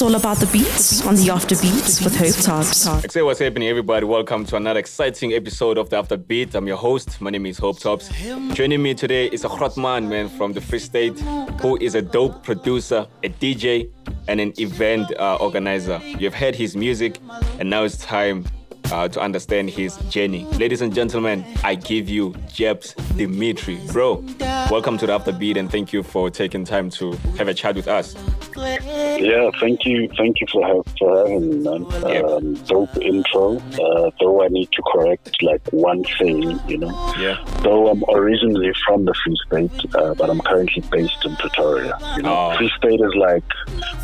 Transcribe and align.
It's 0.00 0.06
all 0.06 0.14
about 0.14 0.38
the 0.38 0.46
beats 0.46 1.06
on 1.06 1.14
the 1.14 1.26
Afterbeats 1.26 2.02
with 2.02 2.16
Hope 2.16 2.42
Tops. 2.42 3.12
Say 3.12 3.20
what's 3.20 3.38
happening, 3.38 3.68
everybody. 3.68 4.06
Welcome 4.06 4.46
to 4.46 4.56
another 4.56 4.80
exciting 4.80 5.34
episode 5.34 5.76
of 5.76 5.90
the 5.90 6.02
Afterbeat. 6.02 6.54
I'm 6.54 6.66
your 6.66 6.78
host. 6.78 7.20
My 7.20 7.28
name 7.28 7.44
is 7.44 7.58
Hope 7.58 7.78
Tops. 7.78 8.08
Joining 8.54 8.82
me 8.82 8.94
today 8.94 9.26
is 9.26 9.44
a 9.44 9.48
hot 9.50 9.76
man, 9.76 10.08
man, 10.08 10.30
from 10.30 10.54
the 10.54 10.60
Free 10.62 10.78
State, 10.78 11.20
who 11.60 11.76
is 11.82 11.94
a 11.94 12.00
dope 12.00 12.42
producer, 12.42 13.06
a 13.22 13.28
DJ, 13.28 13.90
and 14.26 14.40
an 14.40 14.54
event 14.58 15.12
uh, 15.18 15.36
organizer. 15.36 16.00
You've 16.02 16.32
heard 16.32 16.54
his 16.54 16.74
music, 16.74 17.18
and 17.58 17.68
now 17.68 17.84
it's 17.84 17.98
time 17.98 18.46
uh, 18.92 19.08
to 19.08 19.20
understand 19.20 19.70
his 19.70 19.96
journey. 20.08 20.44
Ladies 20.58 20.80
and 20.82 20.94
gentlemen, 20.94 21.44
I 21.64 21.74
give 21.74 22.08
you 22.08 22.30
Jabzz 22.48 22.94
Dimitri. 23.16 23.78
Bro, 23.92 24.24
welcome 24.70 24.98
to 24.98 25.06
the 25.06 25.18
Afterbeat, 25.18 25.56
and 25.56 25.70
thank 25.70 25.92
you 25.92 26.02
for 26.02 26.30
taking 26.30 26.64
time 26.64 26.90
to 26.90 27.12
have 27.38 27.48
a 27.48 27.54
chat 27.54 27.76
with 27.76 27.88
us. 27.88 28.14
Yeah, 28.56 29.50
thank 29.60 29.84
you, 29.86 30.08
thank 30.18 30.40
you 30.40 30.46
for 30.52 30.62
ha- 30.66 30.82
for 30.98 31.18
having 31.18 31.50
me, 31.50 31.56
man. 31.64 31.86
Yeah. 32.02 32.20
Um, 32.20 32.54
dope 32.66 32.96
intro. 32.98 33.56
Uh, 33.58 34.10
though 34.20 34.42
I 34.44 34.48
need 34.48 34.70
to 34.72 34.82
correct 34.92 35.42
like 35.42 35.62
one 35.72 36.04
thing, 36.18 36.58
you 36.68 36.78
know. 36.78 37.14
Yeah. 37.18 37.42
Though 37.62 37.88
I'm 37.88 38.02
originally 38.10 38.72
from 38.86 39.04
the 39.04 39.14
Free 39.24 39.36
State, 39.46 39.94
uh, 39.94 40.14
but 40.14 40.28
I'm 40.30 40.40
currently 40.40 40.82
based 40.90 41.24
in 41.24 41.36
Pretoria. 41.36 41.96
You 42.16 42.22
know, 42.22 42.30
Oh. 42.52 42.56
Free 42.56 42.70
State 42.76 43.00
is 43.00 43.14
like 43.16 43.44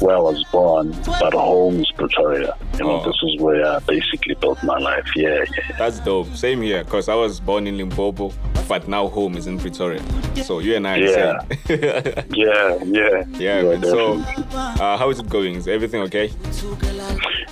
where 0.01 0.17
I 0.17 0.21
was 0.21 0.43
born, 0.53 0.95
but 1.21 1.33
home 1.35 1.81
is 1.81 1.91
Pretoria. 1.93 2.55
You 2.75 2.85
know, 2.85 3.01
Oh. 3.03 3.05
this 3.07 3.17
is 3.23 3.41
where 3.41 3.67
I 3.67 3.79
basically 3.81 4.35
built 4.35 4.63
my 4.63 4.76
life. 4.79 5.07
Yeah, 5.17 5.45
yeah. 5.57 5.77
That's 5.79 6.01
dope. 6.01 6.35
Same 6.35 6.63
here, 6.63 6.85
because 6.85 7.09
I 7.09 7.15
was 7.15 7.41
born 7.41 7.67
in 7.67 7.77
Limpopo, 7.77 8.33
but 8.69 8.89
now 8.89 9.09
home 9.09 9.37
is 9.37 9.47
in 9.47 9.59
Pretoria. 9.59 10.03
So 10.45 10.59
you 10.61 10.75
and 10.77 10.87
I 10.87 10.97
Yeah. 10.99 11.43
Yeah, 11.69 12.79
yeah, 12.85 13.25
yeah, 13.39 13.63
man. 13.63 13.83
So, 13.83 14.15
uh, 14.53 14.97
how 14.97 15.11
is 15.11 15.19
it 15.21 15.29
going? 15.29 15.55
Is 15.55 15.67
everything 15.69 16.03
okay? 16.03 16.31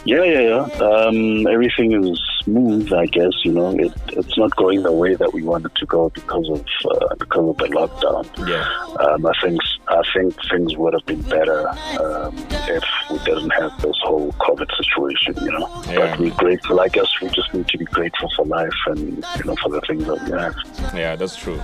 Yeah, 0.06 0.22
yeah, 0.22 0.40
yeah. 0.40 0.84
Um, 0.84 1.46
everything 1.46 1.92
is 2.06 2.20
smooth, 2.42 2.92
I 2.92 3.06
guess. 3.06 3.32
You 3.42 3.52
know, 3.52 3.70
it, 3.78 3.90
it's 4.08 4.36
not 4.36 4.54
going 4.56 4.82
the 4.82 4.92
way 4.92 5.14
that 5.14 5.32
we 5.32 5.42
wanted 5.42 5.74
to 5.76 5.86
go 5.86 6.10
because 6.10 6.46
of 6.50 6.60
uh, 6.90 7.14
because 7.14 7.48
of 7.48 7.56
the 7.56 7.68
lockdown. 7.74 8.26
Yeah. 8.46 8.68
Um, 9.06 9.24
I 9.24 9.32
think 9.42 9.60
I 9.88 10.02
think 10.14 10.34
things 10.50 10.76
would 10.76 10.92
have 10.92 11.06
been 11.06 11.22
better 11.22 11.68
um, 12.00 12.36
if 12.68 12.84
we 13.10 13.18
didn't 13.20 13.50
have 13.50 13.72
this 13.80 13.96
whole 14.02 14.30
COVID 14.32 14.70
situation. 14.76 15.42
You 15.42 15.52
know, 15.58 15.82
Yeah. 15.88 16.10
but 16.10 16.20
we're 16.20 16.34
grateful. 16.34 16.80
I 16.80 16.88
guess 16.88 17.08
we 17.20 17.28
just 17.30 17.52
need 17.54 17.68
to 17.68 17.78
be 17.78 17.84
grateful 17.86 18.30
for 18.36 18.44
life 18.46 18.72
and 18.86 19.24
you 19.38 19.44
know 19.44 19.56
for 19.62 19.70
the 19.70 19.80
things 19.82 20.04
that 20.06 20.22
we 20.24 20.30
have. 20.30 20.54
Yeah, 20.94 21.16
that's 21.16 21.36
true. 21.36 21.60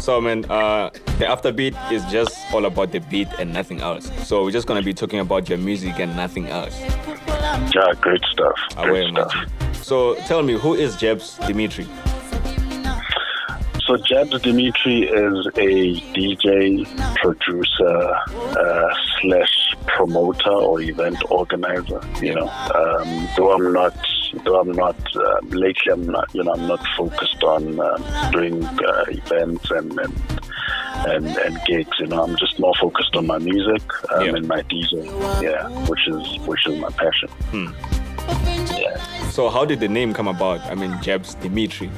So, 0.00 0.20
man, 0.20 0.44
uh, 0.50 0.90
the 1.18 1.26
Afterbeat 1.26 1.92
is 1.92 2.04
just 2.06 2.36
all 2.52 2.64
about 2.64 2.90
the 2.90 2.98
beat 2.98 3.28
and 3.38 3.52
nothing 3.52 3.80
else. 3.80 4.10
So, 4.26 4.42
we're 4.42 4.50
just 4.50 4.66
going 4.66 4.80
to 4.80 4.84
be 4.84 4.92
talking 4.92 5.20
about 5.20 5.48
your 5.48 5.58
music 5.58 6.00
and 6.00 6.16
nothing 6.16 6.48
else. 6.48 6.78
Yeah, 6.80 7.92
great 8.00 8.24
stuff. 8.24 8.56
Great 8.76 9.10
stuff. 9.10 9.32
So, 9.82 10.16
tell 10.26 10.42
me, 10.42 10.54
who 10.54 10.74
is 10.74 10.96
Jabzz 10.96 11.46
Dimitri? 11.46 11.86
So 13.86 13.96
Jabzz 13.96 14.42
Dimitri 14.42 15.02
is 15.02 15.46
a 15.56 16.00
DJ, 16.14 16.86
producer, 17.16 18.14
uh, 18.56 18.94
slash 19.20 19.74
promoter 19.86 20.50
or 20.50 20.80
event 20.80 21.18
organizer. 21.30 22.00
You 22.20 22.36
know, 22.36 22.48
um, 22.48 23.28
though 23.36 23.52
I'm 23.52 23.72
not, 23.72 23.94
though 24.44 24.60
I'm 24.60 24.72
not 24.72 24.96
um, 25.16 25.48
lately, 25.50 25.92
I'm 25.92 26.06
not, 26.06 26.32
you 26.34 26.42
know, 26.44 26.52
I'm 26.52 26.66
not 26.66 26.84
focused 26.96 27.42
on 27.44 27.78
um, 27.80 28.04
doing 28.32 28.64
uh, 28.64 29.04
events 29.08 29.70
and. 29.70 29.98
and 29.98 30.14
and, 31.04 31.26
and 31.26 31.58
gigs, 31.66 31.98
you 31.98 32.06
know, 32.06 32.22
I'm 32.22 32.36
just 32.36 32.60
more 32.60 32.74
focused 32.80 33.16
on 33.16 33.26
my 33.26 33.38
music 33.38 33.82
um, 34.12 34.24
Yeah. 34.24 34.36
and 34.36 34.46
my 34.46 34.62
DJ, 34.62 35.04
yeah, 35.42 35.68
which 35.88 36.06
is 36.06 36.38
which 36.46 36.64
is 36.68 36.78
my 36.78 36.90
passion. 36.90 37.28
Yeah. 38.78 38.96
So, 39.30 39.48
how 39.48 39.64
did 39.64 39.80
the 39.80 39.88
name 39.88 40.14
come 40.14 40.28
about? 40.28 40.60
I 40.70 40.76
mean, 40.76 40.92
Jabzz 41.02 41.40
Dimitri. 41.42 41.90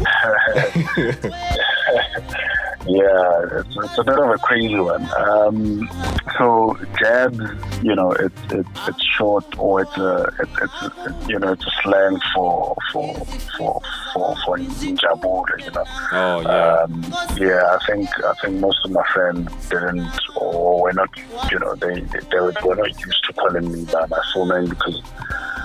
Yeah, 2.86 3.60
it's, 3.60 3.76
it's 3.76 3.98
a 3.98 4.04
bit 4.04 4.18
of 4.18 4.30
a 4.30 4.38
crazy 4.38 4.76
one. 4.76 5.06
Um, 5.18 5.90
so 6.38 6.78
jabs, 6.98 7.38
you 7.82 7.94
know, 7.94 8.12
it's 8.12 8.40
it's 8.50 8.88
it's 8.88 9.04
short 9.04 9.44
or 9.58 9.82
it's 9.82 9.96
a 9.98 10.32
it's, 10.40 10.62
it's, 10.62 10.96
it's 11.06 11.28
you 11.28 11.38
know 11.38 11.52
it's 11.52 11.66
a 11.66 11.70
slang 11.82 12.18
for 12.34 12.74
for 12.90 13.14
for 13.58 13.82
for 14.14 14.36
for 14.46 14.56
njabula, 14.56 15.64
you 15.64 15.70
know. 15.72 15.84
Oh, 16.12 16.40
yeah. 16.40 16.82
Um, 16.82 17.02
yeah, 17.36 17.76
I 17.76 17.86
think 17.86 18.08
I 18.24 18.34
think 18.40 18.60
most 18.60 18.78
of 18.86 18.92
my 18.92 19.04
friends 19.12 19.52
didn't 19.68 20.18
or 20.36 20.82
were 20.82 20.92
not, 20.94 21.10
you 21.52 21.58
know, 21.58 21.74
they 21.74 22.00
they, 22.00 22.20
they 22.30 22.40
were 22.40 22.54
were 22.64 22.76
not 22.76 22.98
used 22.98 23.24
to 23.26 23.32
calling 23.34 23.70
me 23.72 23.84
by 23.92 24.06
my 24.06 24.22
full 24.32 24.46
name 24.46 24.70
because 24.70 25.02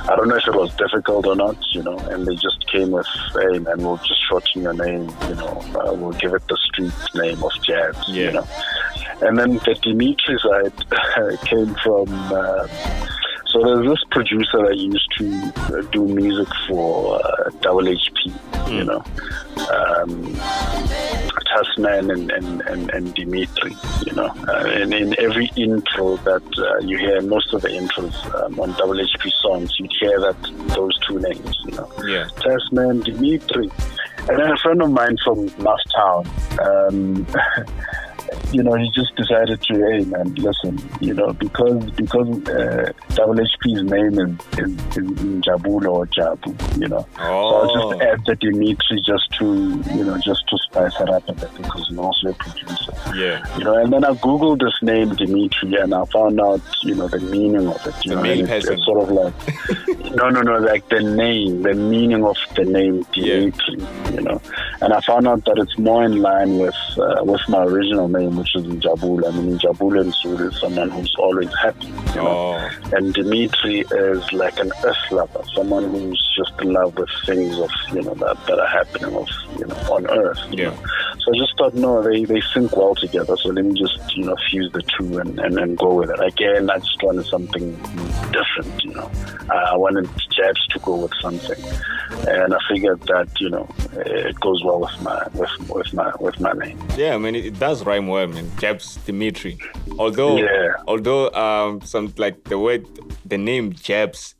I 0.07 0.15
don't 0.15 0.27
know 0.27 0.35
if 0.35 0.47
it 0.47 0.53
was 0.53 0.73
difficult 0.75 1.25
or 1.25 1.35
not, 1.35 1.57
you 1.71 1.81
know, 1.81 1.97
and 1.97 2.25
they 2.27 2.35
just 2.35 2.65
came 2.71 2.91
with, 2.91 3.07
hey 3.33 3.59
man, 3.59 3.77
we'll 3.79 3.97
just 3.97 4.21
shorten 4.29 4.61
your 4.61 4.73
name, 4.73 5.09
you 5.27 5.35
know, 5.35 5.63
uh, 5.75 5.93
we'll 5.93 6.11
give 6.13 6.33
it 6.33 6.47
the 6.47 6.57
street 6.57 6.93
name 7.15 7.41
of 7.43 7.51
Jazz, 7.63 7.95
Yeah. 8.07 8.23
you 8.25 8.31
know. 8.33 8.47
And 9.21 9.39
then 9.39 9.53
the 9.53 9.75
Dimitri 9.81 10.37
side 10.39 11.41
came 11.45 11.73
from, 11.83 12.07
uh, 12.31 12.67
so 13.47 13.63
there's 13.63 13.87
this 13.87 14.03
producer 14.11 14.67
that 14.67 14.77
used 14.77 15.09
to 15.17 15.53
uh, 15.77 15.81
do 15.91 16.05
music 16.05 16.49
for 16.67 17.15
uh, 17.25 17.49
Double 17.61 17.83
HP, 17.83 18.33
you 18.69 18.83
know. 18.83 19.03
Um, 19.73 20.35
Tasman 21.55 22.11
and, 22.11 22.31
and, 22.31 22.61
and, 22.61 22.89
and 22.91 23.13
Dimitri, 23.13 23.75
you 24.05 24.13
know. 24.13 24.27
Uh, 24.47 24.65
and 24.65 24.93
in 24.93 25.17
every 25.19 25.49
intro 25.55 26.17
that 26.17 26.43
uh, 26.57 26.85
you 26.85 26.97
hear, 26.97 27.21
most 27.21 27.53
of 27.53 27.61
the 27.61 27.69
intros 27.69 28.13
um, 28.43 28.59
on 28.59 28.71
Double 28.73 28.95
HP 28.95 29.31
songs, 29.41 29.73
you'd 29.79 29.93
hear 29.99 30.19
that 30.19 30.35
those 30.75 30.97
two 31.07 31.19
names, 31.19 31.57
you 31.65 31.71
know. 31.71 31.91
Yeah. 32.05 32.27
Tasman, 32.41 33.01
Dimitri. 33.01 33.71
And 34.27 34.39
then 34.39 34.51
a 34.51 34.57
friend 34.57 34.81
of 34.81 34.91
mine 34.91 35.17
from 35.23 35.49
Town, 35.95 36.27
um, 36.59 37.27
you 38.51 38.63
know, 38.63 38.73
he 38.75 38.89
just 38.91 39.15
decided 39.15 39.61
to, 39.61 39.73
hey 39.73 40.05
man, 40.05 40.33
listen, 40.35 40.77
you 41.01 41.13
know, 41.13 41.33
because 41.33 41.83
because 41.91 42.27
uh, 42.47 42.91
Double 43.09 43.35
HP's 43.35 43.83
name 43.83 44.19
is 44.19 44.59
is, 44.59 44.71
is 44.97 45.41
Jabula 45.43 45.87
or 45.89 46.05
Jabu, 46.07 46.81
you 46.81 46.87
know. 46.87 47.05
So 47.17 47.21
I'll 47.23 47.71
Oh, 47.71 47.91
just 47.91 48.01
add 48.03 48.25
the 48.25 48.35
Dimitri 48.35 49.01
just 49.05 49.31
to, 49.39 49.45
you 49.93 50.03
know, 50.03 50.17
just 50.19 50.47
to 50.49 50.57
spice 50.59 50.93
it 50.99 51.09
up 51.09 51.27
a 51.29 51.33
bit 51.33 51.49
because 51.57 51.87
he's 51.89 51.97
also 51.97 52.29
a 52.29 52.33
producer. 52.33 52.93
yeah. 53.15 53.57
You 53.57 53.63
know, 53.65 53.75
and 53.77 53.91
then 53.91 54.03
I 54.05 54.11
googled 54.11 54.59
this 54.59 54.73
name 54.81 55.15
Dimitri 55.15 55.75
and 55.75 55.93
I 55.93 56.05
found 56.05 56.39
out, 56.39 56.61
you 56.83 56.95
know, 56.95 57.07
the 57.07 57.19
meaning 57.19 57.67
of 57.67 57.85
it. 57.85 57.95
You 58.05 58.11
The 58.11 58.15
know, 58.15 58.21
male 58.21 58.49
it's, 58.49 58.85
sort 58.85 59.03
of 59.03 59.11
like 59.11 59.33
no, 60.15 60.29
no, 60.29 60.41
no, 60.41 60.57
like 60.59 60.87
the 60.89 61.01
name, 61.01 61.63
the 61.63 61.73
meaning 61.73 62.23
of 62.23 62.37
the 62.55 62.65
name 62.65 63.05
Yeah. 63.13 63.35
Dimitri. 63.35 63.75
You 64.13 64.21
know, 64.21 64.41
and 64.81 64.93
I 64.93 65.01
found 65.01 65.27
out 65.27 65.43
that 65.45 65.57
it's 65.57 65.77
more 65.77 66.03
in 66.05 66.21
line 66.21 66.57
with 66.59 66.75
uh, 66.97 67.21
with 67.23 67.41
my 67.49 67.63
original 67.63 68.07
name, 68.07 68.34
which 68.37 68.55
is 68.55 68.63
Njabula. 68.63 69.27
I 69.33 69.37
mean, 69.37 69.57
Njabula 69.57 70.03
in 70.03 70.11
Zulu 70.11 70.49
is 70.49 70.59
someone 70.59 70.89
who's 70.89 71.15
always 71.17 71.49
happy. 71.61 71.87
You 71.87 72.15
know? 72.15 72.27
Oh, 72.27 72.69
And 72.93 73.13
Dimitri 73.13 73.79
is 73.81 74.31
like 74.33 74.59
an 74.59 74.71
earth 74.83 75.11
lover, 75.11 75.41
someone 75.53 75.89
who's 75.89 76.21
just 76.37 76.51
in 76.61 76.73
love 76.73 76.95
with 76.97 77.09
things 77.25 77.57
of 77.59 77.69
you 77.93 78.01
know 78.01 78.13
that, 78.15 78.37
that 78.47 78.59
are 78.59 78.67
happening 78.67 79.15
of 79.15 79.27
you 79.59 79.65
know 79.65 79.75
on 79.91 80.07
earth. 80.09 80.39
you 80.51 80.63
Yeah. 80.63 80.69
know. 80.71 80.77
So 81.19 81.33
I 81.33 81.37
just 81.39 81.57
thought, 81.57 81.73
no, 81.73 82.03
they, 82.03 82.23
they 82.25 82.41
sync 82.53 82.75
well 82.77 82.93
together. 82.93 83.35
So 83.37 83.49
let 83.49 83.65
me 83.65 83.79
just 83.79 84.15
you 84.15 84.25
know 84.25 84.35
fuse 84.49 84.71
the 84.73 84.81
two 84.83 85.17
and, 85.19 85.39
and, 85.39 85.57
and 85.57 85.77
go 85.77 85.93
with 85.95 86.09
it. 86.11 86.19
Again, 86.19 86.69
I 86.69 86.77
just 86.77 87.01
wanted 87.01 87.25
something 87.25 87.75
different. 88.31 88.83
You 88.83 88.93
know, 88.93 89.11
I 89.49 89.55
I 89.73 89.77
wanted 89.77 90.05
Jabzz 90.05 90.67
to 90.73 90.79
go 90.79 90.95
with 90.97 91.13
something, 91.21 91.57
and 92.27 92.53
I 92.53 92.57
figured 92.69 93.01
that 93.03 93.27
you 93.39 93.49
know 93.49 93.67
it 93.93 94.39
goes 94.39 94.63
well 94.63 94.79
with 94.81 95.01
my 95.01 95.27
with 95.33 95.49
with 95.69 95.93
my 95.93 96.11
with 96.19 96.39
my 96.39 96.53
name. 96.53 96.79
yeah. 96.97 97.15
I 97.15 97.17
mean, 97.17 97.35
it, 97.35 97.45
it 97.45 97.59
does 97.59 97.83
rhyme 97.85 98.07
well, 98.07 98.27
man. 98.27 98.45
Jabzz 98.61 99.03
Dimitri. 99.05 99.57
Although, 99.99 100.37
Yeah. 100.37 100.73
although, 100.87 101.29
um, 101.31 101.81
some 101.81 102.13
like 102.17 102.43
the 102.45 102.57
word, 102.59 102.85
the 103.25 103.37
name 103.37 103.73
Jabzz. 103.73 104.33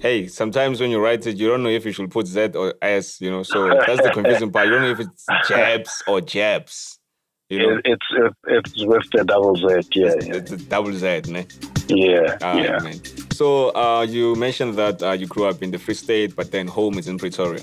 Hey, 0.00 0.28
sometimes 0.28 0.80
when 0.80 0.90
you 0.90 1.00
write 1.02 1.26
it, 1.26 1.36
you 1.36 1.48
don't 1.48 1.62
know 1.64 1.70
if 1.70 1.84
you 1.84 1.90
should 1.92 2.10
put 2.10 2.26
Z 2.26 2.50
or 2.54 2.74
S. 2.82 3.20
You 3.20 3.30
know, 3.32 3.42
so 3.42 3.68
that's 3.68 4.02
the 4.02 4.10
confusing 4.12 4.50
part. 4.52 4.66
You 4.66 4.72
don't 4.74 4.82
know 4.82 4.90
if 4.90 5.00
it's 5.00 5.26
Jabs 5.48 6.02
or 6.06 6.20
Jabs. 6.20 6.98
You 7.50 7.58
know, 7.60 7.70
It, 7.78 7.80
it's 7.86 8.06
it, 8.12 8.32
it's 8.46 8.84
with 8.86 9.10
the 9.12 9.24
double 9.24 9.56
Z. 9.56 9.88
Yeah, 9.94 10.14
yeah, 10.20 10.34
it's 10.36 10.52
a 10.52 10.56
double 10.58 10.92
Z, 10.92 11.22
ne? 11.28 11.46
yeah. 11.88 12.36
Ah, 12.42 12.58
yeah. 12.58 12.78
man. 12.80 13.00
So 13.38 13.70
uh, 13.76 14.02
you 14.02 14.34
mentioned 14.34 14.74
that 14.78 15.00
uh, 15.00 15.12
you 15.12 15.28
grew 15.28 15.44
up 15.44 15.62
in 15.62 15.70
the 15.70 15.78
Free 15.78 15.94
State, 15.94 16.34
but 16.34 16.50
then 16.50 16.66
home 16.66 16.98
is 16.98 17.06
in 17.06 17.18
Pretoria. 17.18 17.62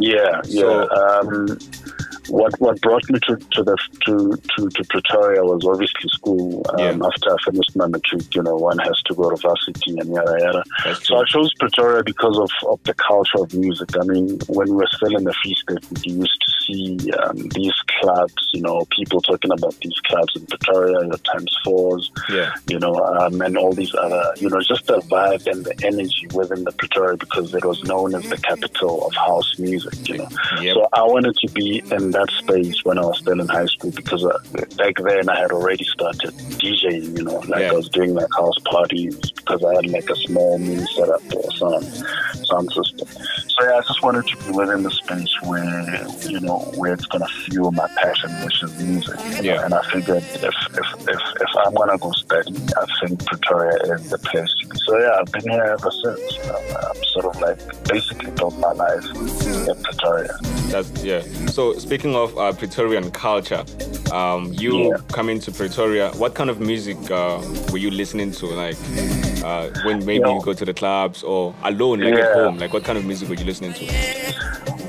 Yeah, 0.00 0.40
yeah. 0.48 0.60
So- 0.60 0.88
um, 0.90 1.58
what 2.28 2.58
what 2.60 2.80
brought 2.80 3.08
me 3.10 3.18
to 3.26 3.36
to 3.36 3.62
the 3.62 3.76
to 4.06 4.36
to, 4.56 4.68
to 4.68 4.84
Pretoria 4.88 5.42
was 5.42 5.64
obviously 5.64 6.08
school. 6.08 6.64
Um, 6.70 6.78
Yeah. 6.78 7.06
After 7.06 7.32
I 7.32 7.36
finished 7.44 7.74
my 7.76 7.86
matric, 7.86 8.34
you 8.34 8.42
know, 8.42 8.56
one 8.56 8.78
has 8.78 9.00
to 9.06 9.14
go 9.14 9.30
to 9.30 9.36
varsity 9.36 9.98
and 9.98 10.12
yada 10.12 10.36
yada. 10.40 10.62
That's 10.84 11.06
So 11.06 11.16
I 11.16 11.24
chose 11.24 11.50
Pretoria 11.58 12.02
because 12.04 12.38
of, 12.38 12.50
of 12.68 12.82
the 12.84 12.94
culture 12.94 13.38
of 13.42 13.52
music. 13.54 13.90
I 14.00 14.04
mean, 14.04 14.38
when 14.48 14.68
we 14.70 14.76
were 14.76 14.88
still 14.96 15.16
in 15.16 15.24
the 15.24 15.34
Free 15.42 15.54
State, 15.54 15.84
we 16.04 16.12
used 16.12 16.40
to 16.44 16.52
see 16.66 17.10
um, 17.24 17.36
these 17.54 17.74
clubs, 18.00 18.48
you 18.52 18.62
know, 18.62 18.86
people 18.96 19.20
talking 19.20 19.50
about 19.52 19.74
these 19.80 19.98
clubs 20.06 20.32
in 20.36 20.46
Pretoria, 20.46 21.04
your 21.06 21.18
Times 21.18 21.56
Fours, 21.64 22.10
Yeah. 22.30 22.54
you 22.68 22.78
know, 22.78 22.94
um, 22.94 23.40
and 23.42 23.56
all 23.58 23.72
these 23.72 23.94
other, 23.94 24.32
you 24.36 24.48
know, 24.48 24.60
just 24.62 24.86
the 24.86 24.98
vibe 25.00 25.46
and 25.50 25.64
the 25.64 25.74
energy 25.84 26.26
within 26.34 26.62
the 26.64 26.72
Pretoria 26.72 27.16
because 27.16 27.52
it 27.54 27.64
was 27.64 27.82
known 27.84 28.14
as 28.14 28.22
the 28.28 28.36
capital 28.36 29.06
of 29.06 29.12
house 29.14 29.58
music, 29.58 30.08
you 30.08 30.18
know. 30.18 30.28
Yep. 30.60 30.74
So 30.74 30.88
I 30.92 31.02
wanted 31.02 31.34
to 31.36 31.50
be 31.52 31.82
in 31.90 32.11
that 32.12 32.30
space 32.30 32.84
when 32.84 32.98
I 32.98 33.02
was 33.02 33.18
still 33.18 33.40
in 33.40 33.48
high 33.48 33.66
school 33.66 33.90
because 33.90 34.24
uh, 34.24 34.38
back 34.76 34.94
then 34.96 35.28
I 35.28 35.38
had 35.40 35.50
already 35.52 35.84
started 35.84 36.32
DJing, 36.60 37.18
you 37.18 37.24
know, 37.24 37.38
like 37.48 37.60
Yeah. 37.62 37.72
I 37.72 37.74
was 37.74 37.88
doing 37.88 38.14
like 38.14 38.28
house 38.36 38.58
parties 38.70 39.18
because 39.32 39.62
I 39.64 39.74
had 39.74 39.86
like 39.86 40.08
a 40.08 40.16
small 40.16 40.58
mini 40.58 40.84
setup 40.94 41.22
or 41.34 41.50
sound 41.52 41.84
sound 42.46 42.72
system. 42.72 43.08
So 43.58 43.64
yeah, 43.64 43.76
I 43.76 43.80
just 43.80 44.02
wanted 44.02 44.26
to 44.28 44.36
be 44.44 44.50
within 44.50 44.82
the 44.82 44.90
space 44.90 45.30
where 45.42 46.06
you 46.30 46.40
know 46.40 46.58
where 46.76 46.94
it's 46.94 47.04
gonna 47.06 47.26
fuel 47.44 47.70
my 47.72 47.86
passion, 48.00 48.30
which 48.44 48.62
is 48.62 48.72
music. 48.82 49.16
know. 49.16 49.40
Yeah. 49.42 49.64
And 49.64 49.74
I 49.74 49.82
figured 49.90 50.22
if 50.22 50.44
if, 50.44 51.08
if 51.08 51.20
if 51.40 51.50
I'm 51.66 51.74
gonna 51.74 51.98
go 51.98 52.10
study, 52.12 52.54
I 52.76 52.86
think 53.00 53.24
Pretoria 53.26 53.76
is 53.94 54.08
the 54.10 54.18
place. 54.18 54.52
So 54.86 54.98
yeah, 54.98 55.18
I've 55.20 55.30
been 55.32 55.50
here 55.50 55.76
ever 55.78 55.90
since. 55.90 56.38
Know, 56.46 56.58
I'm 56.88 57.04
sort 57.12 57.26
of 57.26 57.40
like 57.42 57.58
basically 57.84 58.30
built 58.32 58.56
my 58.58 58.72
life 58.72 59.04
in 59.04 59.82
Pretoria. 59.82 60.32
That's 60.70 60.90
yeah. 61.04 61.20
So 61.48 61.74
speaking 61.74 62.14
of 62.16 62.36
uh, 62.38 62.52
Pretorian 62.54 63.10
culture, 63.10 63.64
um, 64.12 64.52
you 64.54 64.88
Yeah. 64.92 64.96
coming 65.08 65.38
to 65.40 65.52
Pretoria, 65.52 66.10
what 66.12 66.34
kind 66.34 66.48
of 66.48 66.58
music 66.60 66.96
uh, 67.10 67.40
were 67.70 67.78
you 67.78 67.90
listening 67.90 68.32
to? 68.32 68.46
Like 68.46 68.76
uh, 69.44 69.68
when 69.84 70.04
maybe 70.04 70.24
Yeah. 70.24 70.34
you 70.34 70.42
go 70.42 70.52
to 70.52 70.64
the 70.64 70.74
clubs 70.74 71.22
or 71.22 71.54
alone, 71.64 72.00
like 72.00 72.14
at 72.14 72.34
home. 72.34 72.58
Like 72.58 72.72
what 72.72 72.84
kind 72.84 72.98
of 72.98 73.04
music 73.04 73.28
were 73.28 73.34
you 73.34 73.44
listening 73.44 73.72
to? 73.74 73.84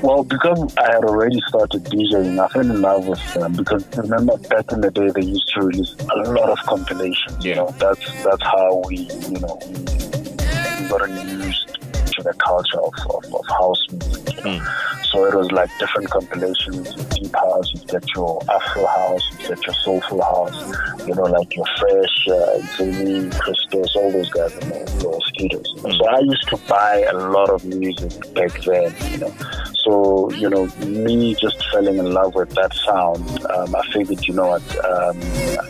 Well, 0.02 0.22
because 0.22 0.76
I 0.76 0.92
had 0.92 1.04
already 1.04 1.40
started 1.48 1.84
DJing, 1.84 2.38
I 2.38 2.48
fell 2.48 2.60
in 2.70 2.80
love 2.82 3.06
with 3.06 3.34
them. 3.34 3.52
Because 3.54 3.84
remember, 3.96 4.36
back 4.36 4.70
in 4.72 4.80
the 4.82 4.90
day, 4.90 5.10
they 5.14 5.22
used 5.26 5.48
to 5.54 5.62
release 5.62 5.94
a 6.14 6.30
lot 6.30 6.50
of 6.50 6.58
compilations. 6.66 7.44
You 7.44 7.54
know, 7.54 7.74
that's 7.78 8.22
that's 8.22 8.42
how 8.42 8.82
we, 8.86 8.96
you 8.98 9.40
know, 9.40 9.58
we 9.66 10.88
got 10.88 11.08
used 11.08 11.68
to 12.12 12.22
the 12.22 12.34
culture 12.38 12.80
of, 12.80 12.94
of, 13.10 13.34
of 13.34 13.46
house 13.48 13.86
music. 13.90 14.44
Know? 14.44 14.60
So 15.14 15.24
it 15.26 15.34
was 15.36 15.52
like 15.52 15.70
different 15.78 16.10
compilations, 16.10 16.92
deep 17.14 17.32
house, 17.36 17.72
you 17.72 17.78
get 17.86 18.04
your 18.16 18.42
Afro 18.50 18.84
house, 18.84 19.22
you 19.30 19.46
get 19.46 19.64
your 19.64 19.74
soulful 19.76 20.20
house, 20.20 21.06
you 21.06 21.14
know, 21.14 21.22
like 21.22 21.54
your 21.54 21.66
fresh, 21.78 22.28
uh, 22.32 22.58
Zuni, 22.76 23.30
Christos, 23.30 23.94
all 23.94 24.10
those 24.10 24.28
guys, 24.30 24.52
you 24.60 24.70
know, 24.70 24.84
those 24.84 25.30
heaters. 25.34 25.72
You 25.76 25.82
know? 25.84 25.90
So 25.98 26.08
I 26.08 26.18
used 26.18 26.48
to 26.48 26.56
buy 26.68 27.06
a 27.08 27.16
lot 27.16 27.48
of 27.48 27.64
music 27.64 28.34
back 28.34 28.60
then, 28.64 28.92
you 29.12 29.18
know. 29.18 29.32
So, 29.84 30.32
you 30.32 30.50
know, 30.50 30.66
me 30.84 31.36
just 31.36 31.64
falling 31.70 31.98
in 31.98 32.12
love 32.12 32.34
with 32.34 32.50
that 32.56 32.74
sound, 32.74 33.46
um, 33.52 33.76
I 33.76 33.82
figured, 33.92 34.26
you 34.26 34.34
know 34.34 34.48
what, 34.48 34.84
um, 34.84 35.20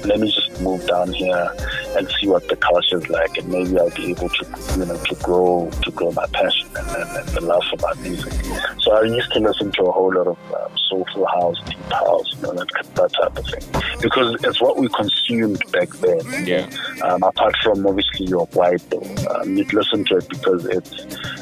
let 0.09 0.21
me 0.21 0.33
just 0.33 0.59
move 0.63 0.87
down 0.87 1.13
here 1.13 1.51
and 1.97 2.09
see 2.19 2.29
what 2.29 2.49
the 2.49 2.57
culture 2.57 2.97
is 2.97 3.11
like, 3.11 3.37
and 3.37 3.49
maybe 3.49 3.79
I'll 3.79 3.91
be 3.91 4.11
able 4.11 4.29
to, 4.29 4.47
you 4.79 4.87
know, 4.87 4.97
to 4.97 5.15
grow, 5.17 5.71
to 5.83 5.91
grow 5.91 6.13
my 6.13 6.27
passion 6.33 6.69
and, 6.77 6.89
and, 6.89 7.19
and 7.19 7.29
the 7.29 7.41
love 7.43 7.63
for 7.65 7.77
my 7.83 8.01
music. 8.01 8.33
So 8.81 8.93
I 8.93 9.03
used 9.03 9.33
to 9.35 9.41
listen 9.41 9.71
to 9.73 9.83
a 9.83 9.93
whole 9.93 10.13
lot 10.15 10.27
of 10.27 10.39
um, 10.55 10.79
soulful 10.89 11.27
house, 11.27 11.61
deep 11.67 11.79
house, 11.93 12.35
you 12.37 12.43
know, 12.43 12.55
that, 12.55 12.95
that 12.95 13.13
type 13.13 13.37
of 13.37 13.47
thing, 13.47 13.83
because 14.01 14.37
it's 14.45 14.61
what 14.61 14.77
we 14.79 14.89
consumed 14.89 15.61
back 15.73 15.91
then. 15.97 16.47
Yeah. 16.47 16.69
Um, 17.03 17.23
apart 17.23 17.55
from 17.63 17.87
obviously 17.87 18.27
your 18.27 18.47
white, 18.47 18.83
um, 19.31 19.57
you'd 19.57 19.73
listen 19.73 20.05
to 20.07 20.17
it 20.19 20.29
because 20.29 20.65
it's 20.67 20.93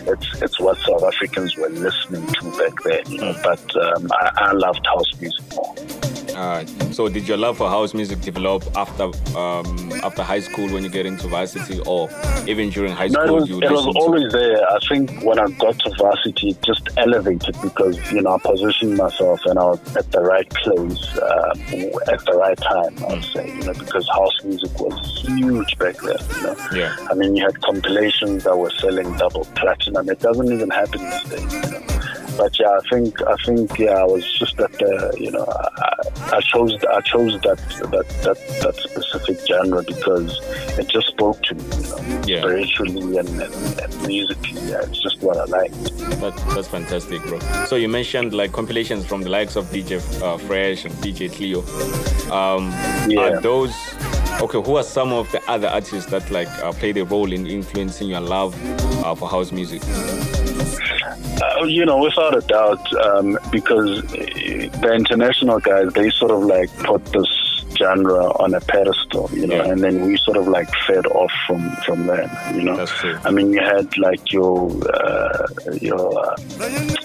it's 0.09 0.43
it's 0.43 0.61
what 0.61 0.79
South 0.79 1.03
Africans 1.05 1.57
were 1.57 1.69
listening 1.69 2.27
to 2.27 2.51
back 2.59 2.83
then. 2.85 3.13
You 3.13 3.19
know, 3.19 3.41
but 3.43 3.77
um, 3.77 4.09
I, 4.13 4.33
I 4.37 4.53
loved 4.53 4.85
house 4.87 5.21
music 5.21 5.45
more. 5.55 6.12
Uh, 6.35 6.65
so 6.93 7.09
did 7.09 7.29
your 7.29 7.37
love 7.37 7.59
for 7.59 7.69
house 7.69 7.95
music 7.95 8.21
develop 8.21 8.65
after 8.77 9.05
um, 9.37 9.93
after 10.03 10.23
high 10.23 10.41
school 10.41 10.69
when 10.73 10.83
you 10.83 10.89
get 10.89 11.07
into 11.07 11.29
varsity, 11.29 11.81
or 11.87 12.09
even 12.47 12.71
during 12.71 12.93
high 12.93 13.09
No, 13.09 13.25
school 13.25 13.37
it 13.37 13.41
was, 13.41 13.51
it 13.51 13.71
was 13.71 13.97
always 13.97 14.33
there. 14.33 14.63
I 14.69 14.79
think 14.89 15.23
when 15.23 15.39
I 15.39 15.49
got 15.51 15.79
to 15.81 15.91
varsity, 15.99 16.51
it 16.51 16.63
just 16.63 16.89
elevated 16.97 17.57
because, 17.63 17.99
you 18.13 18.23
know, 18.23 18.35
I 18.35 18.39
positioned 18.39 18.97
myself 18.97 19.41
and 19.47 19.59
I 19.59 19.65
was 19.65 19.97
at 19.97 20.11
the 20.11 20.23
right 20.23 20.49
place 20.51 21.17
uh, 21.19 21.55
at 22.11 22.25
the 22.25 22.35
right 22.37 22.59
time, 22.59 22.97
I 23.05 23.15
would 23.15 23.25
say, 23.25 23.49
you 23.49 23.63
know, 23.65 23.75
because 23.75 24.09
house 24.09 24.43
music 24.45 24.79
was 24.81 25.25
huge 25.27 25.77
back 25.79 25.97
then, 25.99 26.17
you 26.37 26.43
know. 26.43 26.57
Yeah. 26.75 26.97
I 27.11 27.15
mean, 27.15 27.37
you 27.37 27.45
had 27.45 27.61
compilations 27.61 28.45
that 28.45 28.57
were 28.57 28.71
selling 28.71 29.13
double 29.17 29.45
platinum. 29.55 30.09
It 30.09 30.21
doesn't 30.21 30.51
even 30.51 30.71
happen 30.71 31.01
these 31.03 31.25
days, 31.25 31.53
you 31.53 31.61
know. 31.71 31.92
But 32.37 32.59
yeah, 32.59 32.71
I 32.71 32.81
think 32.91 33.21
I 33.23 33.37
think 33.45 33.79
yeah, 33.79 33.91
I 33.93 34.05
was 34.05 34.25
just 34.39 34.57
that 34.57 34.73
the 34.73 35.15
you 35.19 35.31
know 35.31 35.45
I, 35.47 36.37
I 36.37 36.41
chose 36.41 36.75
I 36.85 37.01
chose 37.03 37.41
that 37.43 37.59
that 37.91 38.09
that 38.25 38.39
that 38.63 38.77
specific 38.77 39.47
genre 39.47 39.83
because 39.83 40.41
it 40.79 40.89
just 40.89 41.09
spoke 41.09 41.43
to 41.45 41.55
me, 41.55 41.63
you 41.77 41.89
know, 41.89 42.23
Yeah. 42.27 42.39
spiritually 42.41 43.19
and, 43.19 43.29
and, 43.29 43.81
and 43.81 44.07
musically. 44.07 44.61
Yeah, 44.63 44.83
it's 44.83 45.01
just 45.03 45.21
what 45.23 45.37
I 45.37 45.45
like. 45.45 45.73
That, 46.21 46.35
that's 46.55 46.69
fantastic, 46.69 47.23
bro. 47.25 47.39
So 47.67 47.77
you 47.77 47.89
mentioned 47.89 48.33
like 48.33 48.53
compilations 48.53 49.05
from 49.05 49.23
the 49.23 49.29
likes 49.29 49.57
of 49.57 49.67
DJ 49.67 49.99
uh, 50.23 50.39
Fresh 50.39 50.85
and 50.85 50.95
DJ 50.95 51.31
Cleo. 51.33 51.61
Um, 52.33 52.71
Yeah. 53.09 53.21
Are 53.37 53.41
those 53.41 53.75
okay? 54.41 54.63
Who 54.63 54.77
are 54.77 54.83
some 54.85 55.13
of 55.13 55.31
the 55.33 55.43
other 55.51 55.69
artists 55.69 56.11
that 56.11 56.31
like 56.31 56.49
uh, 56.63 56.73
played 56.73 56.97
a 56.97 57.05
role 57.05 57.31
in 57.33 57.47
influencing 57.47 58.09
your 58.09 58.21
love 58.21 58.55
uh, 59.05 59.15
for 59.15 59.29
house 59.29 59.53
music? 59.53 59.83
Uh, 61.43 61.65
you 61.65 61.85
know, 61.85 61.99
without 61.99 62.37
a 62.37 62.41
doubt, 62.47 62.93
um, 63.05 63.39
because 63.51 64.03
the 64.13 64.93
international 64.95 65.59
guys, 65.61 65.93
they 65.95 66.11
sort 66.11 66.31
of 66.31 66.43
like 66.45 66.71
put 66.79 67.05
this 67.07 67.27
genre 67.79 68.27
on 68.39 68.53
a 68.55 68.61
pedestal, 68.61 69.31
you 69.33 69.47
know, 69.47 69.57
Yeah. 69.57 69.71
and 69.73 69.83
then 69.83 70.05
we 70.07 70.17
sort 70.19 70.37
of 70.37 70.47
like 70.47 70.69
fed 70.87 71.07
off 71.07 71.33
from 71.47 71.71
from 71.87 72.07
them, 72.07 72.31
you 72.55 72.63
know. 72.63 72.87
I 73.25 73.31
mean, 73.31 73.53
you 73.53 73.61
had 73.61 73.97
like 73.99 74.31
your 74.33 74.71
uh, 74.95 75.47
your 75.81 76.19
uh, 76.19 76.37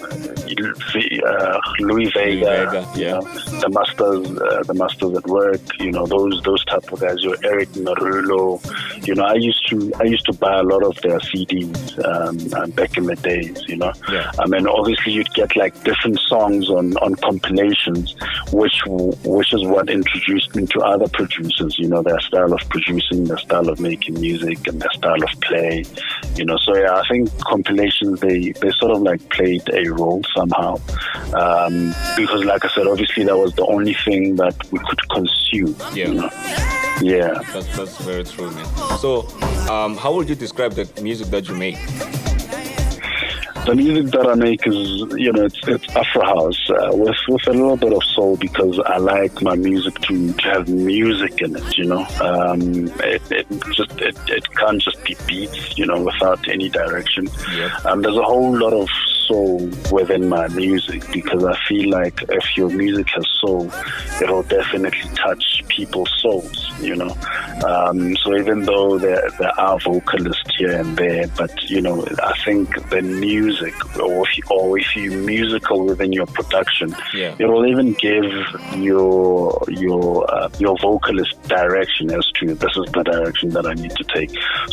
uh, 0.00 1.60
Louie 1.80 2.10
Vega, 2.10 2.70
Vega, 2.70 2.88
yeah. 2.96 3.10
know, 3.12 3.20
the 3.60 3.68
masters, 3.70 4.40
uh, 4.40 4.62
the 4.64 4.74
masters 4.74 5.16
at 5.16 5.26
work, 5.26 5.60
you 5.80 5.92
know, 5.92 6.06
those 6.06 6.42
those 6.42 6.64
type 6.64 6.92
of 6.92 7.00
guys. 7.00 7.22
Your 7.22 7.36
Erick 7.44 7.70
Morillo, 7.70 8.60
you 9.06 9.14
know, 9.14 9.24
I 9.24 9.34
used 9.34 9.66
to 9.68 9.92
I 10.00 10.04
used 10.04 10.26
to 10.26 10.32
buy 10.32 10.58
a 10.58 10.62
lot 10.62 10.82
of 10.82 11.00
their 11.02 11.18
CDs 11.18 12.04
um, 12.04 12.38
um, 12.60 12.70
back 12.70 12.96
in 12.96 13.04
the 13.04 13.16
days, 13.16 13.62
you 13.68 13.76
know. 13.76 13.92
Yeah. 14.10 14.30
I 14.38 14.46
mean, 14.46 14.66
obviously 14.66 15.12
you'd 15.12 15.32
get 15.34 15.56
like 15.56 15.74
different 15.84 16.18
songs 16.20 16.70
on 16.70 16.96
on 16.98 17.14
compilations, 17.16 18.14
which 18.52 18.80
which 18.86 19.52
is 19.52 19.64
what 19.64 19.90
introduced 19.90 20.54
me 20.54 20.66
to 20.66 20.80
other 20.80 21.08
producers. 21.08 21.78
You 21.78 21.88
know, 21.88 22.02
their 22.02 22.20
style 22.20 22.52
of 22.52 22.60
producing, 22.68 23.24
their 23.24 23.38
style 23.38 23.68
of 23.68 23.80
making 23.80 24.20
music, 24.20 24.66
and 24.66 24.80
their 24.80 24.92
style 24.92 25.22
of 25.22 25.40
play. 25.40 25.84
You 26.36 26.44
know, 26.44 26.56
so 26.58 26.76
yeah, 26.76 26.94
I 26.94 27.02
think 27.08 27.30
compilations 27.40 28.20
they 28.20 28.52
they 28.52 28.70
sort 28.72 28.92
of 28.92 29.02
like 29.02 29.26
played 29.30 29.68
a 29.70 29.87
role 29.90 30.22
somehow, 30.36 30.76
um, 31.34 31.94
because 32.16 32.44
like 32.44 32.64
I 32.64 32.68
said, 32.68 32.86
obviously 32.86 33.24
that 33.24 33.36
was 33.36 33.54
the 33.54 33.66
only 33.66 33.94
thing 33.94 34.36
that 34.36 34.54
we 34.70 34.78
could 34.80 35.08
consume. 35.08 35.76
Yeah. 35.94 36.08
You 36.08 36.14
know? 36.14 36.30
Yeah. 37.00 37.42
That's 37.52 37.76
that's 37.76 37.98
very 37.98 38.24
true, 38.24 38.50
man. 38.50 38.66
So, 38.98 39.28
um, 39.70 39.96
how 39.96 40.14
would 40.14 40.28
you 40.28 40.34
describe 40.34 40.72
the 40.72 40.88
music 41.00 41.28
that 41.28 41.48
you 41.48 41.54
make? 41.54 41.78
The 43.66 43.74
music 43.74 44.12
that 44.12 44.26
I 44.26 44.34
make 44.34 44.66
is, 44.66 44.76
you 45.18 45.30
know, 45.30 45.44
it's, 45.44 45.60
it's 45.68 45.88
Afro 45.94 46.24
house 46.24 46.70
uh, 46.70 46.90
with 46.92 47.16
with 47.28 47.46
a 47.48 47.52
little 47.52 47.76
bit 47.76 47.92
of 47.92 48.02
soul 48.02 48.36
because 48.36 48.78
I 48.80 48.96
like 48.96 49.42
my 49.42 49.56
music 49.56 49.98
to, 50.02 50.32
to 50.32 50.42
have 50.48 50.68
music 50.68 51.42
in 51.42 51.54
it. 51.54 51.76
You 51.76 51.84
know, 51.86 52.06
um, 52.20 52.86
it, 53.00 53.22
it 53.30 53.46
just 53.72 54.00
it, 54.00 54.16
it 54.28 54.50
can't 54.54 54.80
just 54.80 55.04
be 55.04 55.16
beats. 55.26 55.76
You 55.76 55.86
know, 55.86 56.02
without 56.02 56.48
any 56.48 56.70
direction. 56.70 57.28
Yep. 57.56 57.84
Um, 57.84 58.02
there's 58.02 58.16
a 58.16 58.22
whole 58.22 58.56
lot 58.56 58.72
of 58.72 58.88
soul 59.28 59.68
within 59.92 60.28
my 60.28 60.48
music 60.48 61.04
because 61.12 61.44
I 61.44 61.56
feel 61.68 61.90
like 61.90 62.22
if 62.30 62.56
your 62.56 62.70
music 62.70 63.08
has 63.10 63.28
soul, 63.40 63.70
it'll 64.22 64.44
definitely 64.44 65.10
touch 65.14 65.62
people's 65.68 66.10
souls. 66.22 66.64
You 66.80 66.96
know, 66.96 67.14
um, 67.66 68.16
so 68.16 68.34
even 68.36 68.62
though 68.62 68.98
there 68.98 69.28
there 69.38 69.60
are 69.60 69.78
vocalists 69.80 70.56
here 70.56 70.80
and 70.80 70.96
there, 70.96 71.26
but 71.36 71.62
you 71.64 71.80
know, 71.80 72.06
I 72.22 72.32
think 72.44 72.88
the 72.90 73.02
music, 73.48 73.74
or 73.98 74.22
if 74.28 74.36
you, 74.36 74.44
or 74.50 74.78
if 74.78 74.88
you 74.96 75.10
musical 75.34 75.78
within 75.86 76.12
your 76.12 76.26
production, 76.26 76.88
Yeah. 77.14 77.34
it 77.38 77.46
will 77.46 77.66
even 77.72 77.88
give 78.08 78.24
your 78.76 79.58
your 79.68 80.08
uh, 80.34 80.48
your 80.58 80.76
vocalist 80.88 81.34
direction 81.58 82.04
as 82.18 82.26
to 82.38 82.44
this 82.62 82.74
is 82.82 82.86
the 82.92 83.02
direction 83.12 83.48
that 83.56 83.66
I 83.66 83.74
need 83.82 83.94
to 84.00 84.04
take. 84.16 84.30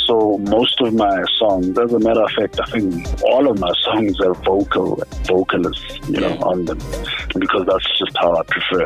So 0.08 0.38
most 0.58 0.76
of 0.82 0.94
my 0.94 1.18
songs, 1.40 1.78
as 1.86 1.92
a 1.94 2.00
matter 2.00 2.24
of 2.24 2.32
fact, 2.40 2.60
I 2.66 2.68
think 2.74 2.88
all 3.32 3.46
of 3.52 3.60
my 3.60 3.74
songs 3.88 4.20
are 4.22 4.34
vocal 4.52 4.90
vocalists, 5.36 6.00
you 6.14 6.20
know, 6.24 6.34
Yeah. 6.36 6.50
on 6.52 6.66
them 6.66 6.80
because 7.44 7.64
that's 7.70 7.90
just 8.02 8.16
how 8.24 8.32
I 8.42 8.44
prefer 8.44 8.86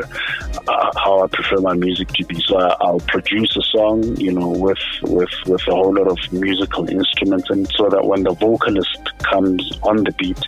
uh, 0.68 0.90
how 1.04 1.14
I 1.24 1.26
prefer 1.36 1.58
my 1.60 1.74
music 1.74 2.08
to 2.18 2.24
be. 2.30 2.36
So 2.48 2.58
I, 2.58 2.90
will 2.90 3.00
produce 3.14 3.56
a 3.56 3.62
song, 3.76 3.98
you 4.26 4.32
know, 4.32 4.48
with 4.66 4.78
with 5.02 5.30
with 5.46 5.62
a 5.68 5.74
whole 5.80 5.94
lot 5.94 6.08
of 6.08 6.18
musical 6.32 6.84
instruments, 6.98 7.48
and 7.50 7.62
so 7.76 7.88
that 7.88 8.04
when 8.10 8.22
the 8.24 8.34
vocalist 8.34 8.98
comes 9.32 9.62
on 9.82 10.04
the 10.04 10.12
beat, 10.12 10.38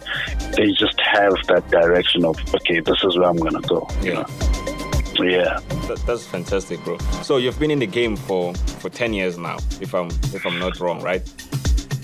they 0.57 0.73
just 0.73 1.01
have 1.01 1.35
that 1.49 1.69
direction 1.71 2.25
of 2.25 2.37
okay, 2.55 2.81
this 2.81 3.03
is 3.05 3.17
where 3.19 3.29
I'm 3.29 3.37
gonna 3.37 3.61
go. 3.61 3.87
Yeah. 4.01 4.05
You 4.05 4.15
know? 4.15 4.27
Yeah, 5.21 5.61
that, 5.89 6.03
that's 6.07 6.27
fantastic, 6.27 6.83
bro. 6.85 6.99
So 7.23 7.37
you've 7.37 7.59
been 7.59 7.71
in 7.71 7.79
the 7.79 7.87
game 7.87 8.17
for 8.17 8.55
for 8.55 8.89
ten 8.89 9.13
years 9.13 9.37
now, 9.37 9.59
if 9.81 9.95
I'm 9.95 10.09
if 10.33 10.47
I'm 10.47 10.59
not 10.59 10.81
wrong, 10.81 11.03
right? 11.03 11.23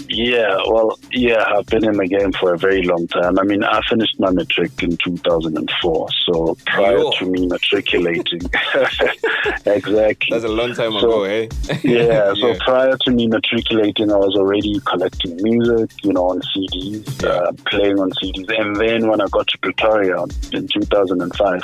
Yeah, 0.09 0.57
well, 0.67 0.99
yeah, 1.13 1.45
I've 1.47 1.67
been 1.67 1.85
in 1.85 1.97
the 1.97 2.07
game 2.07 2.33
for 2.33 2.55
a 2.55 2.59
very 2.59 2.83
long 2.83 3.07
time. 3.09 3.39
I 3.39 3.43
mean, 3.43 3.63
I 3.63 3.81
finished 3.89 4.19
my 4.19 4.31
matric 4.31 4.83
in 4.83 4.97
2004, 4.97 6.09
so 6.25 6.57
prior 6.67 7.05
to 7.19 7.27
me 7.27 7.47
matriculating, 7.47 8.41
exactly. 9.67 10.29
That's 10.31 10.45
a 10.45 10.49
long 10.49 10.75
time 10.75 10.93
so, 10.93 10.99
ago, 10.99 11.25
eh? 11.25 11.49
yeah, 11.83 12.33
so 12.35 12.55
prior 12.61 12.97
to 12.97 13.11
me 13.11 13.29
matriculating, 13.29 14.11
I 14.11 14.17
was 14.17 14.35
already 14.35 14.81
collecting 14.87 15.37
music, 15.43 15.91
you 16.03 16.15
know, 16.15 16.31
on 16.31 16.41
CDs, 16.41 17.23
yeah. 17.23 17.29
uh, 17.29 17.53
playing 17.67 17.99
on 17.99 18.11
CDs. 18.13 18.49
And 18.59 18.77
then 18.77 19.09
when 19.09 19.21
I 19.21 19.27
got 19.31 19.47
to 19.49 19.59
Pretoria 19.59 20.23
in 20.53 20.69
2005, 20.69 21.61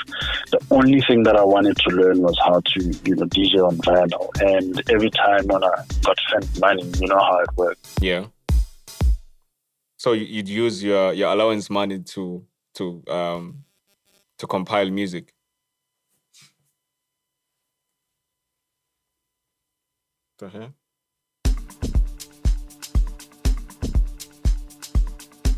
the 0.51 0.61
only 0.71 1.01
thing 1.01 1.23
that 1.23 1.37
I 1.37 1.45
wanted 1.45 1.79
to 1.79 1.91
learn 1.91 2.21
was 2.21 2.39
how 2.45 2.61
to, 2.61 2.81
you 3.05 3.17
know, 3.17 3.25
DJ 3.25 3.67
on 3.67 3.79
vinyl. 3.79 4.29
And 4.43 4.83
every 4.91 5.11
time 5.11 5.47
when 5.47 5.65
I 5.65 5.83
got 6.03 6.19
sent 6.31 6.61
money, 6.61 6.85
you 7.01 7.07
know 7.07 7.19
how 7.19 7.39
it 7.39 7.49
works. 7.57 7.95
Yeah. 8.03 8.27
So 10.05 10.13
you'd 10.13 10.51
use 10.51 10.85
your, 10.85 11.15
your 11.15 11.33
allowance 11.33 11.71
money 11.71 11.99
to 11.99 12.45
to 12.75 13.03
um 13.09 13.65
to 14.37 14.47
compile 14.47 14.91
music. 14.91 15.33
The 20.39 20.51
hell? 20.51 20.75
I 21.47 21.51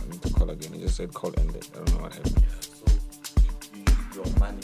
need 0.09 0.23
to 0.23 0.33
call 0.33 0.51
again. 0.51 0.75
It 0.75 0.81
just 0.83 0.97
said 0.97 1.13
call 1.13 1.35
ended. 1.41 1.67
I 1.75 1.79
don't 1.79 1.95
know 1.95 2.03
what 2.03 2.15
happened. 2.15 2.45
So 2.61 2.85
your 4.15 4.27
money. 4.39 4.63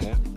Yeah. 0.00 0.31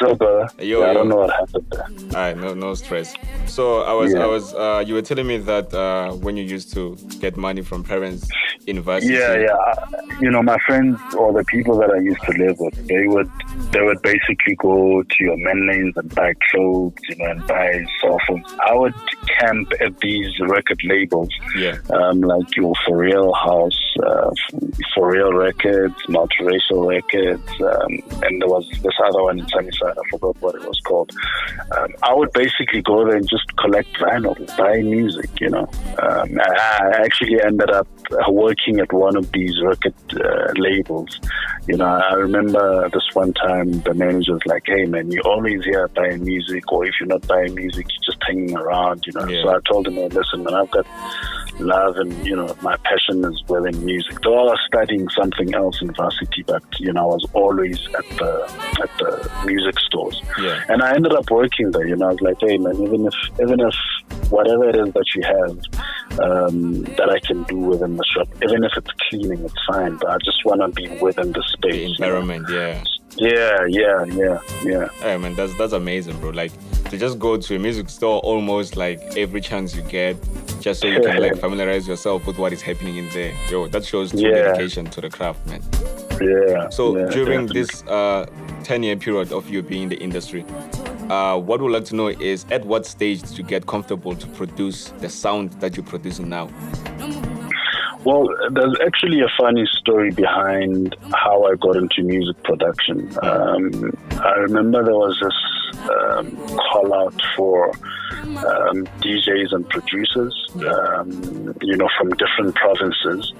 So, 0.00 0.16
uh, 0.20 0.48
yo, 0.58 0.80
yeah, 0.80 0.90
I 0.90 0.94
don't 0.94 1.08
know 1.08 1.16
what 1.16 1.30
happened 1.30 1.66
there. 1.70 1.84
All 1.84 2.10
right, 2.12 2.36
no, 2.36 2.54
no 2.54 2.74
stress. 2.74 3.14
So 3.52 3.82
I 3.82 3.92
was, 3.92 4.14
yeah. 4.14 4.24
I 4.24 4.26
was, 4.26 4.54
uh, 4.54 4.82
you 4.86 4.94
were 4.94 5.02
telling 5.02 5.26
me 5.26 5.36
that 5.36 5.74
uh, 5.74 6.12
when 6.14 6.38
you 6.38 6.42
used 6.42 6.72
to 6.72 6.96
get 7.20 7.36
money 7.36 7.60
from 7.60 7.84
parents, 7.84 8.26
in 8.66 8.76
university. 8.76 9.14
Yeah, 9.14 9.34
yeah. 9.34 10.18
You 10.20 10.30
know, 10.30 10.42
my 10.42 10.58
friends 10.66 10.98
or 11.16 11.32
the 11.32 11.44
people 11.44 11.78
that 11.78 11.90
I 11.90 11.98
used 11.98 12.22
to 12.22 12.32
live 12.32 12.58
with, 12.58 12.86
they 12.86 13.06
would 13.06 13.30
they 13.72 13.80
would 13.80 14.00
basically 14.02 14.54
go 14.56 15.02
to 15.02 15.24
your 15.24 15.36
Menlyns 15.36 15.96
and 15.96 16.14
buy 16.14 16.34
clothes, 16.50 16.94
you 17.08 17.16
know, 17.16 17.30
and 17.30 17.46
buy 17.46 17.84
cell 18.00 18.18
phones. 18.26 18.46
I 18.66 18.74
would 18.74 18.94
camp 19.38 19.72
at 19.80 19.98
these 19.98 20.38
record 20.40 20.80
labels, 20.84 21.30
yeah, 21.56 21.78
um, 21.90 22.20
like 22.20 22.56
your 22.56 22.74
For 22.86 22.96
Real 22.96 23.32
House, 23.32 23.94
uh, 24.02 24.30
For 24.94 25.10
Real 25.10 25.32
Records, 25.32 25.96
Multiracial 26.08 26.88
Records, 26.88 27.48
um, 27.60 28.22
and 28.22 28.40
there 28.40 28.48
was 28.48 28.68
this 28.82 28.94
other 29.04 29.22
one 29.22 29.40
in 29.40 29.48
Sunnyside. 29.48 29.96
I 29.98 30.10
forgot 30.10 30.36
what 30.40 30.54
it 30.54 30.62
was 30.62 30.80
called. 30.84 31.10
Um, 31.76 31.94
I 32.02 32.14
would 32.14 32.32
basically 32.32 32.82
go 32.82 33.04
there 33.04 33.16
and 33.16 33.28
just 33.28 33.41
collect 33.56 33.92
vinyl, 33.94 34.34
buy 34.56 34.78
music. 34.82 35.30
You 35.40 35.50
know, 35.50 35.68
um, 36.02 36.38
I 36.40 36.92
actually 37.04 37.40
ended 37.42 37.70
up 37.70 37.88
working 38.28 38.80
at 38.80 38.92
one 38.92 39.16
of 39.16 39.30
these 39.32 39.60
record 39.62 39.94
uh, 40.14 40.52
labels. 40.56 41.20
You 41.68 41.76
know, 41.76 41.86
I 41.86 42.14
remember 42.14 42.88
this 42.90 43.08
one 43.12 43.32
time 43.34 43.80
the 43.82 43.94
manager 43.94 44.32
was 44.32 44.46
like, 44.46 44.64
"Hey, 44.66 44.84
man, 44.84 45.10
you're 45.10 45.26
always 45.26 45.64
here 45.64 45.86
buying 45.88 46.24
music, 46.24 46.70
or 46.72 46.84
if 46.86 46.94
you're 46.98 47.06
not 47.06 47.26
buying 47.28 47.54
music, 47.54 47.86
you're 47.90 48.12
just 48.12 48.22
hanging 48.26 48.56
around." 48.56 49.04
You 49.06 49.12
know, 49.12 49.26
yeah. 49.26 49.42
so 49.42 49.48
I 49.50 49.60
told 49.70 49.86
him, 49.86 49.94
"Hey, 49.94 50.08
listen, 50.08 50.42
man, 50.42 50.54
I've 50.54 50.70
got 50.70 50.86
love 51.60 51.96
and 51.96 52.26
you 52.26 52.34
know 52.34 52.54
my 52.62 52.76
passion 52.78 53.24
is 53.24 53.42
within 53.48 53.84
music. 53.84 54.20
Though 54.22 54.38
I 54.38 54.42
was 54.44 54.60
studying 54.66 55.08
something 55.10 55.54
else 55.54 55.80
in 55.82 55.92
varsity, 55.94 56.42
but 56.46 56.62
you 56.78 56.92
know 56.92 57.02
I 57.10 57.14
was 57.14 57.26
always 57.32 57.78
at 57.94 58.08
the 58.18 58.42
at 58.82 58.90
the 58.98 59.30
music 59.46 59.78
stores. 59.80 60.20
Yeah. 60.40 60.64
And 60.68 60.82
I 60.82 60.94
ended 60.94 61.12
up 61.12 61.30
working 61.30 61.70
there. 61.70 61.86
You 61.86 61.96
know, 61.96 62.08
I 62.08 62.12
was 62.12 62.20
like, 62.20 62.38
hey 62.40 62.58
man, 62.58 62.74
even 62.82 63.06
if 63.06 63.14
even 63.40 63.60
if 63.60 63.74
whatever 64.30 64.68
it 64.68 64.76
is 64.76 64.92
that 64.94 65.14
you 65.14 65.22
have 65.22 65.58
um, 66.20 66.82
that 66.82 67.08
I 67.10 67.18
can 67.20 67.42
do 67.44 67.56
within 67.56 67.96
the 67.96 68.04
shop, 68.04 68.28
even 68.42 68.64
if 68.64 68.72
it's 68.76 68.90
cleaning, 69.08 69.44
it's 69.44 69.64
fine. 69.66 69.96
But 69.96 70.10
I 70.10 70.18
just 70.18 70.44
want 70.44 70.60
to 70.60 70.68
be 70.68 70.88
within 70.98 71.32
the 71.32 71.42
space, 71.42 71.72
the 71.72 71.84
environment. 71.84 72.48
You 72.48 72.54
know? 72.54 72.60
Yeah. 72.60 72.84
Yeah, 73.16 73.66
yeah, 73.68 74.04
yeah, 74.04 74.40
yeah. 74.64 74.88
Hey 75.00 75.18
man, 75.18 75.34
that's 75.34 75.54
that's 75.58 75.74
amazing, 75.74 76.18
bro. 76.18 76.30
Like 76.30 76.50
to 76.90 76.96
just 76.96 77.18
go 77.18 77.36
to 77.36 77.56
a 77.56 77.58
music 77.58 77.90
store 77.90 78.20
almost 78.20 78.76
like 78.76 79.00
every 79.18 79.42
chance 79.42 79.74
you 79.74 79.82
get, 79.82 80.16
just 80.60 80.80
so 80.80 80.86
you 80.86 81.00
can 81.00 81.20
like 81.20 81.36
familiarize 81.40 81.86
yourself 81.86 82.26
with 82.26 82.38
what 82.38 82.54
is 82.54 82.62
happening 82.62 82.96
in 82.96 83.10
there. 83.10 83.34
Yo, 83.50 83.66
that 83.68 83.84
shows 83.84 84.12
true 84.12 84.20
yeah. 84.20 84.30
dedication 84.30 84.86
to 84.86 85.02
the 85.02 85.10
craft, 85.10 85.46
man. 85.46 85.62
Yeah. 86.22 86.70
So 86.70 86.96
yeah, 86.96 87.06
during 87.10 87.46
definitely. 87.46 87.60
this 87.60 87.82
uh, 87.82 88.26
ten 88.64 88.82
year 88.82 88.96
period 88.96 89.30
of 89.30 89.48
you 89.50 89.62
being 89.62 89.82
in 89.84 89.88
the 89.90 89.96
industry, 89.96 90.44
uh, 91.12 91.38
what 91.38 91.60
we'd 91.60 91.70
like 91.70 91.84
to 91.84 91.94
know 91.94 92.08
is 92.08 92.46
at 92.50 92.64
what 92.64 92.86
stage 92.86 93.20
did 93.20 93.36
you 93.36 93.44
get 93.44 93.66
comfortable 93.66 94.16
to 94.16 94.26
produce 94.28 94.88
the 95.00 95.10
sound 95.10 95.52
that 95.60 95.76
you're 95.76 95.84
producing 95.84 96.28
now? 96.30 96.48
Well, 98.04 98.28
there's 98.50 98.76
actually 98.84 99.20
a 99.20 99.28
funny 99.38 99.66
story 99.78 100.10
behind 100.10 100.96
how 101.12 101.44
I 101.44 101.56
got 101.56 101.76
into 101.76 102.02
music 102.02 102.42
production. 102.44 103.14
Um, 103.22 103.92
I 104.12 104.36
remember 104.46 104.82
there 104.82 104.94
was 104.94 105.18
this 105.20 105.88
um, 105.90 106.34
call 106.70 106.94
out 106.94 107.20
for 107.36 107.72
um, 108.38 108.84
DJs 109.00 109.52
and 109.52 109.68
producers, 109.68 110.48
um, 110.54 111.54
you 111.62 111.76
know, 111.76 111.88
from 111.98 112.10
different 112.10 112.54
provinces. 112.54 113.32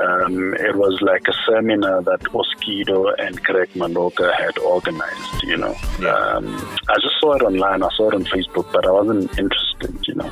Um, 0.00 0.54
it 0.54 0.76
was 0.76 1.00
like 1.02 1.26
a 1.28 1.32
seminar 1.46 2.02
that 2.02 2.20
Oskido 2.20 3.14
and 3.18 3.42
Greg 3.42 3.70
Maloka 3.70 4.32
had 4.34 4.58
organized, 4.58 5.42
you 5.42 5.56
know. 5.56 5.74
Um, 6.08 6.46
I 6.88 6.94
just 7.00 7.20
saw 7.20 7.34
it 7.34 7.42
online, 7.42 7.82
I 7.82 7.88
saw 7.96 8.08
it 8.08 8.14
on 8.14 8.24
Facebook, 8.24 8.70
but 8.72 8.86
I 8.86 8.90
wasn't 8.90 9.38
interested, 9.38 10.08
you 10.08 10.14
know. 10.14 10.30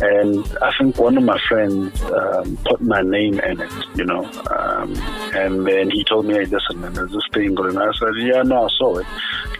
And 0.00 0.46
I 0.62 0.72
think 0.76 0.98
one 0.98 1.16
of 1.16 1.24
my 1.24 1.38
friends 1.48 2.02
um, 2.04 2.56
put 2.64 2.80
my 2.80 3.02
name 3.02 3.40
in 3.40 3.60
it, 3.60 3.72
you 3.94 4.04
know. 4.04 4.24
Um, 4.50 4.94
and 5.34 5.66
then 5.66 5.90
he 5.90 6.04
told 6.04 6.26
me, 6.26 6.34
hey, 6.34 6.44
listen, 6.46 6.80
man, 6.80 6.94
there's 6.94 7.12
this 7.12 7.26
thing 7.32 7.54
going 7.54 7.76
on. 7.76 7.88
I 7.88 7.92
said, 7.98 8.14
yeah, 8.18 8.42
no, 8.42 8.64
I 8.64 8.68
saw 8.78 8.98
it. 8.98 9.06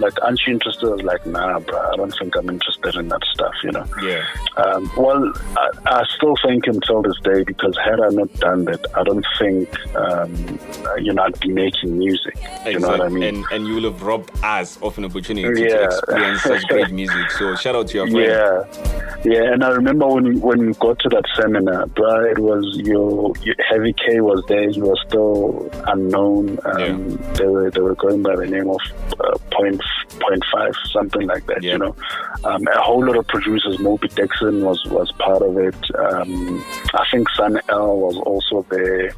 Like, 0.04 0.22
aren't 0.22 0.46
you 0.46 0.52
interested? 0.52 0.86
I 0.86 0.90
was 0.90 1.02
like, 1.02 1.24
nah, 1.24 1.58
bro, 1.60 1.80
I 1.92 1.96
don't 1.96 2.14
think 2.18 2.36
I'm 2.36 2.50
interested 2.50 2.94
in 2.94 3.08
that 3.08 3.22
stuff, 3.32 3.54
you 3.62 3.72
know. 3.72 3.86
Yeah. 4.02 4.22
Um, 4.58 4.90
well, 4.98 5.32
I, 5.56 5.70
I, 5.86 6.04
still 6.14 6.34
think 6.44 6.66
until 6.66 7.00
this 7.00 7.18
day 7.22 7.42
because 7.42 7.74
had 7.82 8.00
I 8.00 8.08
not 8.10 8.30
done 8.34 8.66
that, 8.66 8.84
I 8.94 9.02
don't 9.02 9.24
think 9.38 9.66
um, 9.96 10.58
you 10.98 11.14
know 11.14 11.22
I'd 11.22 11.40
be 11.40 11.48
making 11.48 11.96
music. 11.98 12.34
Exactly. 12.36 12.72
You 12.72 12.78
know 12.80 12.88
what 12.88 13.00
I 13.00 13.08
mean? 13.08 13.22
And 13.22 13.44
and 13.50 13.66
you 13.66 13.76
will 13.76 13.90
have 13.90 14.02
robbed 14.02 14.30
us 14.44 14.76
of 14.82 14.98
an 14.98 15.06
opportunity 15.06 15.62
yeah. 15.62 15.68
to 15.68 15.84
experience 15.84 16.42
such 16.42 16.62
great 16.68 16.90
music. 16.90 17.30
So 17.30 17.54
shout 17.56 17.74
out 17.74 17.88
to 17.88 17.94
your 17.96 18.10
friend. 18.10 18.26
Yeah, 18.26 19.24
yeah. 19.24 19.52
And 19.54 19.64
I 19.64 19.70
remember 19.70 20.06
when 20.06 20.38
when 20.40 20.66
we 20.66 20.74
got 20.74 20.98
to 20.98 21.08
that 21.08 21.24
seminar, 21.34 21.86
bro, 21.86 22.26
it 22.26 22.38
was 22.38 22.76
your, 22.84 23.32
your 23.42 23.56
Heavy 23.70 23.94
K 23.94 24.20
was 24.20 24.44
there. 24.48 24.68
You 24.68 24.84
were 24.84 24.98
still 25.08 25.70
unknown. 25.86 26.58
Um, 26.66 26.78
yeah. 26.78 27.32
They 27.38 27.46
were 27.46 27.70
they 27.70 27.80
were 27.80 27.94
going 27.94 28.22
by 28.22 28.36
the 28.36 28.46
name 28.46 28.68
of 28.68 28.80
uh, 29.18 29.38
point 29.50 29.82
point 30.20 30.44
five, 30.52 30.72
something 30.90 31.26
like 31.26 31.46
that. 31.46 31.62
Yeah. 31.62 31.72
You 31.72 31.78
know, 31.78 31.96
um, 32.44 32.66
a 32.66 32.80
whole 32.80 33.04
lot 33.04 33.16
of 33.16 33.26
producers. 33.28 33.76
Mobi 33.78 34.12
Dixon 34.14 34.64
was 34.64 34.84
was 34.86 35.10
part 35.12 35.42
of 35.42 35.56
it. 35.58 35.76
Um, 35.98 36.64
I 36.94 37.04
think 37.10 37.28
Sun-El 37.30 37.98
was 37.98 38.16
also 38.16 38.66
there. 38.70 39.12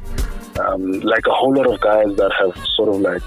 Um, 0.59 1.01
like 1.01 1.27
a 1.27 1.31
whole 1.31 1.53
lot 1.53 1.67
of 1.71 1.79
guys 1.81 2.15
that 2.15 2.33
have 2.39 2.57
sort 2.75 2.89
of 2.89 3.01
like 3.01 3.21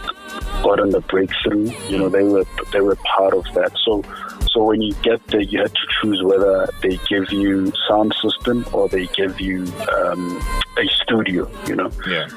gotten 0.64 0.90
the 0.90 1.00
breakthrough. 1.00 1.70
You 1.88 1.98
know, 1.98 2.08
they 2.08 2.24
were 2.24 2.44
they 2.72 2.80
were 2.80 2.96
part 2.96 3.34
of 3.34 3.44
that. 3.54 3.72
So 3.84 4.02
so 4.50 4.64
when 4.64 4.82
you 4.82 4.94
get 5.02 5.24
there, 5.28 5.40
you 5.40 5.60
have 5.60 5.72
to 5.72 5.86
choose 6.00 6.22
whether 6.24 6.68
they 6.82 6.98
give 7.08 7.32
you 7.32 7.72
sound 7.88 8.14
system 8.20 8.66
or 8.72 8.88
they 8.88 9.06
give 9.06 9.40
you 9.40 9.62
um, 9.94 10.42
a 10.76 10.86
studio. 11.02 11.48
You 11.68 11.76
know. 11.76 11.90
Yeah. 12.08 12.28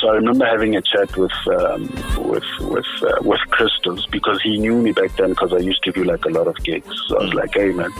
So 0.00 0.08
I 0.08 0.14
remember 0.14 0.44
having 0.46 0.76
a 0.76 0.82
chat 0.82 1.16
with 1.16 1.32
um, 1.48 1.82
with 2.18 2.44
with 2.60 2.86
uh, 3.02 3.16
with 3.22 3.40
Christos 3.50 4.06
because 4.06 4.40
he 4.42 4.58
knew 4.58 4.80
me 4.80 4.92
back 4.92 5.16
then 5.16 5.30
because 5.30 5.52
I 5.52 5.58
used 5.58 5.82
to 5.84 5.92
do 5.92 6.04
like 6.04 6.24
a 6.24 6.30
lot 6.30 6.46
of 6.46 6.56
gigs. 6.64 6.88
So 7.06 7.18
I 7.18 7.24
was 7.24 7.34
like, 7.34 7.54
"Hey 7.54 7.72
man, 7.72 7.90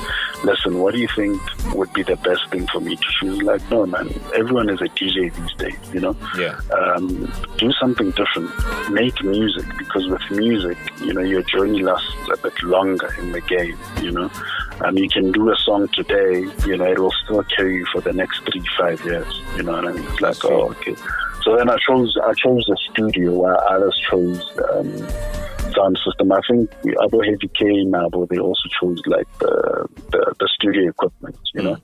listen, 0.45 0.79
what 0.79 0.95
do 0.95 1.01
you 1.01 1.09
think 1.15 1.41
would 1.75 1.93
be 1.93 2.03
the 2.03 2.17
best 2.17 2.49
thing 2.51 2.67
for 2.69 2.81
me 2.81 2.97
to?" 2.97 3.27
Was 3.27 3.43
like, 3.43 3.71
"No 3.71 3.87
man, 3.87 4.09
everyone 4.35 4.69
is 4.71 4.81
a 4.81 4.89
DJ 4.89 5.35
these 5.35 5.55
days, 5.55 5.79
you 5.93 6.01
know. 6.01 6.17
Yeah. 6.39 6.61
Um, 6.73 7.33
do 7.59 7.73
something 7.73 8.11
different. 8.13 8.51
Make 8.91 9.23
music 9.23 9.67
because 9.77 10.07
with 10.09 10.31
music, 10.31 10.79
you 11.01 11.13
know, 11.13 11.23
your 11.23 11.43
journey 11.43 11.83
lasts 11.83 12.09
a 12.33 12.37
bit 12.37 12.63
longer 12.63 13.13
in 13.19 13.33
the 13.33 13.41
game. 13.43 13.79
You 14.01 14.13
know, 14.13 14.31
um, 14.81 14.97
you 14.97 15.09
can 15.09 15.33
do 15.33 15.51
a 15.51 15.57
song 15.57 15.89
today, 15.89 16.47
you 16.67 16.77
know, 16.77 16.85
it 16.85 16.99
will 16.99 17.15
still 17.25 17.43
carry 17.45 17.77
you 17.77 17.87
for 17.93 18.01
the 18.01 18.13
next 18.13 18.41
three 18.51 18.63
five 18.79 19.05
years. 19.05 19.41
You 19.57 19.65
know 19.65 19.73
what 19.73 19.87
I 19.87 19.93
mean? 19.93 20.05
It's 20.05 20.21
like, 20.21 20.45
oh, 20.45 20.71
okay. 20.71 20.95
So 21.49 21.57
then 21.57 21.71
I 21.71 21.77
chose 21.79 22.15
I 22.23 22.35
chose 22.35 22.63
the 22.69 22.77
studio 22.93 23.33
while 23.33 23.59
others 23.71 23.99
chose 24.11 24.39
um, 24.71 24.93
sound 25.73 25.99
system. 26.05 26.31
I 26.31 26.41
think 26.47 26.71
the 26.83 26.95
other 27.03 27.25
heavy 27.25 27.49
K 27.59 27.85
now, 27.85 28.11
but 28.11 28.29
they 28.29 28.37
also 28.39 28.69
chose 28.79 29.01
like 29.07 29.27
the 29.39 29.87
the, 30.13 30.35
the 30.41 30.49
studio 30.57 30.91
equipment, 30.91 31.39
you 31.55 31.63
know. 31.63 31.77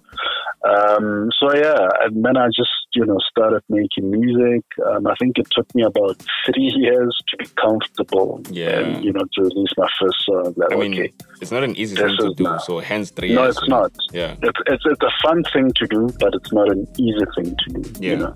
Um, 0.69 1.31
so 1.41 1.55
yeah, 1.55 1.89
and 2.03 2.23
then 2.23 2.37
I 2.37 2.49
just 2.49 2.77
you 2.95 3.07
know 3.07 3.17
started 3.31 3.63
making 3.71 4.11
music. 4.11 4.65
Um, 4.87 5.07
I 5.07 5.15
think 5.19 5.39
it 5.39 5.47
took 5.51 5.75
me 5.75 5.83
about 5.83 6.23
three 6.45 6.71
years 6.77 7.19
to 7.29 7.37
be 7.39 7.47
comfortable. 7.59 8.43
Yeah. 8.51 8.81
and, 8.81 9.03
you 9.03 9.15
know 9.15 9.25
to 9.33 9.43
release 9.45 9.73
my 9.79 9.89
first 9.99 10.27
song. 10.27 10.53
Like, 10.59 10.73
I 10.73 10.77
mean, 10.77 10.93
okay, 10.93 11.13
it's 11.41 11.51
not 11.53 11.65
an 11.65 11.75
easy 11.77 11.97
thing 11.97 12.15
to 12.19 12.35
do. 12.35 12.45
not- 12.45 12.61
So 12.67 12.81
hence 12.81 13.13
three 13.13 13.33
no, 13.35 13.45
years. 13.45 13.57
it's 13.57 13.67
know. 13.69 13.81
not. 13.81 13.93
Yeah. 14.13 14.37
It's, 14.43 14.61
it's 14.67 14.85
it's 14.85 15.03
a 15.03 15.13
fun 15.23 15.43
thing 15.55 15.73
to 15.77 15.87
do, 15.87 16.11
but 16.21 16.35
it's 16.35 16.53
not 16.53 16.71
an 16.71 16.87
easy 16.99 17.25
thing 17.35 17.57
to 17.57 17.81
do. 17.81 17.83
Yeah. 18.01 18.11
You 18.11 18.17
know? 18.19 18.35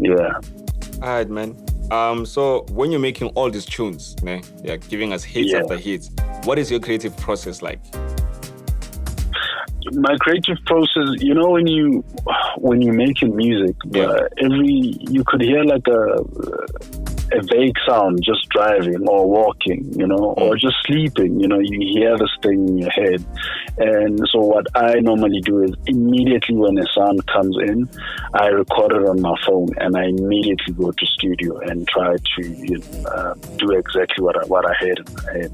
Yeah. 0.00 0.32
All 1.02 1.08
right, 1.08 1.28
man. 1.28 1.56
Um, 1.90 2.24
so 2.24 2.64
when 2.70 2.90
you're 2.90 3.00
making 3.00 3.28
all 3.30 3.50
these 3.50 3.66
tunes, 3.66 4.16
ne, 4.22 4.40
yeah, 4.64 4.76
giving 4.76 5.12
us 5.12 5.22
hits 5.24 5.50
Yeah. 5.50 5.58
after 5.58 5.76
hits, 5.76 6.10
what 6.44 6.58
is 6.58 6.70
your 6.70 6.80
creative 6.80 7.16
process 7.16 7.62
like? 7.62 7.80
my 9.94 10.16
creative 10.20 10.56
process 10.64 11.08
you 11.18 11.34
know 11.34 11.50
when 11.50 11.66
you 11.66 12.00
when 12.56 12.80
you're 12.80 12.94
making 12.94 13.34
music 13.36 13.74
Yeah. 13.90 14.04
uh, 14.04 14.28
every 14.38 14.94
you 15.10 15.22
could 15.26 15.42
hear 15.42 15.64
like 15.64 15.86
a 15.88 16.22
a 17.38 17.42
vague 17.42 17.76
sound 17.86 18.20
just 18.22 18.48
driving 18.50 19.06
or 19.08 19.28
walking 19.28 19.92
you 19.98 20.06
know 20.06 20.34
or 20.36 20.56
just 20.56 20.76
sleeping 20.86 21.38
you 21.40 21.48
know 21.48 21.58
you 21.58 21.78
hear 21.94 22.16
this 22.18 22.30
thing 22.42 22.68
in 22.68 22.78
your 22.78 22.90
head. 22.90 23.24
And 23.78 24.20
so 24.30 24.38
what 24.40 24.66
i 24.74 24.94
normally 25.00 25.40
do 25.40 25.62
is 25.62 25.72
immediately 25.86 26.56
when 26.56 26.78
a 26.78 26.86
sound 26.94 27.26
comes 27.26 27.56
in 27.62 27.88
i 28.34 28.46
record 28.48 28.92
it 28.92 29.04
on 29.08 29.20
my 29.20 29.34
phone 29.46 29.68
and 29.78 29.96
i 29.96 30.04
immediately 30.04 30.72
go 30.74 30.90
to 30.92 31.06
studio 31.06 31.58
and 31.60 31.88
try 31.88 32.16
to 32.36 32.42
you 32.42 32.78
know, 32.78 33.08
uh, 33.10 33.34
do 33.56 33.70
exactly 33.72 34.22
what 34.24 34.36
I, 34.36 34.46
what 34.46 34.64
i 34.68 34.74
heard 34.74 34.98
in 34.98 35.14
my 35.14 35.32
head. 35.32 35.52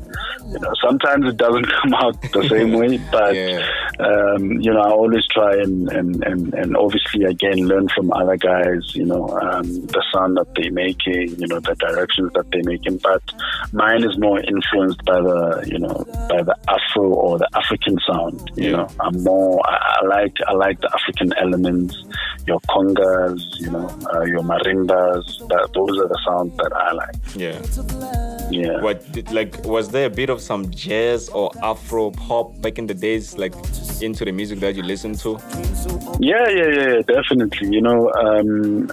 You 0.53 0.59
know 0.61 0.73
sometimes 0.83 1.27
it 1.29 1.37
doesn't 1.37 1.67
come 1.83 1.95
out 1.95 2.21
the 2.33 2.47
same 2.49 2.73
way 2.73 2.99
but 3.13 3.35
Yeah. 3.35 3.63
um, 4.01 4.53
you 4.61 4.73
know, 4.73 4.81
I 4.81 4.91
always 4.91 5.27
try 5.29 5.55
and, 5.57 5.89
and, 5.91 6.25
and, 6.25 6.55
and 6.55 6.77
obviously 6.77 7.25
again 7.25 7.59
learn 7.67 7.89
from 7.95 8.13
other 8.13 8.37
guys, 8.37 8.95
you 8.95 9.05
know, 9.05 9.29
um, 9.41 9.65
the 9.87 10.03
sound 10.13 10.37
that 10.37 10.47
they're 10.55 10.73
making, 10.73 11.39
you 11.41 11.47
know, 11.47 11.61
the 11.69 11.75
directions 11.77 12.33
that 12.35 12.51
they're 12.51 12.63
making. 12.65 12.99
But 12.99 13.23
mine 13.73 14.05
is 14.05 14.19
more 14.19 14.41
influenced 14.41 15.05
by 15.05 15.21
the, 15.21 15.65
you 15.67 15.79
know, 15.79 16.05
by 16.29 16.43
the 16.43 16.57
Afro 16.69 17.09
or 17.09 17.39
the 17.39 17.49
African 17.55 17.99
sound. 18.07 18.51
You 18.57 18.73
know, 18.73 18.89
I'm 19.01 19.23
more, 19.23 19.61
I, 19.67 20.01
I 20.01 20.07
like, 20.07 20.37
I 20.47 20.53
like 20.55 20.81
the 20.81 20.91
African 20.95 21.33
elements, 21.35 21.97
your 22.47 22.61
congas, 22.61 23.41
you 23.61 23.71
know, 23.71 23.89
uh, 24.13 24.25
your 24.25 24.43
marimbas. 24.43 25.25
That, 25.49 25.71
those 25.75 25.99
are 25.99 26.09
the 26.09 26.21
sounds 26.27 26.57
that 26.57 26.73
I 26.75 26.93
like. 26.93 27.17
Yeah. 27.37 28.28
Yeah. 28.51 28.81
What 28.81 29.11
did, 29.13 29.31
like 29.33 29.65
was 29.65 29.91
there 29.91 30.07
a 30.07 30.11
bit 30.11 30.31
of 30.31 30.41
some 30.41 30.71
jazz 30.71 31.29
or 31.29 31.51
Afro 31.63 32.11
pop 32.11 32.61
back 32.61 32.79
in 32.79 32.87
the 32.87 32.95
days, 32.95 33.37
like 33.37 33.55
into 34.01 34.25
the 34.25 34.33
music 34.33 34.61
that 34.61 34.75
you 34.75 34.83
listened 34.83 35.19
to? 35.21 35.39
Yeah, 36.21 36.49
yeah, 36.49 36.69
yeah, 36.69 36.89
yeah, 36.95 37.03
definitely. 37.03 37.69
You 37.69 37.83
know, 37.83 38.13
um, 38.15 38.87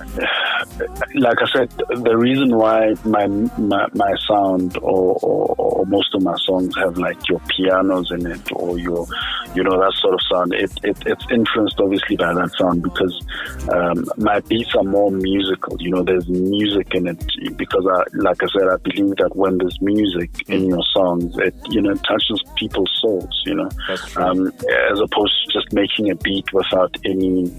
like 1.15 1.41
I 1.41 1.47
said, 1.53 1.69
the 1.89 2.17
reason 2.17 2.55
why 2.55 2.95
my 3.05 3.27
my, 3.27 3.87
my 3.93 4.13
sound 4.27 4.77
or, 4.81 5.17
or, 5.21 5.55
or 5.57 5.85
most 5.85 6.13
of 6.13 6.21
my 6.21 6.35
songs 6.37 6.75
have 6.77 6.97
like 6.97 7.27
your 7.29 7.39
pianos 7.47 8.11
in 8.11 8.25
it 8.27 8.51
or 8.51 8.77
your, 8.77 9.07
you 9.53 9.63
know, 9.63 9.79
that 9.79 9.93
sort 10.01 10.13
of 10.13 10.19
sound. 10.31 10.53
It, 10.53 10.71
it 10.83 10.97
it's 11.05 11.25
influenced 11.31 11.79
obviously 11.79 12.17
by 12.17 12.33
that 12.33 12.51
sound 12.57 12.83
because 12.83 13.25
um, 13.71 14.05
my 14.17 14.39
beats 14.41 14.75
are 14.75 14.83
more 14.83 15.11
musical. 15.11 15.77
You 15.79 15.91
know, 15.91 16.03
there's 16.03 16.27
music 16.27 16.93
in 16.93 17.07
it 17.07 17.23
because 17.57 17.87
I, 17.87 18.03
like 18.13 18.41
I 18.43 18.47
said, 18.47 18.67
I 18.67 18.77
believe 18.77 19.15
that 19.17 19.35
when 19.35 19.44
there's 19.59 19.79
music 19.81 20.31
in 20.47 20.67
your 20.67 20.83
songs, 20.93 21.37
it 21.37 21.55
you 21.69 21.81
know 21.81 21.93
touches 21.95 22.43
people's 22.55 22.91
souls. 23.01 23.43
You 23.45 23.55
know, 23.55 23.69
um, 24.17 24.47
as 24.91 24.99
opposed 24.99 25.33
to 25.45 25.53
just 25.53 25.73
making 25.73 26.09
a 26.09 26.15
beat 26.15 26.51
without 26.53 26.95
any 27.05 27.51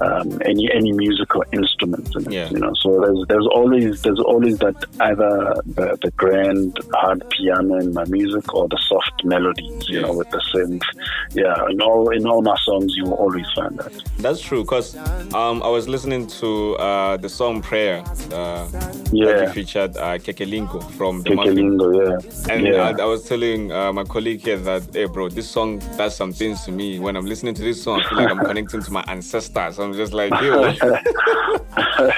um, 0.00 0.40
any 0.44 0.70
any 0.72 0.92
musical 0.92 1.44
instruments 1.52 2.14
in 2.16 2.26
it. 2.26 2.32
Yeah. 2.32 2.50
You 2.50 2.58
know, 2.58 2.72
so 2.74 3.00
there's 3.00 3.24
there's 3.28 3.46
always 3.46 4.02
there's 4.02 4.20
always 4.20 4.58
that 4.58 4.76
either 5.00 5.60
the, 5.66 5.98
the 6.02 6.10
grand 6.16 6.78
hard 6.94 7.28
piano 7.30 7.76
in 7.76 7.92
my 7.92 8.04
music 8.06 8.52
or 8.54 8.68
the 8.68 8.78
soft 8.88 9.24
melodies. 9.24 9.88
You 9.88 10.02
know, 10.02 10.12
with 10.12 10.30
the 10.30 10.42
synth. 10.52 10.82
Yeah, 11.32 11.54
in 11.70 11.80
all 11.80 12.10
in 12.10 12.26
all 12.26 12.42
my 12.42 12.56
songs, 12.62 12.94
you 12.96 13.04
will 13.04 13.14
always 13.14 13.46
find 13.54 13.78
that. 13.78 13.92
That's 14.18 14.40
true, 14.40 14.64
cause 14.64 14.96
um, 15.34 15.62
I 15.62 15.68
was 15.68 15.88
listening 15.88 16.26
to 16.40 16.76
uh, 16.76 17.16
the 17.16 17.28
song 17.28 17.62
"Prayer" 17.62 18.02
uh, 18.32 18.66
that 18.68 19.10
you 19.12 19.48
featured 19.52 19.96
uh, 19.96 20.18
Kekelingo 20.18 20.90
from 20.92 21.19
Kekelingo, 21.24 21.86
yeah, 22.46 22.52
And 22.54 22.66
yeah. 22.66 22.82
I, 22.98 23.02
I 23.02 23.04
was 23.04 23.24
telling 23.28 23.72
uh, 23.72 23.92
my 23.92 24.04
colleague 24.04 24.40
here 24.40 24.56
that, 24.58 24.82
hey, 24.92 25.06
bro, 25.06 25.28
this 25.28 25.48
song 25.48 25.78
does 25.96 26.16
some 26.16 26.32
things 26.32 26.64
to 26.64 26.72
me. 26.72 26.98
When 26.98 27.16
I'm 27.16 27.26
listening 27.26 27.54
to 27.54 27.62
this 27.62 27.82
song, 27.82 28.00
I 28.00 28.08
feel 28.08 28.18
like 28.18 28.30
I'm 28.30 28.38
connecting 28.44 28.82
to 28.82 28.90
my 28.92 29.04
ancestors. 29.08 29.78
I'm 29.78 29.94
just 29.94 30.12
like, 30.12 30.30
yo, 30.40 30.62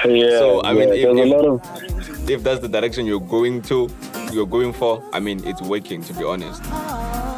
yeah. 0.05 0.39
So, 0.39 0.61
I 0.63 0.73
mean, 0.73 0.89
yeah, 0.89 0.95
if- 0.95 1.17
if- 1.17 1.25
a 1.25 1.35
lot 1.35 1.45
of 1.45 2.29
if 2.29 2.41
that's 2.43 2.61
the 2.61 2.69
direction 2.69 3.05
you're 3.05 3.19
going 3.19 3.61
to, 3.63 3.89
you're 4.31 4.47
going 4.47 4.71
for, 4.73 5.03
I 5.11 5.19
mean, 5.19 5.45
it's 5.45 5.61
working, 5.61 6.01
to 6.03 6.13
be 6.13 6.23
honest. 6.23 6.63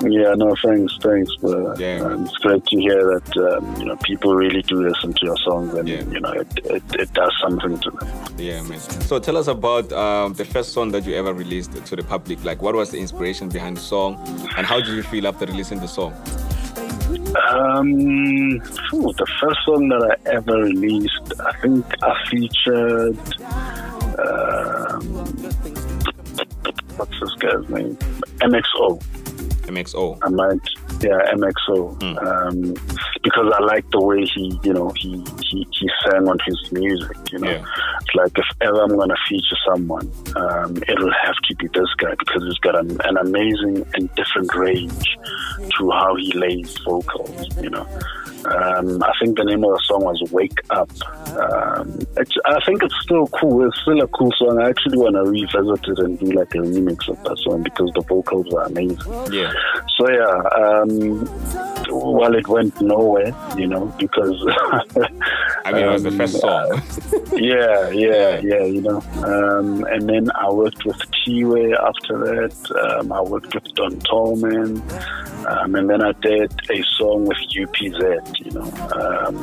Yeah, 0.07 0.33
no, 0.35 0.55
thanks, 0.63 0.97
thanks. 1.01 1.31
But, 1.41 1.79
Yeah. 1.79 2.01
um, 2.05 2.25
it's 2.25 2.37
great 2.37 2.63
to 2.67 2.77
hear 2.79 3.19
that 3.19 3.37
um, 3.57 3.75
you 3.79 3.85
know 3.85 3.95
people 3.97 4.35
really 4.35 4.61
do 4.61 4.75
listen 4.87 5.13
to 5.13 5.25
your 5.25 5.37
songs, 5.37 5.73
and 5.73 5.87
Yeah. 5.87 6.03
you 6.11 6.19
know 6.19 6.31
it, 6.31 6.47
it, 6.65 6.83
it 6.99 7.13
does 7.13 7.33
something 7.41 7.77
to 7.79 7.89
them. 7.91 8.07
Yeah, 8.37 8.61
man. 8.63 8.79
So 8.79 9.19
tell 9.19 9.37
us 9.37 9.47
about 9.47 9.91
um, 9.93 10.33
the 10.33 10.45
first 10.45 10.73
song 10.73 10.91
that 10.91 11.05
you 11.05 11.15
ever 11.15 11.33
released 11.33 11.71
to 11.85 11.95
the 11.95 12.03
public. 12.03 12.43
Like, 12.43 12.61
what 12.61 12.75
was 12.75 12.91
the 12.91 12.99
inspiration 12.99 13.49
behind 13.49 13.77
the 13.77 13.81
song, 13.81 14.17
and 14.57 14.65
how 14.65 14.77
did 14.77 14.87
you 14.89 15.03
feel 15.03 15.27
after 15.27 15.45
releasing 15.45 15.79
the 15.79 15.87
song? 15.87 16.13
Um, 17.51 18.61
phew, 18.89 19.11
the 19.17 19.27
first 19.41 19.59
song 19.65 19.89
that 19.89 20.01
I 20.25 20.29
ever 20.29 20.57
released, 20.63 21.33
I 21.39 21.51
think 21.61 21.85
I 22.01 22.13
featured. 22.29 23.17
Um, 24.17 25.01
what's 26.97 27.19
this 27.19 27.33
guy's 27.39 27.67
name? 27.69 27.95
MXO. 28.41 29.01
MXO. 29.67 30.17
I 30.21 30.29
might, 30.29 30.59
yeah, 31.01 31.33
MXO, 31.33 32.01
Hmm. 32.01 32.17
um, 32.27 32.73
because 33.23 33.51
I 33.57 33.63
like 33.63 33.89
the 33.91 34.01
way 34.01 34.23
he, 34.25 34.59
you 34.63 34.73
know, 34.73 34.91
he 34.95 35.23
he, 35.41 35.67
he 35.71 35.89
sang 36.05 36.27
on 36.27 36.37
his 36.45 36.71
music. 36.71 37.17
You 37.31 37.39
know, 37.39 37.49
Yeah. 37.49 37.63
it's 38.01 38.15
like 38.15 38.31
if 38.37 38.45
ever 38.61 38.81
I'm 38.83 38.97
gonna 38.97 39.15
feature 39.29 39.57
someone, 39.67 40.11
um, 40.35 40.77
it 40.87 40.99
will 40.99 41.13
have 41.23 41.35
to 41.49 41.55
be 41.55 41.67
this 41.73 41.93
guy 41.97 42.13
because 42.19 42.43
he's 42.43 42.59
got 42.59 42.75
an, 42.79 42.97
an 43.03 43.17
amazing 43.17 43.85
and 43.95 44.13
different 44.15 44.53
range 44.55 45.17
to 45.77 45.91
how 45.91 46.15
he 46.15 46.31
lays 46.33 46.77
vocals. 46.85 47.47
You 47.61 47.69
know. 47.71 47.87
Um, 48.45 49.03
I 49.03 49.11
think 49.19 49.37
the 49.37 49.43
name 49.43 49.63
of 49.63 49.71
the 49.71 49.81
song 49.85 50.03
was 50.03 50.21
"Wake 50.31 50.59
Up." 50.69 50.89
Um, 51.37 51.99
it's, 52.17 52.31
I 52.45 52.59
think 52.65 52.83
it's 52.83 52.95
still 53.01 53.27
cool. 53.27 53.67
It's 53.67 53.79
still 53.81 54.01
a 54.01 54.07
cool 54.07 54.31
song. 54.37 54.61
I 54.61 54.69
actually 54.69 54.97
want 54.97 55.15
to 55.15 55.23
revisit 55.23 55.87
it 55.87 55.99
and 55.99 56.19
do 56.19 56.25
like 56.31 56.53
a 56.55 56.59
remix 56.59 57.07
of 57.09 57.21
that 57.23 57.37
song 57.39 57.63
because 57.63 57.91
the 57.95 58.01
vocals 58.01 58.53
are 58.53 58.65
amazing. 58.65 58.97
Yeah. 59.31 59.51
So 59.97 60.09
yeah, 60.09 60.41
um, 60.57 61.25
well, 61.89 62.35
it 62.35 62.47
went 62.47 62.79
nowhere, 62.81 63.33
you 63.57 63.67
know, 63.67 63.85
because 63.97 64.35
I 65.65 65.71
mean, 65.71 65.83
it 65.83 65.91
was 65.91 66.03
the 66.03 66.11
first 66.17 66.39
song. 66.39 66.81
yeah, 67.37 67.89
yeah, 67.89 68.39
yeah, 68.39 68.63
you 68.63 68.81
know. 68.81 69.01
Um, 69.23 69.83
and 69.85 70.09
then 70.09 70.29
I 70.35 70.49
worked 70.49 70.85
with 70.85 70.97
Chiwe 71.11 71.75
after 71.75 72.17
that. 72.19 72.99
Um, 72.99 73.11
I 73.11 73.21
worked 73.21 73.53
with 73.53 73.73
Don 73.73 73.99
Tolman, 73.99 74.81
um, 75.47 75.75
and 75.75 75.89
then 75.89 76.01
I 76.01 76.11
did 76.21 76.51
a 76.69 76.83
song 76.97 77.25
with 77.25 77.37
UPZ, 77.55 78.45
you 78.45 78.51
know. 78.51 78.69
Um, 78.99 79.35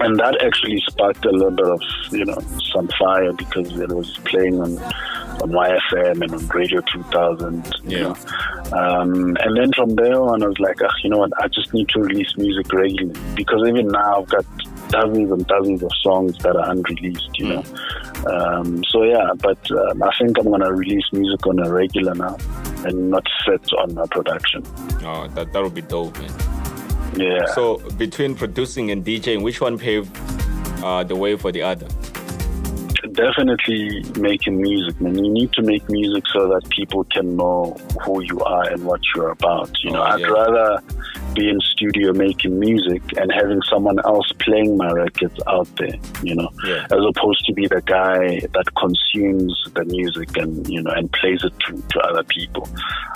and 0.00 0.18
that 0.18 0.42
actually 0.42 0.82
sparked 0.88 1.24
a 1.24 1.30
little 1.30 1.52
bit 1.52 1.66
of, 1.66 1.80
you 2.10 2.24
know, 2.24 2.38
some 2.72 2.88
fire 2.98 3.32
because 3.32 3.78
it 3.78 3.90
was 3.90 4.18
playing 4.24 4.60
on 4.60 4.76
on 5.42 5.50
YFM 5.50 6.22
and 6.22 6.32
on 6.34 6.46
Radio 6.48 6.80
2000. 6.92 7.64
You 7.84 7.98
Yeah. 7.98 8.02
know? 8.02 8.16
um, 8.78 9.36
and 9.40 9.56
then 9.56 9.72
from 9.74 9.94
there 9.94 10.20
on, 10.20 10.42
I 10.42 10.46
was 10.46 10.58
like, 10.58 10.80
ah, 10.82 10.90
you 11.02 11.10
know 11.10 11.18
what? 11.18 11.30
I 11.40 11.48
just 11.48 11.72
need 11.74 11.88
to 11.90 12.00
release 12.00 12.36
music 12.36 12.72
regularly 12.72 13.18
because 13.34 13.66
even 13.68 13.88
now 13.88 14.20
I've 14.22 14.28
got 14.28 14.44
dozens 14.96 15.30
and 15.34 15.46
dozens 15.46 15.82
of 15.82 15.90
songs 16.02 16.32
that 16.44 16.54
are 16.56 16.70
unreleased. 16.70 17.32
You 17.38 17.46
know, 17.48 17.62
Um, 18.34 18.68
so 18.90 19.02
yeah, 19.02 19.28
but 19.46 19.58
um, 19.70 20.02
I 20.02 20.10
think 20.18 20.38
I'm 20.38 20.48
gonna 20.54 20.72
release 20.72 21.06
music 21.12 21.46
on 21.46 21.58
a 21.66 21.68
regular 21.70 22.14
now, 22.14 22.36
and 22.86 23.10
not 23.10 23.26
sit 23.44 23.64
on 23.82 23.88
a 23.98 24.06
production. 24.16 24.62
Oh, 25.10 25.22
that 25.34 25.52
that 25.52 25.60
would 25.62 25.74
be 25.74 25.82
dope, 25.82 26.16
man. 26.18 26.32
Yeah. 27.16 27.46
So 27.54 27.64
between 28.04 28.34
producing 28.34 28.90
and 28.92 29.04
DJing, 29.04 29.42
which 29.42 29.60
one 29.60 29.78
paved 29.78 30.10
uh, 30.82 31.02
the 31.04 31.16
way 31.16 31.36
for 31.36 31.50
the 31.52 31.62
other? 31.62 31.88
Definitely 33.14 34.04
making 34.20 34.60
music, 34.60 35.00
man. 35.00 35.16
You 35.24 35.30
need 35.30 35.52
to 35.54 35.62
make 35.62 35.88
music 35.88 36.24
so 36.32 36.48
that 36.48 36.68
people 36.70 37.04
can 37.04 37.36
know 37.36 37.76
who 38.04 38.22
you 38.22 38.40
are 38.40 38.68
and 38.70 38.84
what 38.84 39.00
you're 39.14 39.30
about. 39.30 39.70
You 39.82 39.92
know, 39.92 40.00
Oh, 40.02 40.06
I'd 40.06 40.28
rather 40.28 40.80
be 41.34 41.48
in 41.48 41.58
studio 41.60 42.12
making 42.12 42.58
music 42.60 43.02
and 43.16 43.32
having 43.32 43.60
someone 43.62 43.98
else 44.04 44.30
playing 44.40 44.76
my 44.76 44.90
records 44.92 45.38
out 45.46 45.68
there, 45.76 45.96
you 46.22 46.34
know, 46.34 46.48
Yeah. 46.64 46.84
as 46.92 47.00
opposed 47.16 47.44
to 47.46 47.52
be 47.52 47.66
the 47.66 47.80
guy 47.82 48.40
that 48.56 48.66
consumes 48.76 49.54
the 49.74 49.84
music 49.84 50.36
and, 50.36 50.68
you 50.68 50.82
know, 50.82 50.90
and 50.92 51.10
plays 51.12 51.42
it 51.44 51.52
to, 51.66 51.82
to 51.90 52.00
other 52.00 52.22
people. 52.24 52.68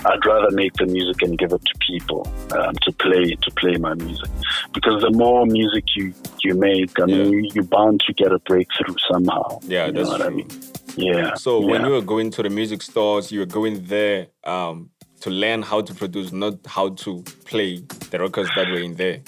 I'd 0.05 0.25
rather 0.25 0.51
make 0.51 0.73
the 0.73 0.85
music 0.85 1.21
and 1.21 1.37
give 1.37 1.51
it 1.53 1.61
to 1.63 1.73
people 1.87 2.27
um, 2.57 2.73
to 2.83 2.91
play, 2.93 3.35
to 3.35 3.51
play 3.51 3.75
my 3.77 3.93
music. 3.93 4.29
Because 4.73 5.01
the 5.01 5.11
more 5.11 5.45
music 5.45 5.83
you, 5.95 6.13
you 6.43 6.55
make, 6.55 6.99
I 7.01 7.05
mean, 7.05 7.17
Yeah. 7.19 7.23
you, 7.39 7.49
you're 7.53 7.63
bound 7.63 8.01
to 8.07 8.13
get 8.13 8.31
a 8.31 8.39
breakthrough 8.39 8.95
somehow. 9.11 9.59
Yeah, 9.63 9.88
You 9.89 10.03
know 10.03 10.09
that's 10.09 10.19
what 10.19 10.21
I 10.21 10.29
mean? 10.29 10.49
Yeah. 10.95 11.35
So 11.35 11.59
when 11.59 11.85
you 11.85 11.91
were 11.91 12.01
going 12.01 12.31
to 12.31 12.43
the 12.43 12.49
music 12.49 12.81
stores, 12.81 13.31
you 13.31 13.39
were 13.39 13.45
going 13.45 13.85
there 13.85 14.27
um, 14.43 14.89
to 15.21 15.29
learn 15.29 15.61
how 15.61 15.81
to 15.81 15.93
produce, 15.93 16.31
not 16.31 16.55
how 16.65 16.89
to 16.89 17.23
play 17.45 17.83
the 18.11 18.19
records 18.19 18.49
that 18.55 18.67
were 18.69 18.79
in 18.79 18.95
there. 18.95 19.21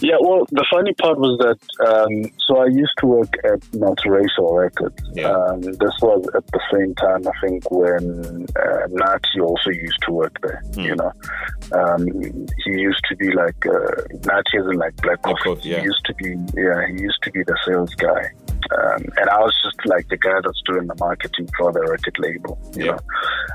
Yeah, 0.00 0.16
well, 0.20 0.44
the 0.50 0.66
funny 0.70 0.92
part 0.92 1.18
was 1.18 1.38
that 1.38 1.58
um, 1.88 2.30
so 2.46 2.58
I 2.58 2.66
used 2.66 2.92
to 2.98 3.06
work 3.06 3.32
at 3.44 3.60
Multiracial 3.72 4.58
Records. 4.58 5.02
Yeah. 5.14 5.30
Um, 5.30 5.62
this 5.62 5.94
was 6.02 6.22
at 6.34 6.46
the 6.48 6.60
same 6.70 6.94
time, 6.96 7.26
I 7.26 7.32
think, 7.40 7.70
when 7.70 8.46
uh, 8.56 8.86
Nathi 8.88 9.40
also 9.40 9.70
used 9.70 9.98
to 10.02 10.12
work 10.12 10.36
there. 10.42 10.62
Hmm. 10.74 10.80
You 10.80 10.96
know, 10.96 11.12
um, 11.72 12.06
he 12.64 12.72
used 12.72 13.02
to 13.08 13.16
be 13.16 13.32
like 13.32 13.64
uh, 13.64 14.02
Nathi 14.28 14.60
isn't 14.60 14.76
like 14.76 14.96
Black 14.96 15.22
Black 15.22 15.36
Coffee. 15.38 15.54
Coffee, 15.56 15.68
yeah. 15.70 15.78
He 15.78 15.84
used 15.84 16.04
to 16.04 16.14
be, 16.14 16.36
yeah, 16.54 16.86
he 16.88 17.02
used 17.02 17.22
to 17.22 17.30
be 17.30 17.42
the 17.44 17.56
sales 17.64 17.94
guy. 17.94 18.32
Um, 18.72 19.02
and 19.16 19.28
I 19.30 19.38
was 19.40 19.54
just 19.62 19.76
like 19.86 20.08
the 20.08 20.16
guy 20.16 20.38
that's 20.42 20.62
doing 20.66 20.86
the 20.86 20.96
marketing 20.98 21.48
for 21.58 21.72
the 21.72 21.80
record 21.80 22.16
label. 22.18 22.58
You 22.74 22.84
Yeah. 22.86 22.96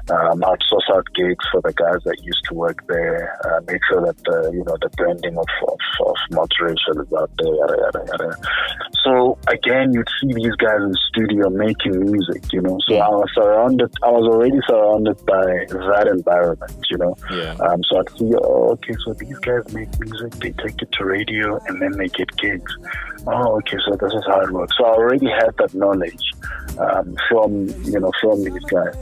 know, 0.10 0.16
um, 0.16 0.44
I'd 0.44 0.62
source 0.68 0.88
out 0.94 1.06
gigs 1.16 1.44
for 1.52 1.62
the 1.62 1.74
guys 1.74 2.00
that 2.06 2.24
used 2.24 2.44
to 2.50 2.54
work 2.56 2.86
there. 2.88 3.38
Uh, 3.46 3.60
make 3.68 3.82
sure 3.90 4.02
that 4.06 4.18
the 4.24 4.52
you 4.54 4.64
know 4.64 4.78
the 4.82 4.90
branding 4.98 5.38
of 5.38 5.46
of, 5.68 5.80
of 6.08 6.16
multiracial 6.32 7.02
is 7.04 7.12
out 7.14 7.32
there. 7.38 7.54
Yada 7.56 7.76
yada 7.78 8.02
yada. 8.12 8.38
So 9.04 9.38
again, 9.48 9.94
you'd 9.94 10.08
see 10.22 10.34
these 10.34 10.56
guys 10.56 10.80
in 10.82 10.92
the 10.92 11.00
studio 11.10 11.50
making 11.50 12.00
music. 12.12 12.52
You 12.54 12.62
know, 12.62 12.78
so 12.88 12.96
I 12.98 13.10
was 13.10 13.30
surrounded. 13.34 13.92
I 14.04 14.10
was 14.12 14.28
already 14.28 14.60
surrounded 14.68 15.18
by 15.26 15.44
that 15.46 16.08
environment. 16.10 16.86
You 16.90 16.98
know. 16.98 17.16
Yeah. 17.32 17.56
Um, 17.66 17.82
so 17.90 18.00
I'd 18.00 18.10
see, 18.18 18.32
oh, 18.44 18.72
okay, 18.74 18.94
so 19.06 19.14
these 19.14 19.38
guys 19.40 19.64
make 19.74 19.90
music, 20.00 20.32
they 20.40 20.52
take 20.64 20.82
it 20.82 20.92
to 20.94 21.06
radio, 21.06 21.60
and 21.68 21.82
then 21.82 21.92
they 21.94 22.08
get 22.08 22.36
gigs. 22.38 22.72
Oh, 23.28 23.58
okay, 23.58 23.78
so 23.86 23.96
this 23.96 24.14
is 24.14 24.24
how 24.28 24.42
it 24.42 24.52
works. 24.52 24.76
So 24.78 24.86
I 24.86 24.96
already 25.02 25.30
had 25.30 25.52
that 25.58 25.74
knowledge 25.74 26.26
um, 26.80 27.16
from, 27.28 27.68
you 27.84 28.00
know, 28.00 28.12
from 28.22 28.44
these 28.44 28.66
guys. 28.66 28.96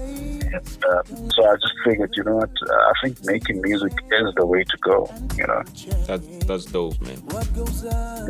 And, 0.52 0.66
um, 0.90 1.30
so 1.36 1.40
I 1.48 1.54
just 1.56 1.76
figured, 1.86 2.12
you 2.18 2.24
know 2.24 2.38
what, 2.38 2.50
I 2.92 2.94
think 3.04 3.24
making 3.26 3.62
music 3.62 3.94
is 4.12 4.34
the 4.36 4.46
way 4.46 4.64
to 4.64 4.78
go, 4.82 4.98
you 5.38 5.46
know. 5.46 5.62
That 6.08 6.22
that's 6.48 6.66
dope, 6.66 7.00
man. 7.02 7.22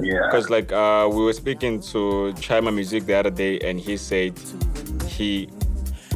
Yeah. 0.04 0.24
Because 0.26 0.50
like 0.50 0.70
uh, 0.74 1.08
we 1.10 1.24
were 1.24 1.38
speaking 1.44 1.80
to 1.92 2.34
Chima 2.36 2.74
Music 2.74 3.06
the 3.06 3.14
other 3.14 3.30
day, 3.30 3.60
and 3.60 3.80
he 3.80 3.96
said 3.96 4.34
he 5.08 5.48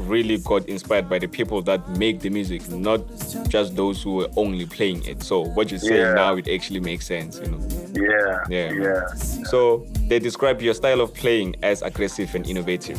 really 0.08 0.38
got 0.38 0.68
inspired 0.70 1.10
by 1.10 1.20
the 1.20 1.28
people 1.28 1.62
that 1.64 1.88
make 1.98 2.20
the 2.20 2.30
music, 2.30 2.68
not 2.70 3.02
just 3.48 3.76
those 3.76 4.02
who 4.02 4.16
were 4.16 4.30
only 4.38 4.66
playing 4.66 5.04
it. 5.06 5.24
So 5.24 5.42
what 5.46 5.72
you 5.72 5.78
say 5.78 6.00
Yeah. 6.00 6.14
now, 6.14 6.36
it 6.36 6.48
actually 6.48 6.80
makes 6.80 7.06
sense, 7.06 7.40
you 7.40 7.48
know. 7.48 7.60
Yeah. 7.96 8.44
Yeah. 8.50 8.72
Yeah. 8.74 9.06
So 9.46 9.86
they 10.08 10.20
describe 10.20 10.62
your 10.62 10.74
style 10.74 11.02
of 11.02 11.14
playing 11.14 11.56
as 11.64 11.82
aggressive 11.82 12.34
and 12.36 12.48
innovative. 12.48 12.98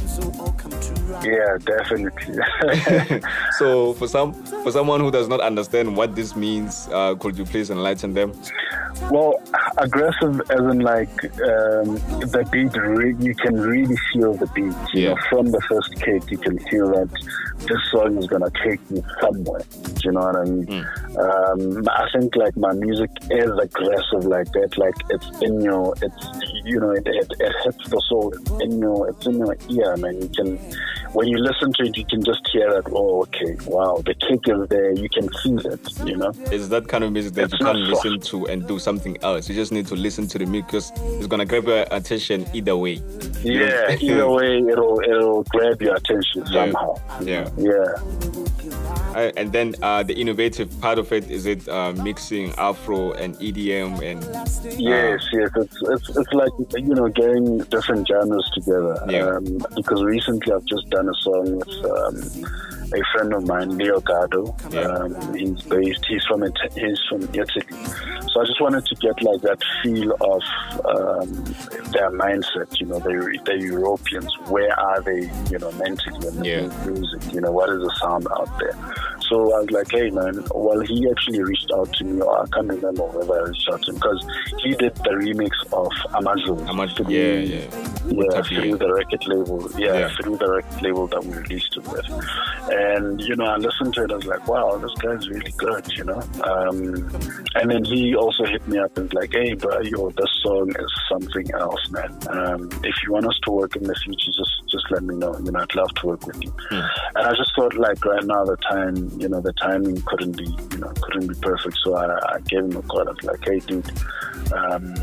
Yeah, 1.24 1.56
definitely. 1.64 2.38
So 3.58 3.94
for 3.94 4.06
some 4.08 4.32
for 4.64 4.70
someone 4.70 5.00
who 5.00 5.10
does 5.10 5.28
not 5.28 5.40
understand 5.40 5.96
what 5.96 6.14
this 6.14 6.34
means, 6.36 6.88
uh, 6.92 7.14
could 7.14 7.38
you 7.38 7.44
please 7.44 7.70
enlighten 7.70 8.12
them? 8.14 8.32
Well, 9.10 9.40
aggressive 9.78 10.40
as 10.50 10.60
in 10.60 10.80
like 10.80 11.12
um, 11.24 11.94
the 12.32 12.46
beat. 12.50 12.74
Re- 12.76 13.16
you 13.18 13.34
can 13.34 13.60
really 13.60 13.96
feel 14.12 14.34
the 14.34 14.46
beat. 14.54 14.74
You 14.94 15.02
Yeah. 15.02 15.08
know, 15.10 15.16
from 15.30 15.46
the 15.50 15.60
first 15.68 15.94
kick, 15.96 16.30
you 16.30 16.38
can 16.38 16.58
feel 16.70 16.88
that 16.90 17.08
this 17.60 17.78
song 17.90 18.18
is 18.18 18.26
gonna 18.26 18.50
take 18.64 18.80
me 18.90 19.02
somewhere. 19.20 19.62
Do 19.82 20.00
you 20.04 20.12
know 20.12 20.20
what 20.20 20.36
I 20.36 20.44
mean? 20.44 20.86
Um, 21.18 21.88
I 21.88 22.08
think 22.12 22.36
like 22.36 22.56
my 22.56 22.72
music 22.72 23.10
is 23.30 23.50
aggressive 23.66 24.24
like 24.26 24.50
that. 24.52 24.76
Like 24.76 24.94
it's 25.10 25.28
in 25.42 25.60
your, 25.60 25.94
it's 26.02 26.26
you 26.64 26.80
know, 26.80 26.90
it, 26.90 27.06
it, 27.06 27.30
it 27.40 27.52
hits 27.64 27.88
the 27.88 28.00
soul. 28.08 28.32
It's 28.34 28.50
in 28.62 28.78
your, 28.80 29.08
it's 29.10 29.26
in 29.26 29.38
your 29.38 29.56
ear, 29.70 29.96
man. 29.96 30.20
You 30.22 30.28
can, 30.28 30.58
when 31.14 31.28
you 31.28 31.38
listen 31.38 31.72
to 31.74 31.84
it, 31.84 31.96
you 31.96 32.04
can 32.04 32.22
just 32.22 32.46
hear 32.52 32.70
that. 32.74 32.90
Oh, 32.92 33.22
okay, 33.22 33.56
wow, 33.66 34.02
the 34.04 34.14
kick 34.14 34.40
is 34.46 34.68
there. 34.68 34.92
You 34.92 35.08
can 35.08 35.28
feel 35.42 35.58
it. 35.72 35.80
You 36.06 36.16
know? 36.16 36.32
It's 36.52 36.68
that 36.68 36.88
kind 36.88 37.04
of 37.04 37.12
music 37.12 37.34
that 37.34 37.44
It's 37.44 37.52
you 37.54 37.64
can't 37.66 37.78
listen 37.78 38.20
to 38.20 38.46
and 38.46 38.66
do 38.66 38.78
something 38.78 39.16
else. 39.22 39.48
You 39.48 39.54
just 39.54 39.72
need 39.72 39.86
to 39.86 39.94
listen 39.94 40.26
to 40.28 40.38
the 40.38 40.46
music 40.46 40.66
because 40.66 40.92
it's 40.96 41.26
gonna 41.26 41.46
grab 41.46 41.64
your 41.64 41.86
attention 41.90 42.46
either 42.52 42.76
way. 42.76 43.00
Yeah, 43.42 43.96
either 44.00 44.28
way, 44.28 44.58
it'll 44.58 45.00
it'll 45.00 45.42
grab 45.44 45.80
your 45.80 45.94
attention 45.96 46.44
Yeah. 46.50 46.72
somehow. 46.72 46.94
Yeah. 47.22 47.48
Yeah. 47.56 48.53
Uh, 49.14 49.30
and 49.36 49.52
then 49.52 49.74
uh, 49.82 50.02
the 50.02 50.14
innovative 50.14 50.68
part 50.80 50.98
of 50.98 51.12
it 51.12 51.30
is 51.30 51.46
it 51.46 51.68
uh, 51.68 51.92
mixing 51.92 52.52
Afro 52.58 53.12
and 53.12 53.36
EDM 53.36 54.02
and 54.02 54.22
Yes, 54.78 55.28
yes. 55.32 55.50
It's, 55.56 55.76
it's 55.82 56.16
it's 56.16 56.32
like 56.32 56.50
you 56.74 56.94
know 56.94 57.08
getting 57.08 57.58
different 57.58 58.08
genres 58.08 58.50
together. 58.54 58.98
Yeah. 59.08 59.36
Um, 59.36 59.58
because 59.76 60.02
recently 60.02 60.52
I've 60.52 60.64
just 60.64 60.88
done 60.90 61.08
a 61.08 61.14
song 61.14 61.58
with 61.58 61.84
um, 61.84 62.46
a 62.96 63.02
friend 63.12 63.32
of 63.34 63.46
mine, 63.46 63.76
Leo 63.78 64.00
Gado. 64.00 64.54
Yeah. 64.72 64.80
Um, 64.82 65.34
he's 65.34 65.62
based. 65.62 66.04
He's 66.06 66.24
from 66.26 66.42
it. 66.42 66.56
He's 66.74 67.00
from 67.08 67.22
Italy. 67.22 67.66
So 68.32 68.40
I 68.40 68.44
just 68.46 68.60
wanted 68.60 68.84
to 68.86 68.94
get 68.96 69.22
like 69.22 69.40
that 69.42 69.62
feel 69.82 70.12
of 70.20 70.42
um, 70.84 71.44
their 71.92 72.10
mindset. 72.10 72.80
You 72.80 72.86
know, 72.86 72.98
they 72.98 73.14
the 73.44 73.58
Europeans. 73.60 74.32
Where 74.48 74.78
are 74.78 75.00
they? 75.02 75.30
You 75.50 75.58
know, 75.58 75.70
mentally 75.72 76.28
and 76.28 76.44
Yeah. 76.46 76.86
music. 76.86 77.32
You 77.32 77.40
know, 77.42 77.52
what 77.52 77.68
is 77.70 77.78
the 77.80 77.94
sound 78.00 78.26
out 78.32 78.50
there? 78.58 78.76
So 79.28 79.36
I 79.54 79.60
was 79.60 79.70
like, 79.70 79.90
hey 79.90 80.10
man. 80.10 80.44
Well, 80.54 80.80
he 80.80 81.08
actually 81.10 81.42
reached 81.42 81.70
out 81.74 81.92
to 81.94 82.04
me. 82.04 82.20
Or 82.20 82.42
I 82.42 82.46
can't 82.52 82.68
remember 82.68 83.04
whether 83.04 83.40
I 83.40 83.48
reached 83.48 83.68
out 83.72 83.82
to 83.82 83.90
him 83.90 83.96
because 83.96 84.26
he 84.62 84.70
did 84.74 84.94
the 84.96 85.10
remix 85.10 85.50
of 85.72 85.90
Amazon. 86.14 86.66
Amaz- 86.68 86.98
yeah, 87.08 87.40
yeah. 87.40 87.64
Yeah, 88.06 88.42
through 88.42 88.64
yeah. 88.70 88.76
the 88.76 88.92
record 88.94 89.26
label. 89.26 89.70
Yeah, 89.78 89.98
Yeah. 89.98 90.08
through 90.16 90.36
the 90.36 90.50
record 90.50 90.82
label 90.82 91.06
that 91.08 91.24
we 91.24 91.32
released 91.36 91.76
it 91.76 91.86
with. 91.88 92.06
And, 92.70 93.20
you 93.20 93.34
know, 93.36 93.44
I 93.46 93.56
listened 93.56 93.94
to 93.94 94.04
it, 94.04 94.12
I 94.12 94.16
was 94.16 94.26
like, 94.26 94.46
wow, 94.46 94.76
this 94.78 94.92
guy's 95.00 95.28
really 95.28 95.52
good, 95.56 95.86
you 95.96 96.04
know? 96.04 96.20
Um, 96.42 97.08
and 97.54 97.70
then 97.70 97.84
he 97.84 98.14
also 98.14 98.44
hit 98.44 98.66
me 98.68 98.78
up 98.78 98.96
and 98.96 99.04
was 99.10 99.14
like, 99.14 99.32
hey, 99.32 99.54
bro, 99.54 99.80
yo, 99.80 100.10
this 100.10 100.30
song 100.42 100.70
is 100.78 100.92
something 101.10 101.50
else, 101.54 101.90
man. 101.90 102.12
Um, 102.30 102.68
if 102.82 102.94
you 103.04 103.12
want 103.12 103.26
us 103.26 103.38
to 103.44 103.50
work 103.50 103.76
in 103.76 103.84
the 103.84 103.94
future, 104.04 104.30
just 104.36 104.50
just 104.70 104.90
let 104.90 105.02
me 105.04 105.14
know. 105.14 105.36
You 105.38 105.52
know, 105.52 105.60
I'd 105.60 105.74
love 105.74 105.92
to 106.00 106.06
work 106.08 106.26
with 106.26 106.42
you. 106.42 106.52
And 106.70 106.82
I 107.26 107.30
just 107.30 107.52
thought, 107.54 107.74
like, 107.74 108.04
right 108.04 108.24
now, 108.24 108.44
the 108.44 108.56
time, 108.56 109.08
you 109.18 109.28
know, 109.28 109.40
the 109.40 109.52
timing 109.54 110.00
couldn't 110.02 110.36
be, 110.36 110.44
you 110.44 110.78
know, 110.78 110.92
couldn't 111.02 111.28
be 111.28 111.34
perfect. 111.40 111.76
So 111.84 111.94
I, 111.94 112.06
I 112.34 112.40
gave 112.40 112.60
him 112.60 112.76
a 112.76 112.82
call. 112.82 113.00
I 113.00 113.12
was 113.12 113.22
like, 113.22 113.40
hey, 113.44 113.60
dude, 113.60 113.90
um, 114.52 114.94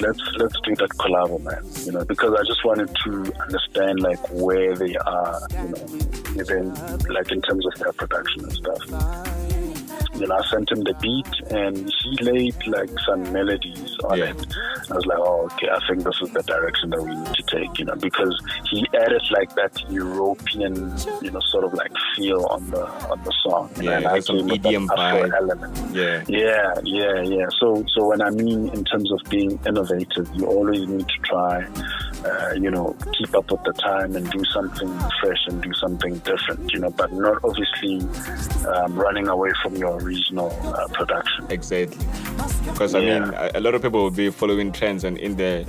let's 0.00 0.20
let's 0.36 0.60
do 0.62 0.74
that 0.76 0.90
collab, 0.98 1.40
man. 1.42 1.62
You 1.84 1.92
know, 1.92 2.04
because 2.04 2.34
I 2.34 2.44
just 2.44 2.64
wanted 2.64 2.94
to 3.04 3.32
understand 3.42 4.00
like 4.00 4.20
where 4.30 4.74
they 4.74 4.96
are, 4.96 5.40
you 5.50 5.68
know, 5.68 6.40
even 6.40 6.74
like 7.08 7.30
in 7.30 7.42
terms 7.42 7.66
of 7.66 7.74
their 7.74 7.92
production 7.92 8.44
and 8.44 8.52
stuff. 8.52 9.57
You 10.18 10.26
know, 10.26 10.36
I 10.36 10.44
sent 10.50 10.70
him 10.70 10.82
the 10.82 10.94
beat 11.00 11.52
and 11.52 11.76
he 12.02 12.16
laid 12.24 12.56
like 12.66 12.90
some 13.06 13.22
melodies 13.32 13.96
on 14.04 14.18
Yeah. 14.18 14.30
it. 14.30 14.46
I 14.90 14.94
was 14.94 15.06
like, 15.06 15.18
oh, 15.18 15.48
okay, 15.52 15.68
I 15.70 15.78
think 15.86 16.04
this 16.04 16.18
is 16.22 16.30
the 16.32 16.42
direction 16.42 16.90
that 16.90 17.02
we 17.02 17.14
need 17.14 17.34
to 17.34 17.42
take, 17.44 17.78
you 17.78 17.84
know, 17.84 17.94
because 17.96 18.34
he 18.70 18.86
added 18.94 19.22
like 19.30 19.54
that 19.54 19.78
European, 19.90 20.74
you 21.22 21.30
know, 21.30 21.40
sort 21.40 21.64
of 21.64 21.74
like 21.74 21.92
feel 22.16 22.44
on 22.46 22.68
the 22.70 22.84
on 23.10 23.22
the 23.24 23.32
song. 23.42 23.70
Yeah, 23.80 23.92
and 23.96 24.04
like 24.04 24.14
I 24.14 24.20
some 24.20 24.36
came 24.38 24.46
with 24.48 24.62
that 24.62 24.98
Afro 24.98 25.30
element. 25.36 25.76
Yeah. 25.94 26.24
Yeah, 26.28 26.74
yeah, 26.84 27.20
yeah. 27.22 27.46
So, 27.60 27.84
so 27.94 28.06
when 28.08 28.20
I 28.22 28.30
mean 28.30 28.68
in 28.70 28.84
terms 28.84 29.10
of 29.12 29.20
being 29.30 29.58
innovative, 29.66 30.28
you 30.34 30.46
always 30.46 30.86
need 30.88 31.06
to 31.08 31.18
try 31.24 31.66
uh, 32.28 32.52
you 32.54 32.70
know, 32.70 32.94
keep 33.16 33.34
up 33.34 33.50
with 33.50 33.62
the 33.64 33.72
time 33.72 34.14
and 34.16 34.28
do 34.30 34.42
something 34.52 34.88
fresh 35.20 35.42
and 35.46 35.62
do 35.62 35.72
something 35.74 36.18
different, 36.18 36.72
you 36.72 36.78
know, 36.80 36.90
but 36.90 37.12
not 37.12 37.38
obviously 37.44 37.96
um, 38.68 38.94
running 38.94 39.28
away 39.28 39.50
from 39.62 39.74
your 39.76 39.96
original 40.02 40.50
uh, 40.74 40.86
production. 40.88 41.46
Exactly. 41.50 42.06
Because 42.72 42.94
I 42.94 43.00
Yeah. 43.00 43.18
mean, 43.20 43.34
a, 43.34 43.50
a 43.54 43.60
lot 43.60 43.74
of 43.74 43.82
people 43.82 44.02
will 44.02 44.10
be 44.10 44.30
following 44.30 44.72
trends 44.72 45.04
and 45.04 45.16
in 45.18 45.36
the 45.36 45.64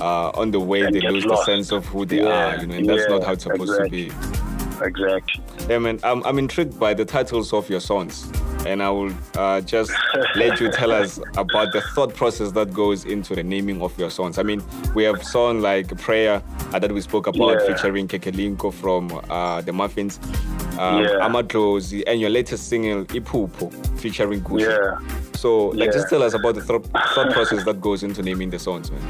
uh, 0.00 0.30
on 0.34 0.50
the 0.50 0.60
way 0.60 0.82
And 0.82 0.94
they 0.94 1.00
lose 1.00 1.24
lost. 1.24 1.46
the 1.46 1.52
sense 1.52 1.72
of 1.72 1.86
who 1.86 2.04
they 2.04 2.22
Yeah, 2.22 2.28
are, 2.56 2.56
you 2.60 2.66
know, 2.66 2.74
and 2.74 2.88
that's 2.88 3.02
yeah, 3.02 3.08
not 3.08 3.24
how 3.24 3.32
it's 3.32 3.44
supposed 3.44 3.72
exactly. 3.72 4.10
to 4.10 4.14
be. 4.18 4.86
Exactly. 4.86 5.42
Yeah, 5.68 5.78
man, 5.78 6.00
I'm, 6.02 6.24
I'm 6.24 6.38
intrigued 6.38 6.78
by 6.78 6.92
the 6.94 7.04
titles 7.04 7.52
of 7.52 7.70
your 7.70 7.78
songs, 7.80 8.26
and 8.66 8.82
I 8.82 8.90
will 8.90 9.12
uh, 9.36 9.60
just 9.60 9.90
let 10.36 10.60
you 10.60 10.70
tell 10.70 10.92
us 10.92 11.18
about 11.36 11.72
the 11.72 11.80
thought 11.94 12.14
process 12.14 12.52
that 12.52 12.72
goes 12.72 13.04
into 13.04 13.34
the 13.34 13.42
naming 13.42 13.82
of 13.82 13.96
your 13.98 14.10
songs. 14.10 14.38
I 14.38 14.42
mean, 14.42 14.62
we 14.94 15.04
have 15.04 15.22
song 15.24 15.60
like 15.60 15.96
Prayer 15.98 16.42
uh, 16.72 16.78
that 16.78 16.92
we 16.92 17.00
spoke 17.00 17.26
about 17.26 17.60
Yeah. 17.60 17.74
featuring 17.74 18.08
Kekelingo 18.08 18.72
from 18.72 19.10
uh, 19.30 19.60
the 19.62 19.72
Muffinz, 19.72 20.18
um, 20.78 21.02
Yeah. 21.02 21.26
Amadlozi, 21.28 22.02
and 22.06 22.20
your 22.20 22.30
latest 22.30 22.68
single 22.68 23.04
Ipupo 23.06 23.72
featuring 23.98 24.40
Gucci. 24.42 24.62
Yeah. 24.62 24.98
So, 25.34 25.68
like, 25.68 25.86
Yeah. 25.86 25.92
just 25.92 26.08
tell 26.08 26.22
us 26.22 26.34
about 26.34 26.54
the 26.54 26.60
thought, 26.62 26.84
thought 27.14 27.32
process 27.32 27.64
that 27.64 27.80
goes 27.80 28.02
into 28.02 28.22
naming 28.22 28.50
the 28.50 28.58
songs, 28.58 28.90
man. 28.90 29.00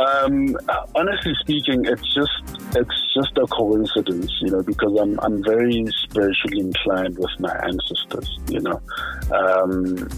Um, 0.00 0.56
honestly 0.94 1.32
speaking, 1.40 1.84
it's 1.84 2.14
just 2.14 2.42
it's 2.76 3.14
just 3.14 3.36
a 3.36 3.46
coincidence, 3.48 4.32
you 4.40 4.50
know, 4.50 4.62
because 4.62 4.96
I'm 5.00 5.18
I'm 5.20 5.42
very 5.44 5.84
spiritually 6.04 6.60
inclined 6.60 7.18
with 7.18 7.30
my 7.38 7.54
ancestors, 7.64 8.38
you 8.48 8.60
know. 8.60 8.80
Um, 9.32 10.08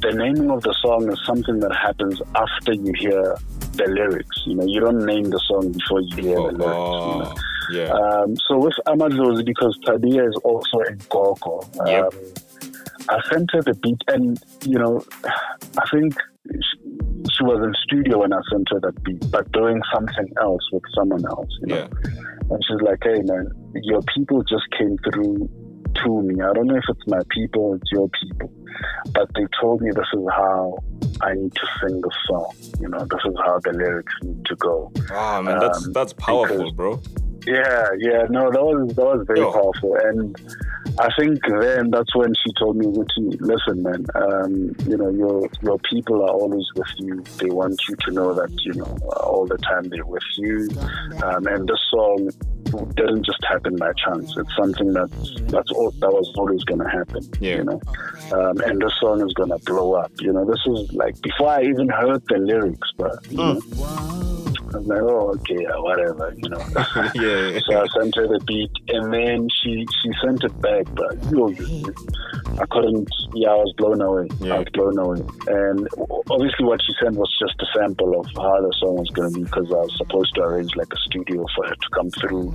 the 0.00 0.12
naming 0.12 0.50
of 0.50 0.62
the 0.62 0.74
song 0.82 1.10
is 1.12 1.18
something 1.26 1.60
that 1.60 1.72
happens 1.74 2.20
after 2.34 2.72
you 2.74 2.92
hear 2.98 3.36
the 3.72 3.86
lyrics. 3.88 4.42
You 4.46 4.56
know, 4.56 4.64
you 4.66 4.80
don't 4.80 5.04
name 5.04 5.24
the 5.24 5.38
song 5.48 5.72
before 5.72 6.00
you 6.02 6.16
hear 6.22 6.38
Oh, 6.38 6.50
the 6.50 6.58
lyrics. 6.58 6.74
you 6.74 7.18
know. 7.20 7.34
oh, 7.34 7.34
yeah. 7.72 7.92
Um, 7.92 8.36
so 8.48 8.58
with 8.58 8.74
Amadlozi, 8.86 9.44
because 9.46 9.78
Tabia 9.86 10.28
is 10.28 10.36
also 10.44 10.78
in 10.88 10.98
Gogo, 11.08 11.60
um, 11.80 11.86
Yep. 11.86 12.14
I 13.08 13.18
sent 13.30 13.50
her 13.52 13.62
the 13.62 13.74
beat, 13.82 14.00
and 14.08 14.38
you 14.64 14.78
know, 14.78 15.04
I 15.24 15.84
think 15.92 16.14
she, 17.36 17.44
was 17.44 17.60
in 17.64 17.74
studio 17.84 18.20
when 18.20 18.32
I 18.32 18.40
sent 18.50 18.68
her 18.70 18.80
that 18.80 19.02
beat, 19.04 19.30
but 19.30 19.50
doing 19.52 19.80
something 19.92 20.28
else 20.40 20.62
with 20.72 20.82
someone 20.94 21.24
else. 21.26 21.48
You 21.60 21.66
know? 21.68 21.76
yeah. 21.76 22.10
And 22.50 22.64
she's 22.64 22.80
like, 22.82 22.98
"Hey, 23.02 23.20
man, 23.22 23.50
your 23.74 24.00
people 24.14 24.42
just 24.42 24.64
came 24.78 24.96
through 24.98 25.48
to 26.04 26.22
me. 26.22 26.42
I 26.42 26.52
don't 26.52 26.66
know 26.66 26.76
if 26.76 26.84
it's 26.88 27.06
my 27.06 27.20
people, 27.30 27.62
or 27.62 27.76
it's 27.76 27.90
your 27.92 28.08
people, 28.22 28.50
but 29.12 29.28
they 29.34 29.46
told 29.60 29.80
me 29.82 29.90
this 29.94 30.06
is 30.14 30.24
how." 30.30 30.78
I 31.20 31.32
need 31.34 31.54
to 31.54 31.66
sing 31.80 32.00
the 32.00 32.10
song. 32.26 32.52
You 32.80 32.88
know, 32.88 32.98
this 32.98 33.20
is 33.24 33.36
how 33.46 33.60
the 33.62 33.72
lyrics 33.72 34.12
need 34.22 34.44
to 34.46 34.56
go. 34.56 34.90
Oh, 35.12 35.42
man, 35.42 35.60
that's 35.60 35.86
Um, 35.86 35.92
that's 35.92 36.12
powerful, 36.14 36.56
because- 36.58 36.72
bro. 36.72 37.00
Yeah, 37.46 37.88
yeah, 37.98 38.22
no, 38.30 38.50
that 38.50 38.62
was 38.62 38.94
that 38.94 39.04
was 39.04 39.24
very 39.26 39.40
powerful, 39.40 39.96
and 39.96 40.34
I 40.98 41.08
think 41.18 41.40
then 41.60 41.90
that's 41.90 42.14
when 42.14 42.32
she 42.34 42.52
told 42.58 42.76
me, 42.76 42.86
listen, 42.86 43.82
man, 43.82 44.06
um, 44.14 44.74
you 44.86 44.96
know 44.96 45.10
your 45.10 45.48
your 45.62 45.78
people 45.90 46.22
are 46.22 46.30
always 46.30 46.66
with 46.74 46.88
you. 46.98 47.22
They 47.38 47.50
want 47.50 47.78
you 47.88 47.96
to 47.96 48.10
know 48.12 48.32
that 48.34 48.50
you 48.64 48.74
know 48.74 48.96
all 49.16 49.46
the 49.46 49.58
time 49.58 49.88
they're 49.90 50.06
with 50.06 50.22
you, 50.38 50.68
um, 51.22 51.46
and 51.46 51.68
this 51.68 51.80
song 51.90 52.30
didn't 52.96 53.24
just 53.24 53.44
happen 53.48 53.76
by 53.76 53.92
chance. 53.92 54.34
It's 54.36 54.56
something 54.56 54.92
that 54.92 55.10
that's 55.48 55.70
all, 55.72 55.90
that 55.90 56.10
was 56.10 56.32
always 56.36 56.64
going 56.64 56.80
to 56.80 56.88
happen. 56.88 57.28
Yeah. 57.40 57.56
You 57.56 57.64
know, 57.64 57.80
um, 58.32 58.60
and 58.60 58.80
this 58.80 58.92
song 59.00 59.24
is 59.26 59.32
going 59.34 59.50
to 59.50 59.58
blow 59.58 59.94
up. 59.94 60.12
You 60.20 60.32
know, 60.32 60.44
this 60.44 60.60
is 60.66 60.92
like 60.92 61.20
before 61.22 61.50
I 61.50 61.62
even 61.62 61.88
heard 61.88 62.22
the 62.28 62.38
lyrics, 62.38 62.88
but 62.96 63.30
you 63.30 63.36
know, 63.36 63.60
I'm 64.74 64.84
like, 64.86 65.02
oh, 65.02 65.34
okay, 65.36 65.62
yeah, 65.62 65.76
whatever, 65.78 66.34
you 66.36 66.48
know. 66.48 66.58
yeah. 67.14 67.58
So 67.66 67.80
I 67.80 67.86
sent 67.94 68.14
her 68.16 68.26
the 68.26 68.42
beat, 68.46 68.72
and 68.88 69.12
then 69.12 69.48
she 69.62 69.86
she 70.02 70.10
sent 70.22 70.42
it 70.42 70.60
back. 70.60 70.86
But 70.94 71.14
yo, 71.30 71.54
I 72.58 72.66
couldn't. 72.66 73.08
Yeah, 73.34 73.50
I 73.50 73.56
was 73.62 73.72
blown 73.76 74.00
away. 74.00 74.28
Yeah. 74.40 74.54
I 74.54 74.58
was 74.58 74.68
blown 74.72 74.98
away. 74.98 75.20
And 75.46 75.88
obviously, 76.30 76.64
what 76.64 76.80
she 76.82 76.92
sent 77.00 77.14
was 77.16 77.30
just 77.38 77.54
a 77.62 77.66
sample 77.78 78.18
of 78.18 78.26
how 78.34 78.60
the 78.60 78.74
song 78.78 78.96
was 78.96 79.10
going 79.10 79.32
to 79.32 79.38
be, 79.38 79.44
because 79.44 79.70
I 79.70 79.86
was 79.86 79.94
supposed 79.96 80.34
to 80.36 80.42
arrange 80.42 80.74
like 80.74 80.92
a 80.92 80.98
studio 81.06 81.46
for 81.54 81.66
her 81.66 81.74
to 81.74 81.88
come 81.94 82.10
through 82.10 82.50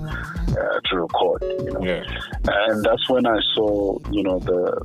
uh, 0.59 0.79
to 0.91 0.99
record. 0.99 1.43
You 1.43 1.71
know. 1.71 1.83
Yeah. 1.83 2.03
And 2.47 2.83
that's 2.83 3.09
when 3.09 3.25
I 3.27 3.39
saw, 3.55 3.97
you 4.11 4.23
know, 4.23 4.39
the 4.39 4.75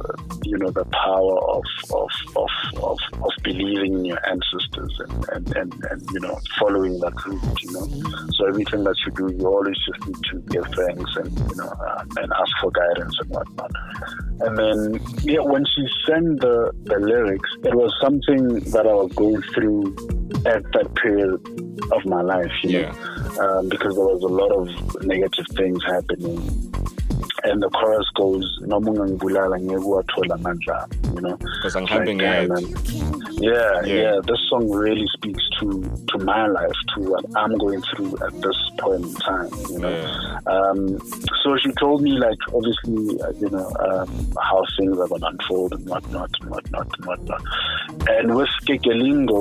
you 0.45 0.59
know 0.59 0.71
the 0.75 0.85
power 0.87 1.39
of 1.51 1.63
of 1.93 2.11
of 2.37 2.51
of, 2.83 2.99
of 3.23 3.31
believing 3.43 3.95
in 3.95 4.05
your 4.05 4.19
ancestors 4.29 4.93
and, 5.01 5.29
and, 5.31 5.57
and, 5.57 5.85
and 5.91 6.11
you 6.13 6.21
know 6.21 6.39
following 6.59 6.99
that 7.01 7.15
route. 7.27 7.63
You 7.63 7.73
know, 7.73 7.87
so 8.35 8.47
everything 8.47 8.85
that 8.85 8.97
you 9.07 9.13
do, 9.13 9.35
you 9.39 9.47
always 9.47 9.77
just 9.87 10.07
need 10.07 10.23
to 10.31 10.39
give 10.53 10.67
thanks 10.75 11.17
and 11.17 11.31
you 11.51 11.57
know 11.57 11.69
uh, 11.69 12.05
and 12.19 12.33
ask 12.33 12.53
for 12.61 12.71
guidance 12.73 13.15
and 13.21 13.31
whatnot. 13.31 13.71
And 14.41 14.59
then 14.59 15.01
yeah, 15.23 15.41
when 15.41 15.65
she 15.65 15.87
sent 16.07 16.41
the 16.41 16.73
the 16.85 16.99
lyrics, 16.99 17.51
it 17.65 17.75
was 17.75 17.93
something 18.03 18.61
that 18.73 18.87
I 18.87 18.95
was 18.95 19.13
going 19.15 19.43
through 19.55 19.95
at 20.47 20.63
that 20.73 20.93
period 20.97 21.35
of 21.93 22.05
my 22.07 22.23
life. 22.23 22.53
You 22.63 22.81
Yeah. 22.81 22.93
know, 22.93 23.59
um, 23.59 23.69
because 23.69 23.95
there 23.95 24.05
was 24.05 24.23
a 24.23 24.35
lot 24.43 24.51
of 24.53 25.05
negative 25.05 25.47
things 25.57 25.83
happening 25.85 26.41
and 27.45 27.63
the 27.63 27.69
chorus 27.71 28.09
goes 28.15 28.47
noma 28.67 28.91
ungangibulala 28.91 29.61
ngeke 29.61 29.77
uwathola 29.85 30.35
amandla 30.35 30.89
you 31.15 31.21
know 31.21 31.37
Because 31.57 31.77
I'm 31.77 31.85
Like, 31.85 32.17
man. 32.17 32.49
yeah, 33.41 33.81
Yeah. 33.85 33.95
yeah 34.03 34.17
this 34.29 34.41
song 34.51 34.71
really 34.71 35.07
speaks 35.17 35.43
to 35.61 35.67
to 36.11 36.17
my 36.25 36.47
life 36.47 36.79
to 36.95 37.01
what 37.11 37.25
i'm 37.37 37.53
going 37.59 37.83
through 37.91 38.13
at 38.27 38.33
this 38.45 38.59
point 38.79 39.05
in 39.07 39.15
time 39.29 39.51
you 39.73 39.79
know 39.79 39.91
Yeah. 39.91 40.39
um, 40.55 40.81
so 41.43 41.57
she 41.63 41.71
told 41.83 42.03
me 42.03 42.13
like 42.27 42.39
obviously 42.59 43.21
uh, 43.21 43.33
you 43.43 43.51
know 43.55 43.67
um, 43.87 44.09
how 44.49 44.61
things 44.79 44.97
are 44.99 45.09
going 45.09 45.21
to 45.21 45.29
unfold 45.35 45.71
and 45.77 45.85
whatnot 45.89 46.31
and 46.41 46.51
whatnot 46.51 46.89
and 46.97 47.05
whatnot 47.07 47.43
and 48.09 48.35
with 48.35 48.55
Kekelingo 48.67 49.41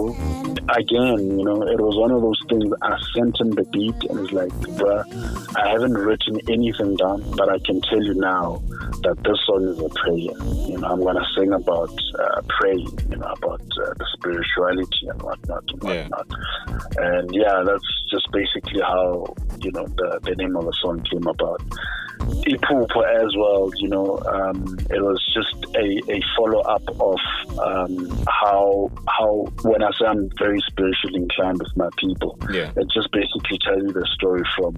again 0.81 1.19
you 1.39 1.45
know 1.45 1.61
it 1.63 1.79
was 1.79 1.95
one 1.97 2.11
of 2.11 2.21
those 2.21 2.41
things 2.49 2.73
I 2.81 2.97
sent 3.15 3.39
him 3.39 3.51
the 3.51 3.63
beat 3.73 3.99
and 4.09 4.19
it's 4.19 4.31
like 4.33 4.51
bruh 4.79 5.03
I 5.55 5.69
haven't 5.69 5.93
written 6.07 6.39
anything 6.49 6.95
down 6.95 7.23
but 7.37 7.49
I 7.49 7.59
can 7.59 7.81
tell 7.81 7.92
you 8.01 8.13
now 8.15 8.61
that 9.03 9.17
this 9.23 9.39
song 9.45 9.63
is 9.67 9.79
a 9.79 9.89
prayer. 9.89 10.35
You 10.69 10.77
know 10.77 10.87
I'm 10.87 11.01
going 11.01 11.15
to 11.15 11.25
sing 11.35 11.51
about 11.53 11.93
uh, 12.19 12.41
praying 12.59 12.87
you 13.09 13.17
know 13.17 13.27
about 13.37 13.61
uh, 13.61 13.93
the 13.99 14.07
spirituality 14.13 15.07
and 15.09 15.21
whatnot 15.21 15.63
and 15.69 15.83
Yeah. 15.83 16.07
whatnot. 16.07 16.27
And 16.97 17.29
yeah 17.33 17.63
that's 17.65 18.05
just 18.09 18.31
basically 18.31 18.81
how 18.81 19.25
you 19.61 19.71
know 19.71 19.85
the, 19.87 20.19
the 20.23 20.35
name 20.35 20.55
of 20.55 20.65
the 20.65 20.73
song 20.81 21.01
came 21.09 21.27
about 21.27 21.61
Ipupo 22.45 23.03
as 23.23 23.35
well, 23.37 23.71
you 23.77 23.87
know, 23.87 24.19
um, 24.27 24.77
it 24.89 25.01
was 25.01 25.21
just 25.33 25.55
a, 25.75 25.99
a 26.11 26.21
follow 26.35 26.59
up 26.61 26.83
of 26.99 27.19
um, 27.59 28.25
how 28.27 28.91
how 29.07 29.45
when 29.63 29.81
I 29.83 29.89
say 29.91 30.05
I'm 30.05 30.29
very 30.37 30.59
spiritually 30.67 31.17
inclined 31.21 31.59
with 31.59 31.75
my 31.77 31.89
people, 31.97 32.37
Yeah. 32.51 32.71
it 32.75 32.87
just 32.93 33.11
basically 33.11 33.57
tells 33.59 33.81
you 33.83 33.91
the 33.93 34.05
story 34.13 34.43
from 34.57 34.75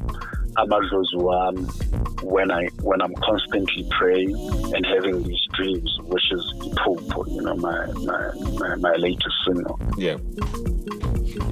Amadlozuam 0.58 2.23
when 2.23 2.51
I 2.51 2.67
when 2.82 3.01
I'm 3.01 3.13
constantly 3.15 3.88
praying 3.97 4.36
and 4.75 4.86
having 4.86 5.23
these 5.23 5.45
dreams, 5.54 5.97
which 6.04 6.32
is 6.32 6.54
Ipupo, 6.60 7.28
you 7.34 7.41
know, 7.41 7.56
my 7.56 7.86
my 7.88 8.32
my, 8.60 8.75
my 8.75 8.93
latest 8.97 9.36
single. 9.45 9.80
Yeah. 9.97 10.17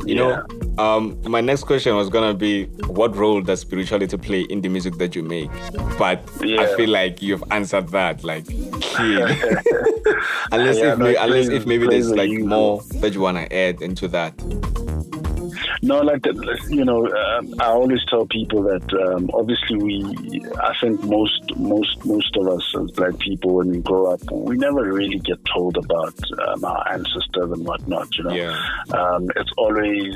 You 0.05 0.15
know, 0.15 0.45
um, 0.77 1.19
my 1.23 1.41
next 1.41 1.63
question 1.63 1.95
was 1.95 2.09
gonna 2.09 2.33
be, 2.33 2.65
what 2.87 3.15
role 3.15 3.41
does 3.41 3.61
spirituality 3.61 4.17
play 4.17 4.41
in 4.41 4.61
the 4.61 4.69
music 4.69 4.97
that 4.97 5.15
you 5.15 5.23
make? 5.23 5.49
But 5.97 6.27
I 6.41 6.75
feel 6.75 6.89
like 6.89 7.21
you've 7.21 7.43
answered 7.51 7.89
that 7.89 8.23
like 8.23 8.45
unless 10.51 10.77
Yeah, 10.77 10.93
if 10.93 10.99
unless 10.99 11.47
if 11.49 11.65
maybe 11.65 11.87
there's 11.87 12.11
like 12.11 12.31
more 12.31 12.81
that 12.95 13.13
you 13.13 13.21
wanna 13.21 13.47
add 13.51 13.81
into 13.81 14.07
that. 14.09 14.33
No, 15.85 15.99
like 15.99 16.25
you 16.69 16.85
know, 16.85 17.05
um, 17.07 17.53
I 17.59 17.65
always 17.65 17.99
tell 18.09 18.25
people 18.25 18.63
that 18.63 18.87
um, 19.05 19.29
obviously 19.33 19.75
we, 19.77 20.41
I 20.61 20.73
think 20.79 21.03
most 21.03 21.41
most 21.57 22.05
most 22.05 22.33
of 22.37 22.47
us 22.47 22.73
as 22.81 22.89
black 22.91 23.17
people 23.19 23.55
when 23.55 23.69
we 23.69 23.79
grow 23.79 24.13
up, 24.13 24.21
we 24.31 24.55
never 24.55 24.83
really 24.93 25.19
get 25.19 25.39
told 25.53 25.75
about 25.75 26.15
um, 26.47 26.63
our 26.63 26.87
ancestors 26.89 27.51
and 27.51 27.65
whatnot. 27.65 28.07
You 28.17 28.23
know, 28.23 28.33
Yeah. 28.33 28.57
um, 28.93 29.27
it's 29.35 29.51
always 29.57 30.15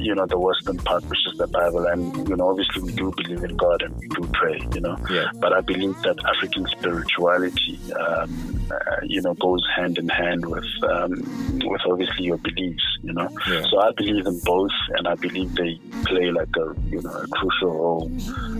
you 0.00 0.16
know 0.16 0.26
the 0.26 0.36
Western 0.38 0.78
part, 0.78 1.04
which 1.04 1.24
is 1.30 1.38
the 1.38 1.46
Bible, 1.46 1.86
and 1.86 2.28
you 2.28 2.34
know 2.34 2.48
obviously 2.48 2.82
we 2.82 2.92
do 2.92 3.12
believe 3.16 3.44
in 3.44 3.56
God 3.56 3.82
and 3.82 3.94
we 3.96 4.08
do 4.08 4.28
pray. 4.32 4.60
You 4.74 4.80
know, 4.80 4.96
Yeah. 5.08 5.28
but 5.36 5.52
I 5.52 5.60
believe 5.60 5.94
that 6.02 6.16
African 6.26 6.66
spirituality, 6.66 7.78
um, 7.94 8.66
uh, 8.68 8.96
you 9.04 9.22
know, 9.22 9.34
goes 9.34 9.64
hand 9.76 9.96
in 9.96 10.08
hand 10.08 10.44
with 10.46 10.66
um, 10.90 11.12
with 11.70 11.82
obviously 11.88 12.24
your 12.24 12.38
beliefs. 12.38 12.82
You 13.02 13.12
know, 13.12 13.28
Yeah. 13.48 13.62
so 13.70 13.78
I 13.80 13.92
believe 13.92 14.26
in 14.26 14.40
both, 14.40 14.72
and 14.96 15.03
I 15.06 15.14
believe 15.14 15.54
they 15.54 15.78
play 16.04 16.30
like 16.30 16.48
a 16.56 16.74
you 16.88 17.00
know 17.02 17.10
a 17.10 17.26
crucial 17.28 17.70
role 17.72 18.12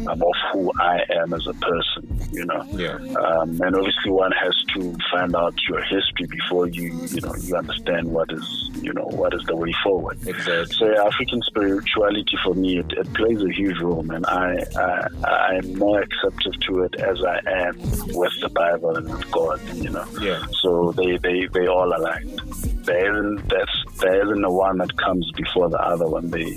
um, 0.09 0.23
of 0.23 0.33
who 0.53 0.73
I 0.81 1.01
am 1.11 1.33
as 1.35 1.47
a 1.47 1.55
person. 1.55 2.03
You 2.33 2.45
know, 2.47 2.65
Yeah. 2.73 2.97
um, 3.21 3.61
and 3.63 3.77
obviously 3.77 4.11
one 4.11 4.33
has 4.33 4.57
to 4.75 4.97
find 5.13 5.35
out 5.37 5.55
your 5.69 5.83
history 5.83 6.27
before 6.29 6.67
you 6.69 6.93
you 7.09 7.21
know 7.21 7.35
you 7.41 7.57
understand 7.57 8.09
what 8.11 8.33
is 8.33 8.71
you 8.83 8.93
know 8.93 9.09
what 9.13 9.35
is 9.35 9.43
the 9.45 9.57
way 9.57 9.73
forward. 9.83 10.19
Exactly. 10.27 10.75
So 10.77 10.91
yeah, 10.91 11.05
African 11.05 11.41
spirituality 11.43 12.37
for 12.45 12.55
me 12.55 12.79
it, 12.79 12.93
it 12.93 13.13
plays 13.15 13.41
a 13.43 13.53
huge 13.53 13.79
role, 13.81 14.03
man. 14.03 14.25
I, 14.27 14.65
I 14.77 15.09
I'm 15.25 15.75
more 15.79 16.01
acceptive 16.01 16.59
to 16.67 16.83
it 16.85 16.95
as 16.97 17.23
I 17.25 17.39
am 17.47 17.79
with 18.15 18.33
the 18.41 18.51
Bible 18.55 18.97
and 18.97 19.09
with 19.11 19.31
God. 19.31 19.61
You 19.75 19.91
know. 19.91 20.07
Yeah. 20.21 20.45
So 20.63 20.93
they 20.93 21.17
they 21.19 21.47
they 21.53 21.67
all 21.67 21.89
aligned. 21.97 22.41
Isn't 22.89 23.49
that's 23.49 23.84
there 23.99 24.23
isn't 24.25 24.45
a 24.45 24.51
one 24.51 24.79
that 24.79 24.97
comes 24.97 25.31
before 25.33 25.69
the 25.69 25.79
other 25.79 26.07
one. 26.07 26.31
They 26.31 26.55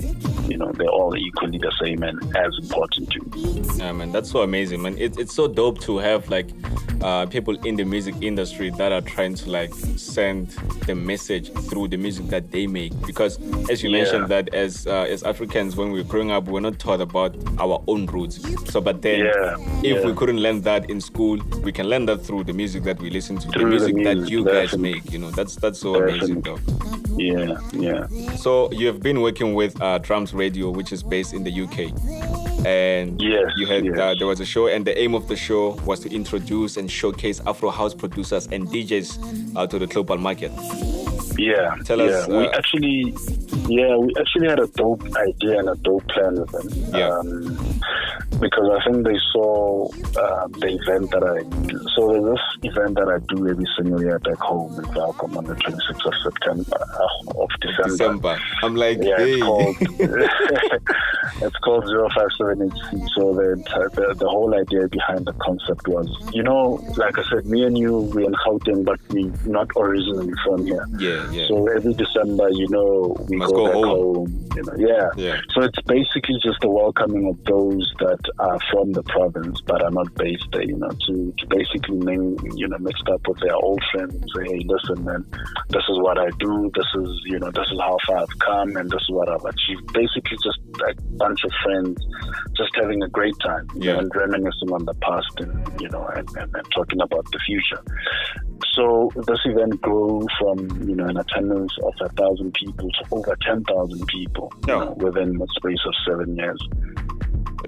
you 0.47 0.57
know 0.57 0.71
they're 0.73 0.87
all 0.89 1.15
equally 1.17 1.57
the 1.57 1.71
same 1.81 2.03
and 2.03 2.17
as 2.37 2.57
important 2.59 3.09
to 3.11 3.19
me. 3.29 3.61
Yeah, 3.77 3.91
man, 3.91 4.11
that's 4.11 4.31
so 4.31 4.41
amazing, 4.41 4.81
man. 4.81 4.97
It, 4.97 5.17
it's 5.19 5.33
so 5.33 5.47
dope 5.47 5.79
to 5.81 5.97
have 5.97 6.29
like 6.29 6.49
uh, 7.01 7.25
people 7.27 7.55
in 7.65 7.75
the 7.75 7.83
music 7.83 8.15
industry 8.21 8.69
that 8.71 8.91
are 8.91 9.01
trying 9.01 9.35
to 9.35 9.49
like 9.49 9.73
send 9.73 10.49
the 10.87 10.95
message 10.95 11.51
through 11.69 11.87
the 11.89 11.97
music 11.97 12.27
that 12.27 12.51
they 12.51 12.65
make. 12.67 12.91
Because 13.05 13.39
as 13.69 13.83
you 13.83 13.89
Yeah. 13.89 13.97
mentioned, 14.03 14.27
that 14.29 14.53
as 14.53 14.87
uh, 14.87 15.05
as 15.09 15.23
Africans, 15.23 15.75
when 15.75 15.91
we 15.91 16.01
were 16.01 16.07
growing 16.07 16.31
up, 16.31 16.45
we 16.45 16.53
we're 16.53 16.59
not 16.61 16.79
taught 16.79 17.01
about 17.01 17.35
our 17.59 17.83
own 17.87 18.05
roots. 18.07 18.39
So, 18.71 18.81
but 18.81 19.01
then 19.01 19.19
Yeah, 19.25 19.57
if 19.83 20.03
we 20.05 20.13
couldn't 20.13 20.39
learn 20.39 20.61
that 20.61 20.89
in 20.89 20.99
school, 21.01 21.37
we 21.63 21.71
can 21.71 21.87
learn 21.87 22.05
that 22.07 22.25
through 22.25 22.45
the 22.45 22.53
music 22.53 22.83
that 22.83 22.99
we 22.99 23.09
listen 23.09 23.37
to, 23.37 23.47
the 23.47 23.53
Through 23.53 23.63
the 23.65 23.69
music 23.93 23.95
that 24.03 24.15
music, 24.15 24.31
you 24.31 24.45
guys 24.45 24.71
definitely. 24.71 24.93
make. 24.93 25.11
You 25.11 25.19
know, 25.19 25.31
that's 25.31 25.55
that's 25.55 25.79
so 25.79 25.95
amazing, 25.95 26.41
though. 26.41 26.59
Yeah, 27.17 27.57
yeah. 27.73 28.07
So 28.35 28.71
you 28.71 28.87
have 28.87 29.01
been 29.01 29.21
working 29.21 29.53
with 29.55 29.79
uh, 29.81 29.97
Drums 29.99 30.33
Radio, 30.37 30.69
which 30.69 30.91
is 30.91 31.03
based 31.03 31.33
in 31.33 31.43
the 31.43 31.51
UK, 31.51 31.91
and 32.65 33.21
Yes, 33.21 33.51
you 33.57 33.65
had 33.67 33.85
yes. 33.85 33.97
uh, 33.97 34.15
there 34.17 34.27
was 34.27 34.39
a 34.39 34.45
show, 34.45 34.67
and 34.67 34.85
the 34.85 34.97
aim 34.99 35.13
of 35.15 35.27
the 35.27 35.35
show 35.35 35.71
was 35.85 35.99
to 36.01 36.13
introduce 36.13 36.77
and 36.77 36.89
showcase 36.89 37.41
Afro 37.45 37.69
house 37.69 37.93
producers 37.93 38.47
and 38.51 38.67
DJs 38.67 39.55
uh, 39.55 39.67
to 39.67 39.79
the 39.79 39.87
global 39.87 40.17
market. 40.17 40.51
Yeah, 41.37 41.75
Tell 41.85 41.99
yeah. 41.99 42.05
us, 42.05 42.27
we 42.27 42.47
uh, 42.47 42.57
actually, 42.57 43.15
yeah, 43.67 43.95
we 43.95 44.13
actually 44.19 44.47
had 44.49 44.59
a 44.59 44.67
dope 44.67 45.03
idea 45.15 45.59
and 45.59 45.69
a 45.69 45.75
dope 45.75 46.07
plan 46.07 46.39
with 46.39 46.51
them. 46.51 46.69
Yeah. 46.93 47.09
Um, 47.09 47.57
because 48.39 48.69
I 48.69 48.83
think 48.85 49.05
they 49.05 49.17
saw 49.31 49.87
uh, 49.87 50.47
the 50.47 50.77
event 50.81 51.11
that 51.11 51.23
I. 51.23 51.41
So 51.95 52.11
there's 52.11 52.37
this 52.37 52.71
event 52.71 52.95
that 52.95 53.09
I 53.09 53.17
do 53.33 53.47
every 53.49 53.65
single 53.75 54.01
year 54.01 54.19
back 54.19 54.37
home 54.37 54.77
in 54.79 54.85
Welkom 54.93 55.37
on 55.37 55.45
the 55.45 55.55
26th 55.55 56.05
of 56.05 56.13
September 56.23 56.77
uh, 56.79 57.41
of 57.41 57.49
December. 57.61 57.89
December, 57.89 58.39
I'm 58.61 58.75
like, 58.75 58.99
Yeah, 59.01 59.17
hey, 59.17 59.33
it's 59.33 59.43
called 59.43 59.75
it's 61.41 61.55
called 61.57 61.85
057HC. 61.85 63.09
So 63.15 63.33
the, 63.33 63.55
the 63.95 64.13
the 64.15 64.27
whole 64.29 64.53
idea 64.53 64.87
behind 64.87 65.25
the 65.25 65.33
concept 65.33 65.87
was, 65.87 66.07
you 66.33 66.43
know, 66.43 66.83
like 66.97 67.17
I 67.17 67.23
said, 67.29 67.45
me 67.45 67.63
and 67.63 67.77
you, 67.77 67.97
we're 68.13 68.25
in 68.25 68.33
Gauteng, 68.33 68.85
but 68.85 68.99
we 69.09 69.31
not 69.45 69.67
originally 69.77 70.33
from 70.45 70.65
here. 70.65 70.85
yeah, 70.99 71.29
yeah, 71.31 71.47
So 71.47 71.67
every 71.67 71.93
December, 71.93 72.49
you 72.51 72.67
know, 72.69 73.15
we 73.29 73.37
Must 73.37 73.53
go, 73.53 73.57
go 73.57 73.65
back 73.65 73.73
home. 73.75 74.15
home. 74.15 74.46
You 74.57 74.63
know, 74.63 74.73
yeah. 74.77 75.07
Yeah. 75.15 75.41
So 75.53 75.61
it's 75.61 75.81
basically 75.85 76.35
just 76.41 76.63
a 76.63 76.69
welcoming 76.69 77.27
of 77.29 77.37
those 77.45 77.93
that 77.99 78.19
are 78.39 78.59
from 78.71 78.93
the 78.93 79.03
province 79.03 79.61
but 79.61 79.83
are 79.83 79.91
not 79.91 80.13
based 80.15 80.47
there. 80.51 80.63
You 80.63 80.77
know, 80.77 80.89
to, 80.89 81.33
to 81.37 81.47
basically 81.47 81.97
name, 81.97 82.37
you 82.55 82.67
know, 82.67 82.77
mixed 82.79 83.07
up 83.09 83.21
with 83.27 83.39
their 83.39 83.55
old 83.55 83.81
friends 83.91 84.15
and 84.15 84.29
say, 84.35 84.43
hey, 84.53 84.65
listen, 84.65 85.05
man, 85.05 85.25
this 85.69 85.83
is 85.89 85.97
what 85.99 86.17
I 86.17 86.29
do. 86.39 86.71
This 86.73 86.89
is, 87.03 87.21
you 87.25 87.39
know, 87.39 87.51
this 87.51 87.67
is 87.71 87.79
how 87.79 87.97
far 88.07 88.17
I've 88.25 88.39
come, 88.39 88.75
and 88.77 88.89
this 88.89 89.01
is 89.01 89.11
what 89.11 89.29
I've 89.29 89.45
achieved. 89.45 89.93
Basically, 89.93 90.37
just 90.43 90.59
a 90.81 91.01
bunch 91.17 91.43
of 91.43 91.51
friends, 91.63 92.03
just 92.57 92.71
having 92.75 93.03
a 93.03 93.09
great 93.09 93.37
time. 93.45 93.67
you 93.75 93.93
know, 93.93 93.99
and 93.99 94.11
reminiscing 94.15 94.71
on 94.71 94.85
the 94.85 94.93
past 94.95 95.39
and 95.39 95.81
you 95.81 95.89
know 95.89 96.05
and, 96.15 96.27
and, 96.37 96.55
and 96.55 96.71
talking 96.73 97.01
about 97.01 97.25
the 97.31 97.39
future. 97.45 97.83
So 98.73 99.11
this 99.15 99.39
event 99.45 99.81
grew 99.81 100.25
from 100.39 100.57
you 100.87 100.95
know 100.95 101.05
an 101.05 101.17
attendance 101.17 101.73
of 101.83 101.93
a 102.01 102.09
thousand 102.13 102.53
people 102.53 102.89
to 102.89 103.05
over 103.11 103.35
ten 103.41 103.63
thousand 103.63 104.05
people 104.07 104.46
know, 104.67 104.93
within 104.97 105.37
the 105.37 105.47
space 105.57 105.79
of 105.85 105.93
seven 106.07 106.35
years. 106.35 106.59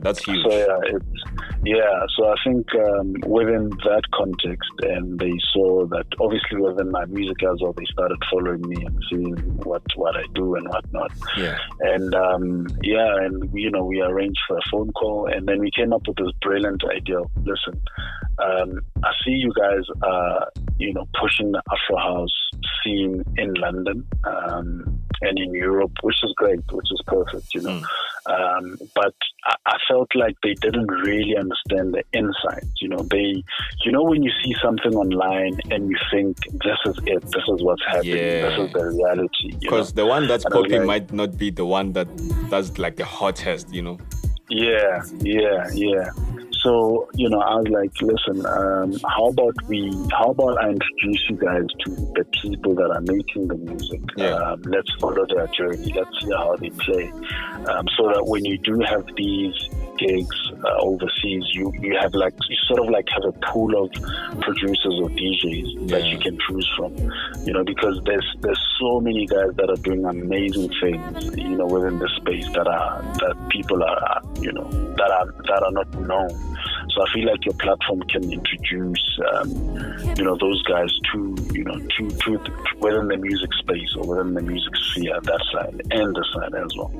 that's 0.02 0.24
huge. 0.24 0.44
So 0.44 0.58
yeah, 0.58 0.80
it's 0.84 1.24
yeah. 1.66 2.06
So 2.16 2.30
I 2.30 2.36
think 2.46 2.68
um, 2.76 3.16
within 3.26 3.70
that 3.70 4.04
context, 4.14 4.70
and 4.84 5.20
they 5.20 5.34
saw 5.52 5.86
that 5.88 6.06
obviously 6.20 6.62
within 6.62 6.92
my 6.92 7.06
music 7.06 7.44
as 7.44 7.60
well, 7.62 7.74
they 7.74 7.86
started 7.92 8.18
following 8.32 8.62
me 8.68 8.86
and 8.86 9.04
seeing 9.10 9.36
what 9.64 9.84
what 9.96 10.16
I 10.16 10.24
do 10.34 10.56
and 10.56 10.68
whatnot. 10.68 11.12
Yeah, 11.38 11.58
And 11.82 12.16
um, 12.16 12.68
yeah, 12.82 13.16
and 13.18 13.50
you 13.54 13.72
know, 13.72 13.84
we 13.84 14.02
arranged 14.02 14.40
for 14.48 14.58
a 14.58 14.62
phone 14.72 14.92
call, 14.94 15.28
and 15.28 15.48
then 15.48 15.60
we 15.60 15.72
came 15.72 15.92
up 15.92 16.08
with 16.08 16.18
this 16.18 16.32
brilliant 16.42 16.82
idea. 16.86 17.20
of, 17.20 17.30
Listen, 17.44 17.82
um, 18.42 18.80
I 19.04 19.12
see 19.24 19.32
you 19.32 19.52
guys 19.58 19.84
are, 20.04 20.48
you 20.78 20.94
know, 20.94 21.08
pushing 21.20 21.52
the 21.52 21.62
Afro 21.72 21.98
House 21.98 22.50
scene 22.84 23.24
in 23.38 23.54
London 23.56 24.06
um, 24.26 25.00
and 25.22 25.38
in 25.38 25.54
Europe, 25.54 25.92
which 26.02 26.24
is 26.24 26.34
great, 26.38 26.60
which 26.72 26.88
is 26.92 27.02
perfect, 27.06 27.54
you 27.54 27.62
know. 27.62 27.82
Um, 28.26 28.78
but 28.96 29.14
I, 29.46 29.56
I 29.66 29.78
felt 29.88 30.10
like 30.16 30.36
they 30.44 30.54
didn't 30.56 30.88
really 30.88 31.36
understand 31.38 31.94
the 31.94 32.04
insights. 32.14 32.68
You 32.82 32.90
know, 32.90 33.04
they, 33.10 33.44
you 33.84 33.92
know, 33.92 34.04
when 34.04 34.24
you 34.24 34.32
see 34.44 34.54
something 34.62 34.94
online 34.96 35.60
and 35.72 35.90
you 35.90 35.98
think 36.12 36.38
this 36.64 36.78
is 36.86 36.96
it, 37.06 37.22
this 37.32 37.44
is 37.54 37.64
what's 37.64 37.84
happening, 37.86 38.14
this 38.14 38.60
is 38.60 38.74
the 38.74 38.86
reality. 38.86 39.56
because 39.60 39.94
the 39.94 40.06
one 40.06 40.28
that's 40.28 40.46
And 40.46 40.54
popping 40.54 40.72
like- 40.80 40.88
might 40.88 41.14
not 41.14 41.38
be 41.38 41.50
the 41.50 41.66
one 41.66 41.94
that 41.94 42.08
does 42.50 42.78
like 42.78 42.96
the 42.98 43.06
hottest, 43.06 43.74
you 43.74 43.82
know. 43.82 43.98
Yeah, 44.50 45.04
yeah, 45.20 45.68
yeah. 45.74 46.10
So 46.64 47.10
you 47.16 47.30
know, 47.30 47.40
I 47.40 47.56
was 47.56 47.68
like, 47.70 47.92
listen, 48.02 48.46
um, 48.46 49.00
how 49.08 49.28
about 49.28 49.56
we? 49.68 49.92
How 50.12 50.32
about 50.32 50.62
I 50.64 50.70
introduce 50.70 51.30
you 51.30 51.38
guys 51.38 51.66
to 51.86 51.92
the 52.16 52.26
people 52.42 52.76
that 52.76 52.92
are 52.92 53.02
making 53.02 53.48
the 53.48 53.56
music? 53.56 54.02
Yeah. 54.18 54.34
Um, 54.36 54.62
let's 54.64 54.92
follow 55.00 55.26
their 55.28 55.48
journey. 55.48 55.94
Let's 55.94 56.10
see 56.22 56.32
how 56.32 56.56
they 56.58 56.70
play, 56.72 57.12
um, 57.68 57.88
so 57.98 58.08
that 58.14 58.24
when 58.26 58.44
you 58.46 58.58
do 58.58 58.80
have 58.86 59.06
these 59.16 59.54
gigs 60.00 60.52
uh, 60.64 60.78
overseas, 60.80 61.44
you 61.54 61.72
you 61.82 61.98
have 62.00 62.14
like 62.14 62.34
you 62.50 62.56
sort 62.68 62.80
of 62.80 62.90
like 62.90 63.08
have 63.10 63.26
a 63.26 63.32
pool 63.52 63.84
of 63.84 63.92
producers 64.42 64.96
or 65.02 65.10
DJs 65.10 65.90
that 65.90 66.06
you 66.06 66.18
can 66.18 66.38
choose 66.48 66.70
from. 66.78 66.96
You 67.46 67.54
know, 67.54 67.64
because 67.64 68.00
there's 68.06 68.36
there's 68.40 68.62
so 68.80 69.00
many 69.00 69.26
guys 69.26 69.52
that 69.56 69.70
are 69.70 69.82
doing 69.84 70.06
amazing 70.06 70.70
things. 70.82 71.38
You 71.38 71.58
know, 71.58 71.66
within 71.66 72.00
the 72.00 72.10
space 72.18 72.48
that 72.54 72.68
are 72.68 73.02
that 73.20 73.36
people 73.50 73.84
are 73.84 74.22
you 74.42 74.52
know 74.52 74.70
that 74.96 75.12
are 75.12 75.26
that 75.48 75.64
are 75.64 75.72
not 75.72 75.94
known. 76.00 76.50
So 76.92 77.04
I 77.04 77.14
feel 77.14 77.28
like 77.28 77.46
your 77.46 77.54
platform 77.56 78.02
can 78.04 78.32
introduce, 78.32 79.20
um, 79.34 79.50
you 80.18 80.24
know, 80.24 80.36
those 80.40 80.62
guys 80.64 80.92
to, 81.12 81.36
you 81.54 81.64
know, 81.64 81.78
to, 81.78 82.10
to 82.10 82.38
to 82.38 82.52
within 82.80 83.08
the 83.08 83.18
music 83.18 83.54
space 83.54 83.96
or 83.96 84.08
within 84.08 84.34
the 84.34 84.42
music 84.42 84.76
sphere, 84.76 85.20
that 85.22 85.42
side 85.52 85.82
and 85.92 86.16
the 86.16 86.26
side 86.34 86.56
as 86.56 86.76
well. 86.76 86.92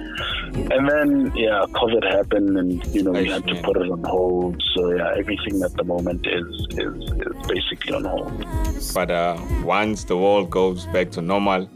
And 0.72 0.88
then, 0.88 1.32
yeah, 1.36 1.66
COVID 1.72 2.04
happened, 2.04 2.58
and 2.58 2.89
you 2.94 3.04
know, 3.04 3.12
we 3.12 3.24
Nice, 3.24 3.32
had 3.34 3.48
to 3.48 3.62
put 3.62 3.78
it 3.78 3.90
on 3.92 4.04
hold. 4.04 4.62
So 4.76 4.92
yeah, 4.96 5.14
everything 5.18 5.62
at 5.64 5.74
the 5.76 5.84
moment 5.84 6.26
is 6.28 6.46
is, 6.72 7.12
is 7.12 7.48
basically 7.48 7.94
on 7.94 8.06
hold. 8.06 8.46
But 8.94 9.12
uh, 9.12 9.38
once 9.64 10.04
the 10.06 10.18
world 10.18 10.50
goes 10.50 10.86
back 10.88 11.12
to 11.12 11.22
normal, 11.22 11.70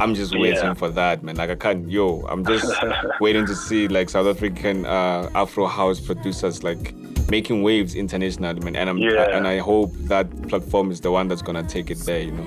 I'm 0.00 0.14
just 0.14 0.36
waiting 0.36 0.56
Yeah. 0.64 0.74
for 0.74 0.88
that, 0.90 1.22
man. 1.22 1.36
Like 1.36 1.50
I 1.50 1.54
can't, 1.54 1.88
yo, 1.88 2.24
I'm 2.28 2.44
just 2.44 2.66
waiting 3.20 3.46
to 3.46 3.54
see 3.54 3.88
like 3.88 4.10
South 4.10 4.26
African 4.26 4.84
uh, 4.86 5.30
Afro 5.34 5.66
house 5.66 6.00
producers 6.00 6.62
like 6.64 6.94
making 7.30 7.62
waves 7.62 7.94
internationally, 7.94 8.60
man. 8.60 8.76
And 8.76 8.90
I'm 8.90 8.98
Yeah. 8.98 9.36
and 9.36 9.46
I 9.46 9.58
hope 9.58 9.92
that 10.08 10.26
platform 10.48 10.90
is 10.90 11.00
the 11.00 11.10
one 11.12 11.28
that's 11.28 11.42
gonna 11.42 11.62
take 11.62 11.90
it 11.90 11.98
there, 12.00 12.20
you 12.22 12.32
know. 12.32 12.46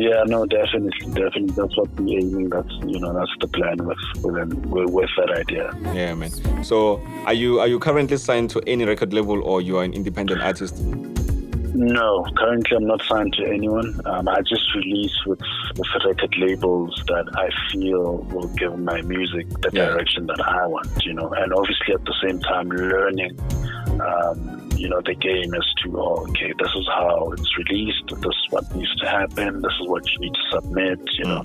Yeah, 0.00 0.24
no, 0.26 0.46
definitely, 0.46 1.12
definitely. 1.12 1.52
That's 1.52 1.76
what 1.76 1.90
we're 2.00 2.20
aiming. 2.20 2.48
That's 2.48 2.72
you 2.86 2.98
know, 3.00 3.12
that's 3.12 3.30
the 3.38 3.48
plan 3.48 3.76
with 3.84 3.98
with, 4.24 4.88
with 4.88 5.10
that 5.18 5.30
idea. 5.30 5.76
Yeah, 5.92 6.14
man. 6.14 6.64
So 6.64 7.02
are 7.26 7.34
you 7.34 7.60
are 7.60 7.68
you 7.68 7.78
currently 7.78 8.16
signed 8.16 8.48
to 8.50 8.62
any 8.66 8.86
record 8.86 9.12
label 9.12 9.42
or 9.42 9.60
you 9.60 9.76
are 9.76 9.84
an 9.84 9.92
independent 9.92 10.40
artist? 10.40 10.74
No, 11.74 12.24
currently 12.36 12.76
I'm 12.76 12.86
not 12.86 13.02
signed 13.08 13.32
to 13.34 13.46
anyone. 13.46 14.00
Um, 14.04 14.28
I 14.28 14.40
just 14.42 14.74
release 14.74 15.14
with, 15.26 15.40
with 15.76 15.86
record 16.04 16.34
labels 16.38 17.02
that 17.06 17.26
I 17.36 17.48
feel 17.72 18.18
will 18.32 18.48
give 18.48 18.78
my 18.78 19.00
music 19.02 19.48
the 19.60 19.70
Yeah. 19.72 19.86
direction 19.86 20.26
that 20.26 20.40
I 20.46 20.66
want, 20.66 21.04
you 21.04 21.14
know, 21.14 21.28
and 21.28 21.52
obviously 21.52 21.94
at 21.94 22.04
the 22.04 22.14
same 22.22 22.40
time 22.40 22.68
learning, 22.70 23.38
um, 24.00 24.56
you 24.76 24.88
know, 24.88 25.00
the 25.04 25.14
game 25.14 25.52
as 25.54 25.74
to, 25.84 26.00
oh, 26.00 26.26
okay, 26.30 26.54
this 26.58 26.70
is 26.74 26.86
how 26.88 27.30
it's 27.32 27.58
released, 27.58 28.02
this 28.08 28.16
is 28.24 28.46
what 28.48 28.74
needs 28.74 28.94
to 28.96 29.06
happen, 29.06 29.60
this 29.60 29.72
is 29.78 29.86
what 29.88 30.02
you 30.10 30.18
need 30.20 30.32
to 30.32 30.40
submit, 30.52 30.98
you 31.18 31.24
know, 31.26 31.44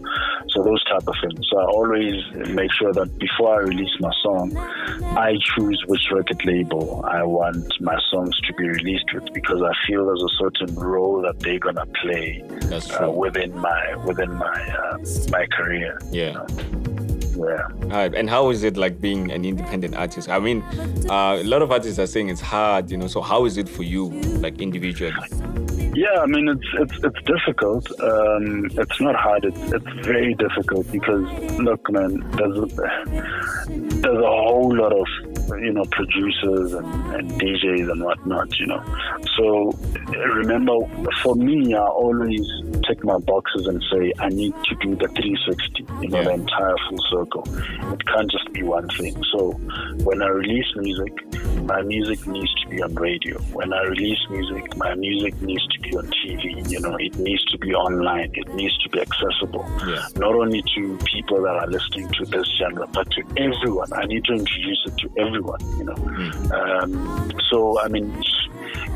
so 0.50 0.64
those 0.64 0.82
type 0.86 1.06
of 1.06 1.16
things. 1.22 1.46
So 1.52 1.60
I 1.60 1.66
always 1.66 2.16
make 2.54 2.72
sure 2.72 2.94
that 2.94 3.20
before 3.20 3.56
I 3.56 3.64
release 3.64 3.94
my 4.00 4.12
song, 4.24 4.56
I 5.18 5.36
choose 5.54 5.84
which 5.88 6.08
record 6.14 6.46
label 6.46 7.04
I 7.06 7.24
want 7.24 7.70
my 7.82 8.00
songs 8.10 8.40
to 8.48 8.54
be 8.54 8.70
released 8.70 9.14
with 9.14 9.34
because 9.34 9.62
I 9.62 9.74
feel 9.86 10.06
there's 10.16 10.32
a 10.32 10.36
certain 10.38 10.76
role 10.76 11.22
that 11.22 11.40
they're 11.40 11.60
gonna 11.60 11.86
play 12.02 12.44
That's 12.64 12.90
uh, 12.92 13.10
within 13.12 13.58
my 13.58 13.96
within 14.06 14.34
my 14.34 14.46
uh, 14.46 14.98
my 15.30 15.46
career. 15.48 16.00
Yeah. 16.12 16.46
Yeah. 17.38 17.68
All 17.84 17.90
right. 17.90 18.16
And 18.16 18.30
how 18.30 18.50
is 18.50 18.64
it 18.64 18.78
like 18.78 19.02
being 19.02 19.32
an 19.32 19.44
independent 19.44 19.96
artist? 19.96 20.30
I 20.30 20.40
mean, 20.40 20.62
uh, 21.10 21.40
a 21.42 21.44
lot 21.44 21.62
of 21.62 21.72
artists 21.72 22.00
are 22.00 22.08
saying 22.08 22.30
it's 22.30 22.40
hard, 22.40 22.90
you 22.90 22.98
know. 22.98 23.08
So 23.08 23.22
how 23.22 23.44
is 23.46 23.58
it 23.58 23.68
for 23.68 23.84
you, 23.84 24.10
like 24.40 24.62
individually? 24.62 25.14
Yeah, 25.96 26.20
I 26.22 26.26
mean 26.26 26.48
it's 26.50 26.68
it's 26.74 27.04
it's 27.04 27.22
difficult. 27.26 27.90
Um, 28.02 28.70
it's 28.72 29.02
not 29.02 29.16
hard. 29.16 29.46
It's 29.46 29.72
it's 29.74 30.06
very 30.06 30.34
difficult 30.36 30.90
because 30.92 31.26
look, 31.60 31.90
man, 31.92 32.24
there's 32.32 32.58
a, 32.58 32.66
there's 33.68 34.18
a 34.18 34.34
whole 34.46 34.76
lot 34.76 34.94
of 34.94 35.08
you 35.48 35.72
know 35.74 35.84
producers 35.92 36.74
and, 36.74 36.86
and 37.16 37.32
DJs 37.32 37.92
and 37.92 38.04
whatnot. 38.04 38.58
You 38.60 38.68
know, 38.68 38.84
so 39.38 39.72
remember, 40.34 40.74
for 41.24 41.36
me, 41.36 41.74
I 41.74 41.80
always 41.86 42.42
tick 42.88 43.04
my 43.04 43.18
boxes 43.20 43.68
and 43.68 43.84
say 43.92 44.12
I 44.20 44.30
need 44.30 44.54
to 44.66 44.76
do 44.82 44.96
the 44.96 45.08
360. 45.08 45.86
You 46.02 46.10
know, 46.10 46.18
Yeah. 46.20 46.24
the 46.26 46.34
entire 46.34 46.76
full 46.90 47.00
circle. 47.12 47.44
It 47.94 48.06
can't 48.06 48.30
just 48.32 48.52
be 48.54 48.64
one 48.64 48.88
thing. 48.90 49.16
So 49.32 49.52
when 50.04 50.22
I 50.22 50.28
release 50.28 50.68
music, 50.76 51.14
my 51.66 51.82
music 51.82 52.26
needs 52.28 52.54
to 52.62 52.68
be 52.68 52.82
on 52.82 52.94
radio. 52.96 53.40
When 53.54 53.74
I 53.74 53.82
release 53.84 54.20
music, 54.30 54.76
my 54.78 54.96
music 54.96 55.42
needs 55.42 55.66
to 55.68 55.80
be 55.80 55.96
on 55.96 56.06
TV. 56.08 56.70
You 56.70 56.80
know, 56.80 56.96
it 56.98 57.18
needs 57.18 57.44
to 57.46 57.58
be 57.58 57.74
online. 57.74 58.32
It 58.34 58.54
needs 58.54 58.78
to 58.80 58.90
be 58.90 59.00
accessible. 59.00 59.66
Yeah. 59.88 60.08
Not 60.16 60.36
only 60.36 60.64
to 60.76 60.98
people 61.06 61.42
that 61.44 61.56
are 61.56 61.68
listening 61.68 62.10
to 62.10 62.26
this 62.26 62.48
genre, 62.60 62.88
but 62.88 63.10
to 63.12 63.22
everyone. 63.38 63.92
I 63.94 64.06
need 64.06 64.24
to 64.26 64.34
introduce 64.34 64.84
it 64.86 64.98
to 64.98 65.10
everyone. 65.18 65.60
You 65.78 65.86
know, 65.86 65.96
um, 66.56 67.32
so 67.50 67.80
I 67.82 67.88
mean, 67.88 68.12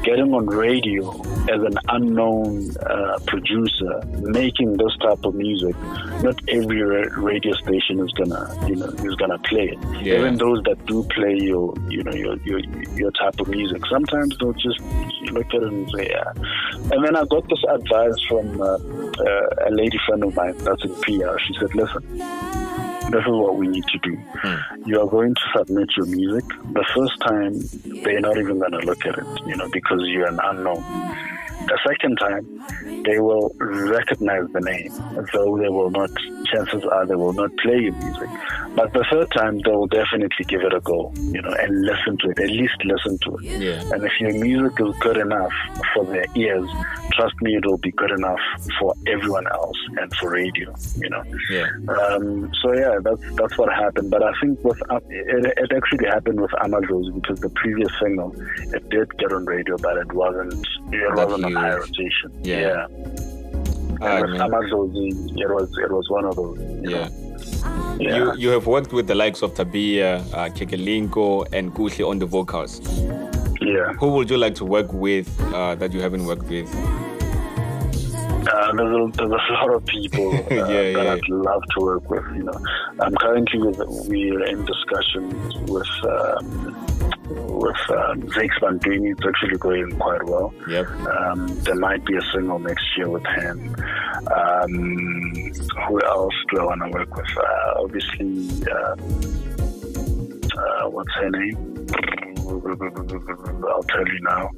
getting 0.04 0.34
on 0.34 0.48
radio 0.48 1.10
as 1.50 1.62
an 1.62 1.78
unknown 1.90 2.76
uh, 2.78 3.20
producer, 3.28 4.02
making 4.22 4.78
this 4.78 4.96
type 5.02 5.24
of 5.24 5.36
music, 5.36 5.76
not 6.24 6.40
every 6.48 6.82
radio 6.82 7.54
station 7.54 8.00
is 8.00 8.12
gonna, 8.14 8.68
you 8.68 8.76
know, 8.76 8.88
is 8.88 9.16
gonna 9.16 9.40
play 9.40 9.70
it. 9.70 9.80
Yeah. 10.04 10.20
Even 10.20 10.38
those 10.38 10.62
that 10.64 10.84
do 10.86 11.04
play 11.16 11.38
your, 11.40 11.74
you 11.90 12.04
know, 12.04 12.14
your 12.14 12.38
your 12.44 12.60
your 12.96 13.12
type 13.12 13.40
of 13.40 13.48
music, 13.48 13.86
sometimes 13.88 14.38
they'll 14.38 14.54
just 14.54 14.80
look 15.32 15.48
at 15.48 15.62
it 15.62 15.64
and 15.64 15.90
say, 15.96 16.10
yeah. 16.10 16.32
And 16.92 17.04
then 17.04 17.16
I 17.16 17.26
got 17.26 17.48
this 17.50 17.64
advice 17.70 18.22
from 18.28 18.62
uh, 18.62 18.66
uh, 18.66 19.68
a 19.68 19.72
lady 19.72 20.00
friend 20.06 20.24
of 20.24 20.36
mine 20.36 20.58
that's 20.60 20.84
in 20.84 20.94
PR. 20.96 21.38
She 21.40 21.54
said, 21.60 21.74
listen. 21.76 22.59
This 23.12 23.22
is 23.22 23.32
what 23.32 23.56
we 23.56 23.68
need 23.68 23.86
to 23.86 23.98
do. 24.00 24.16
Hmm. 24.16 24.88
You 24.88 25.02
are 25.02 25.08
going 25.08 25.34
to 25.34 25.42
submit 25.58 25.90
your 25.98 26.06
music. 26.06 26.46
The 26.48 26.86
first 26.96 27.20
time, 27.22 27.54
they're 28.04 28.20
not 28.20 28.38
even 28.38 28.60
going 28.60 28.72
to 28.72 28.80
look 28.80 29.06
at 29.06 29.18
it, 29.18 29.26
you 29.48 29.56
know, 29.56 29.68
because 29.70 30.02
you're 30.06 30.28
an 30.28 30.40
unknown. 30.44 30.84
The 31.70 31.80
second 31.88 32.16
time, 32.18 33.04
they 33.04 33.20
will 33.20 33.54
recognize 33.60 34.48
the 34.54 34.60
name, 34.62 34.92
though 35.34 35.58
they 35.58 35.70
will 35.70 35.92
not, 35.92 36.10
chances 36.52 36.84
are 36.84 37.06
they 37.06 37.16
will 37.16 37.34
not 37.34 37.52
play 37.58 37.78
your 37.78 37.94
music. 37.94 38.30
But 38.76 38.94
the 38.94 39.06
third 39.12 39.30
time, 39.32 39.60
they 39.60 39.72
will 39.72 39.88
definitely 39.88 40.46
give 40.48 40.62
it 40.62 40.74
a 40.74 40.80
go, 40.80 41.12
you 41.18 41.42
know, 41.42 41.52
and 41.52 41.82
listen 41.82 42.18
to 42.20 42.30
it, 42.30 42.40
at 42.40 42.50
least 42.50 42.76
listen 42.86 43.18
to 43.20 43.38
it. 43.38 43.62
Yeah. 43.62 43.82
And 43.94 44.04
if 44.04 44.12
your 44.20 44.34
music 44.34 44.80
is 44.80 44.96
good 45.00 45.18
enough 45.18 45.52
for 45.94 46.06
their 46.06 46.26
ears, 46.36 46.70
trust 47.12 47.36
me, 47.42 47.56
it 47.56 47.66
will 47.66 47.78
be 47.78 47.92
good 47.92 48.12
enough 48.12 48.40
for 48.80 48.96
everyone 49.08 49.48
else 49.48 49.78
and 49.98 50.14
for 50.16 50.32
radio, 50.32 50.74
you 50.98 51.10
know. 51.10 51.24
Yeah. 51.52 51.68
Um, 51.88 52.52
so 52.62 52.74
yeah, 52.74 52.98
that's 53.02 53.22
that's 53.36 53.58
what 53.58 53.72
happened. 53.74 54.10
But 54.10 54.24
I 54.24 54.32
think 54.42 54.64
with 54.64 54.82
Am- 54.90 55.02
it, 55.10 55.54
it 55.58 55.72
actually 55.76 56.08
happened 56.08 56.40
with 56.40 56.52
Amadros 56.52 57.14
because 57.14 57.40
the 57.40 57.50
previous 57.50 57.92
single 58.02 58.36
it 58.74 58.88
did 58.90 59.16
get 59.18 59.34
on 59.34 59.46
radio, 59.46 59.78
but 59.78 59.98
it 59.98 60.12
wasn't 60.14 60.66
it 60.92 61.16
wasn't 61.16 61.46
high 61.60 61.76
rotation. 61.76 62.30
Yeah. 62.44 62.60
yeah. 62.60 62.88
All 64.02 64.08
And 64.08 64.14
right, 64.14 64.22
with 64.22 64.32
man. 64.32 64.50
Amadros, 64.50 64.92
it 65.44 65.50
was 65.50 65.70
it 65.86 65.92
was 65.92 66.10
one 66.10 66.26
of 66.26 66.36
those. 66.36 66.58
You 66.60 66.90
Yeah. 66.92 67.08
Know? 67.10 67.98
yeah. 68.00 68.16
You 68.18 68.34
you 68.44 68.50
have 68.56 68.66
worked 68.68 68.92
with 68.94 69.08
the 69.08 69.16
likes 69.16 69.42
of 69.42 69.54
Tabia, 69.54 70.10
uh, 70.34 70.50
Kekelingo, 70.58 71.46
and 71.54 71.74
Kuhle 71.76 72.08
on 72.12 72.20
the 72.20 72.26
vocals. 72.26 72.74
yeah. 73.62 73.94
Who 74.00 74.08
would 74.16 74.30
you 74.30 74.38
like 74.38 74.56
to 74.56 74.66
work 74.66 74.94
with 74.94 75.28
uh, 75.54 75.76
that 75.76 75.92
you 75.94 76.02
haven't 76.02 76.26
worked 76.26 76.48
with? 76.50 76.70
Uh, 78.52 78.74
there's, 78.74 78.96
a, 78.96 79.12
there's 79.18 79.32
a 79.32 79.54
lot 79.60 79.74
of 79.76 79.86
people 79.86 80.30
uh, 80.34 80.40
Yeah, 80.50 80.66
that 80.94 81.04
yeah. 81.04 81.14
I'd 81.14 81.30
love 81.30 81.64
to 81.78 81.86
work 81.86 82.10
with. 82.10 82.24
You 82.36 82.44
know, 82.44 82.60
I'm 83.02 83.14
currently 83.16 83.60
with, 83.60 83.80
we're 84.08 84.44
in 84.46 84.66
discussions 84.66 85.56
with 85.70 85.88
um, 86.06 86.76
with 87.30 87.90
um, 87.92 88.22
Zakes 88.24 88.60
Bantwini. 88.62 89.12
It's 89.12 89.26
actually 89.26 89.58
going 89.58 89.92
quite 89.98 90.24
well. 90.26 90.54
Yep. 90.68 90.88
Um, 90.90 91.48
there 91.64 91.76
might 91.76 92.06
be 92.06 92.16
a 92.16 92.22
single 92.34 92.60
next 92.60 92.86
year 92.98 93.10
with 93.10 93.26
him. 93.26 93.76
Um, 94.36 95.54
who 95.88 96.02
else 96.06 96.34
do 96.52 96.60
I 96.60 96.66
want 96.66 96.82
to 96.84 96.90
work 96.90 97.16
with? 97.16 97.38
Uh, 97.38 97.74
obviously, 97.78 98.64
uh, 98.72 98.96
uh, 100.60 100.90
what's 100.90 101.14
her 101.16 101.30
name? 101.30 101.88
I'll 102.50 103.84
tell 103.84 104.08
you 104.08 104.20
now. 104.22 104.50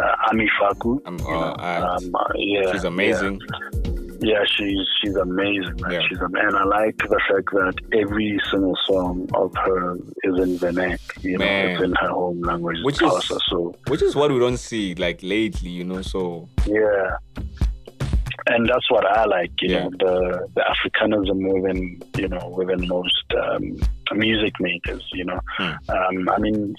Uh, 0.00 0.30
Ami 0.30 0.50
Faku. 0.58 1.00
Um, 1.04 1.18
you 1.18 1.26
uh, 1.26 1.30
know, 1.30 1.54
uh, 1.58 1.98
um, 1.98 2.14
uh, 2.14 2.24
yeah, 2.36 2.72
She's 2.72 2.84
amazing. 2.84 3.40
Yeah, 3.40 3.90
yeah 4.30 4.42
she's 4.54 4.86
she's 5.00 5.16
amazing. 5.16 5.76
Man. 5.80 5.92
Yeah. 5.92 6.00
She's 6.08 6.18
and 6.20 6.56
I 6.56 6.64
like 6.64 6.96
the 6.98 7.20
fact 7.28 7.48
that 7.52 7.74
every 8.02 8.38
single 8.50 8.76
song 8.86 9.28
of 9.34 9.52
her 9.64 9.94
is 10.28 10.34
in 10.44 10.58
Venek. 10.58 11.00
You 11.22 11.38
know, 11.38 11.44
it's 11.46 11.82
in 11.82 11.92
her 12.02 12.08
home 12.08 12.40
language, 12.40 12.78
Which 12.82 12.98
Xhosa. 12.98 13.38
So 13.50 13.74
Which 13.88 14.02
is 14.02 14.14
what 14.16 14.30
we 14.32 14.38
don't 14.38 14.56
see 14.70 14.94
like 14.94 15.20
lately, 15.22 15.70
you 15.70 15.84
know. 15.84 16.02
So 16.02 16.48
Yeah. 16.66 17.16
And 18.46 18.68
that's 18.68 18.90
what 18.90 19.06
I 19.06 19.24
like, 19.24 19.52
you 19.62 19.70
Yeah. 19.74 19.84
know, 19.84 19.90
the 20.04 20.48
the 20.56 20.62
Africanism 20.72 21.38
within, 21.54 21.80
you 22.18 22.28
know, 22.28 22.46
within 22.58 22.86
most 22.88 23.24
um, 23.42 23.64
music 24.12 24.52
makers, 24.60 25.04
you 25.14 25.24
know. 25.24 25.40
Hmm. 25.56 25.72
Um, 25.88 26.28
I 26.28 26.38
mean, 26.38 26.74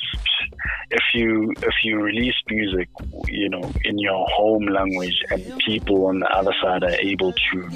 if 0.91 1.03
you 1.13 1.53
if 1.61 1.73
you 1.83 2.01
release 2.01 2.35
music, 2.49 2.89
you 3.27 3.49
know, 3.49 3.71
in 3.83 3.97
your 3.99 4.25
home 4.29 4.65
language, 4.65 5.23
and 5.31 5.57
people 5.59 6.05
on 6.07 6.19
the 6.19 6.27
other 6.27 6.53
side 6.61 6.83
are 6.83 6.99
able 7.01 7.33
to, 7.33 7.69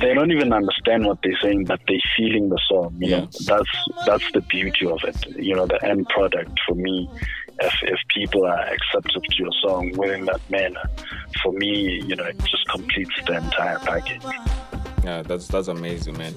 they 0.00 0.14
don't 0.14 0.32
even 0.32 0.52
understand 0.52 1.06
what 1.06 1.18
they're 1.22 1.38
saying, 1.42 1.64
but 1.64 1.80
they're 1.86 1.98
feeling 2.16 2.48
the 2.48 2.60
song. 2.68 2.96
You 2.98 3.10
know, 3.10 3.28
that's 3.44 3.70
that's 4.06 4.32
the 4.32 4.40
beauty 4.42 4.86
of 4.86 5.02
it. 5.04 5.36
You 5.36 5.54
know, 5.54 5.66
the 5.66 5.84
end 5.84 6.08
product 6.08 6.58
for 6.66 6.74
me. 6.74 7.08
If, 7.60 7.74
if 7.82 7.98
people 8.08 8.46
are 8.46 8.58
acceptive 8.58 9.22
to 9.22 9.36
your 9.36 9.52
song 9.60 9.92
within 9.96 10.24
that 10.24 10.40
manner, 10.50 10.82
for 11.42 11.52
me, 11.52 12.02
you 12.04 12.16
know, 12.16 12.24
it 12.24 12.38
just 12.38 12.66
completes 12.70 13.14
the 13.26 13.36
entire 13.36 13.78
package. 13.78 14.22
Yeah, 15.04 15.22
that's 15.22 15.48
that's 15.48 15.66
amazing, 15.68 16.16
man. 16.16 16.32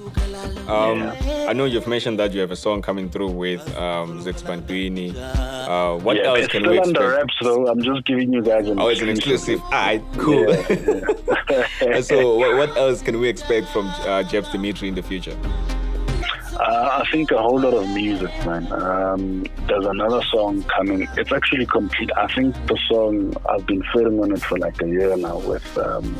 Um, 0.66 1.12
I 1.48 1.52
know 1.52 1.66
you've 1.66 1.86
mentioned 1.86 2.18
that 2.18 2.32
you 2.32 2.40
have 2.40 2.50
a 2.50 2.56
song 2.56 2.82
coming 2.82 3.08
through 3.08 3.30
with 3.30 3.60
um, 3.76 4.20
Zakes 4.24 4.42
Bantwini. 4.42 5.14
Uh, 5.14 5.98
what 5.98 6.16
yeah, 6.16 6.24
else 6.24 6.38
it's 6.40 6.48
can 6.48 6.62
still 6.62 6.72
we 6.72 6.78
under 6.80 6.90
expect? 6.90 7.16
wraps, 7.16 7.34
though. 7.42 7.68
I'm 7.68 7.80
just 7.82 8.04
giving 8.04 8.32
you 8.32 8.42
guys 8.42 8.66
an 8.68 8.80
Oh, 8.80 8.88
it's 8.88 9.00
an 9.00 9.10
exclusive. 9.10 9.60
Alright, 9.64 10.02
cool. 10.18 10.50
Yeah, 10.50 12.00
so, 12.00 12.36
what, 12.36 12.56
what 12.56 12.76
else 12.76 13.02
can 13.02 13.20
we 13.20 13.28
expect 13.28 13.68
from 13.68 13.86
uh, 13.86 14.24
Jabzz 14.24 14.50
Dimitri 14.50 14.88
in 14.88 14.96
the 14.96 15.02
future? 15.02 15.36
Uh, 16.58 17.02
I 17.02 17.08
think 17.12 17.30
a 17.30 17.38
whole 17.40 17.60
lot 17.60 17.74
of 17.74 17.88
music, 17.90 18.30
man. 18.46 18.72
Um, 18.72 19.44
there's 19.68 19.84
another 19.86 20.22
song 20.22 20.62
coming. 20.64 21.06
It's 21.16 21.30
actually 21.30 21.66
complete. 21.66 22.10
I 22.16 22.26
think 22.34 22.54
the 22.66 22.78
song 22.88 23.34
I've 23.48 23.66
been 23.66 23.84
sitting 23.94 24.18
on 24.20 24.32
it 24.32 24.42
for 24.42 24.58
like 24.58 24.80
a 24.82 24.88
year 24.88 25.16
now 25.16 25.38
with 25.38 25.76
um, 25.78 26.16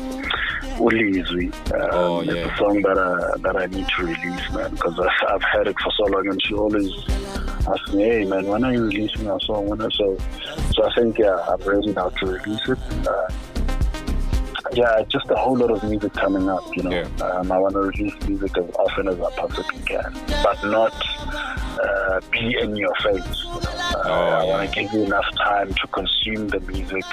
Ulizwi. 0.77 1.53
Um, 1.73 1.89
Oh, 1.91 2.19
It's 2.21 2.29
a 2.53 2.57
song 2.57 2.81
that 2.81 2.97
I, 2.97 3.37
that 3.39 3.55
I 3.57 3.65
need 3.67 3.87
to 3.87 4.03
release, 4.03 4.51
man, 4.51 4.71
because 4.71 4.99
I've 5.27 5.43
had 5.43 5.67
it 5.67 5.75
for 5.79 5.91
so 5.91 6.03
long, 6.05 6.27
and 6.27 6.41
she 6.41 6.53
always 6.53 6.91
asks 7.67 7.91
me, 7.93 8.03
"Hey, 8.03 8.25
man, 8.25 8.45
when 8.47 8.63
are 8.63 8.73
you 8.73 8.85
releasing 8.85 9.29
our 9.29 9.39
song?" 9.41 9.67
When 9.67 9.81
are 9.81 9.91
so? 9.91 10.17
So 10.75 10.83
I 10.85 10.93
think 10.95 11.17
yeah, 11.17 11.37
I'm 11.49 11.61
ready 11.61 11.93
now 11.93 12.09
to 12.09 12.25
release 12.25 12.67
it. 12.67 12.77
Uh, 13.07 13.27
yeah, 14.77 15.01
just 15.09 15.29
a 15.31 15.35
whole 15.35 15.57
lot 15.57 15.71
of 15.71 15.83
music 15.83 16.13
coming 16.13 16.47
up. 16.49 16.63
You 16.77 16.83
know, 16.83 16.91
Yeah. 16.91 17.25
um, 17.25 17.51
I 17.51 17.57
want 17.57 17.73
to 17.73 17.79
release 17.91 18.15
music 18.27 18.55
as 18.57 18.69
often 18.75 19.07
as 19.07 19.19
I 19.19 19.31
possibly 19.31 19.79
can, 19.91 20.09
but 20.43 20.57
not 20.63 20.93
uh, 21.85 22.21
be 22.31 22.55
in 22.61 22.75
your 22.75 22.93
face. 23.05 23.43
You 23.43 23.49
know? 23.49 23.59
uh, 23.59 24.03
Oh, 24.05 24.11
I 24.11 24.43
yeah. 24.45 24.51
want 24.51 24.69
to 24.69 24.75
give 24.81 24.93
you 24.93 25.03
enough 25.03 25.29
time 25.49 25.73
to 25.73 25.87
consume 25.87 26.47
the 26.49 26.59
music, 26.71 27.03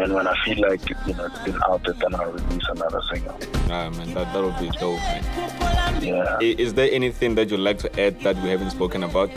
and 0.00 0.12
when 0.14 0.26
I 0.26 0.34
feel 0.44 0.60
like 0.68 0.82
you 1.06 1.14
know 1.14 1.26
it's 1.26 1.38
been 1.46 1.58
out 1.68 1.82
there, 1.84 1.94
then 2.02 2.14
I'll 2.14 2.32
release 2.32 2.66
another 2.76 3.00
single. 3.12 3.36
Ah, 3.70 3.90
man, 3.90 4.14
that 4.14 4.32
that 4.32 4.42
would 4.42 4.58
be 4.58 4.70
dope, 4.78 4.98
man. 5.10 6.02
Yeah. 6.02 6.38
Is 6.40 6.72
there 6.74 6.88
anything 6.90 7.34
that 7.36 7.50
you'd 7.50 7.60
like 7.60 7.78
to 7.78 8.00
add 8.00 8.20
that 8.22 8.36
we 8.42 8.48
haven't 8.50 8.70
spoken 8.70 9.02
about? 9.04 9.30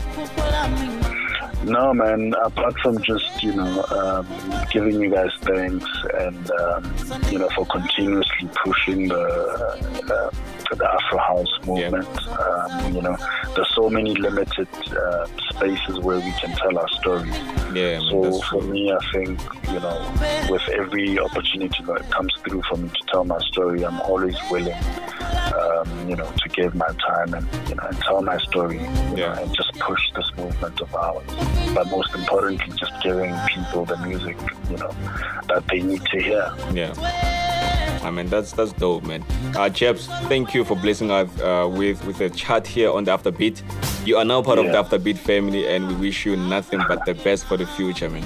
No, 1.63 1.93
man. 1.93 2.33
Apart 2.43 2.79
from 2.79 3.01
just 3.03 3.43
you 3.43 3.53
know 3.53 3.83
um, 3.85 4.27
giving 4.71 5.01
you 5.01 5.09
guys 5.09 5.31
thanks 5.41 5.85
and 6.19 6.51
um, 6.51 6.93
you 7.31 7.39
know 7.39 7.49
for 7.55 7.65
continuously 7.65 8.49
pushing 8.63 9.07
the 9.07 9.19
uh, 10.07 10.29
the 10.75 10.85
Afro 10.87 11.17
House 11.17 11.59
movement. 11.65 12.27
Um, 12.39 12.93
you 12.95 13.01
know, 13.01 13.17
there's 13.55 13.73
so 13.73 13.89
many 13.89 14.13
limited 14.15 14.67
uh, 14.95 15.25
spaces 15.49 15.99
where 15.99 16.17
we 16.19 16.31
can 16.33 16.51
tell 16.57 16.77
our 16.77 16.87
stories. 16.89 17.35
Yeah, 17.73 17.99
So 18.09 18.39
for 18.41 18.61
true. 18.61 18.69
me, 18.71 18.91
I 18.91 18.99
think 19.13 19.41
you 19.71 19.79
know, 19.79 20.13
with 20.49 20.67
every 20.69 21.17
opportunity 21.19 21.83
that 21.83 22.09
comes 22.11 22.33
through 22.43 22.61
for 22.69 22.77
me 22.77 22.89
to 22.89 23.05
tell 23.11 23.23
my 23.23 23.39
story, 23.39 23.83
I'm 23.85 23.99
always 24.01 24.37
willing 24.51 24.73
um, 25.55 26.09
you 26.09 26.15
know, 26.15 26.29
to 26.43 26.49
give 26.49 26.75
my 26.75 26.87
time 27.07 27.33
and 27.33 27.47
you 27.69 27.75
know 27.75 27.83
and 27.87 27.97
tell 28.01 28.21
my 28.21 28.37
story, 28.37 28.77
Yeah. 28.77 29.15
know, 29.15 29.31
and 29.43 29.53
just 29.55 29.66
push 29.79 30.01
this 30.15 30.29
movement 30.37 30.79
of 30.81 30.93
ours. 30.95 31.23
But 31.73 31.87
most 31.89 32.13
importantly, 32.15 32.73
just 32.75 32.91
giving 33.03 33.35
people 33.47 33.85
the 33.85 33.97
music, 33.97 34.37
you 34.69 34.77
know, 34.77 34.91
that 35.47 35.63
they 35.69 35.81
need 35.81 36.03
to 36.05 36.21
hear. 36.21 36.53
Yeah. 36.73 36.93
I 38.03 38.11
mean 38.11 38.27
that's 38.29 38.53
that's 38.53 38.71
dope, 38.73 39.03
man. 39.03 39.21
Uh, 39.55 39.69
Jabzz, 39.69 40.07
thank 40.29 40.53
you 40.53 40.63
for 40.63 40.75
blessing 40.75 41.11
us 41.11 41.27
uh, 41.41 41.67
with 41.69 42.03
with 42.05 42.21
a 42.21 42.29
chat 42.29 42.65
here 42.65 42.91
on 42.91 43.03
the 43.03 43.11
Afterbeat. 43.17 43.61
You 44.07 44.17
are 44.17 44.23
now 44.25 44.41
part 44.41 44.59
of 44.59 44.65
the 44.65 44.71
Yeah. 44.71 44.83
Afterbeat 44.83 45.17
family, 45.17 45.67
and 45.67 45.87
we 45.87 45.95
wish 45.95 46.25
you 46.25 46.37
nothing 46.37 46.81
but 46.87 47.03
the 47.05 47.13
best 47.15 47.45
for 47.45 47.57
the 47.57 47.65
future, 47.65 48.09
man. 48.09 48.23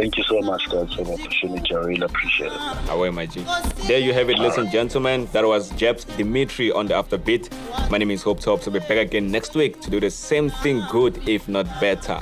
Thank 0.00 0.16
you 0.16 0.24
so 0.24 0.40
much, 0.40 0.66
guys, 0.70 0.94
for 0.94 1.04
the 1.04 1.12
opportunity. 1.12 1.74
I 1.74 1.78
really 1.78 2.00
appreciate 2.00 2.50
it. 2.50 2.88
Away, 2.88 3.10
my 3.10 3.26
G. 3.26 3.44
There 3.86 3.98
you 3.98 4.14
have 4.14 4.30
it, 4.30 4.38
ladies 4.38 4.56
and 4.56 4.70
gentlemen. 4.72 5.28
That 5.32 5.44
was 5.44 5.70
Jabzz 5.72 6.16
Dimitri 6.16 6.72
on 6.72 6.86
the 6.86 6.94
Afterbeat. 6.94 7.50
My 7.90 7.98
name 7.98 8.10
is 8.10 8.22
Hope 8.22 8.40
Tops. 8.40 8.66
I'll 8.66 8.72
be 8.72 8.78
back 8.78 8.92
again 8.92 9.30
next 9.30 9.54
week 9.54 9.78
to 9.82 9.90
do 9.90 10.00
the 10.00 10.10
same 10.10 10.48
thing 10.48 10.82
good, 10.90 11.28
if 11.28 11.50
not 11.50 11.66
better. 11.82 12.18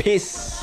Peace. 0.00 0.57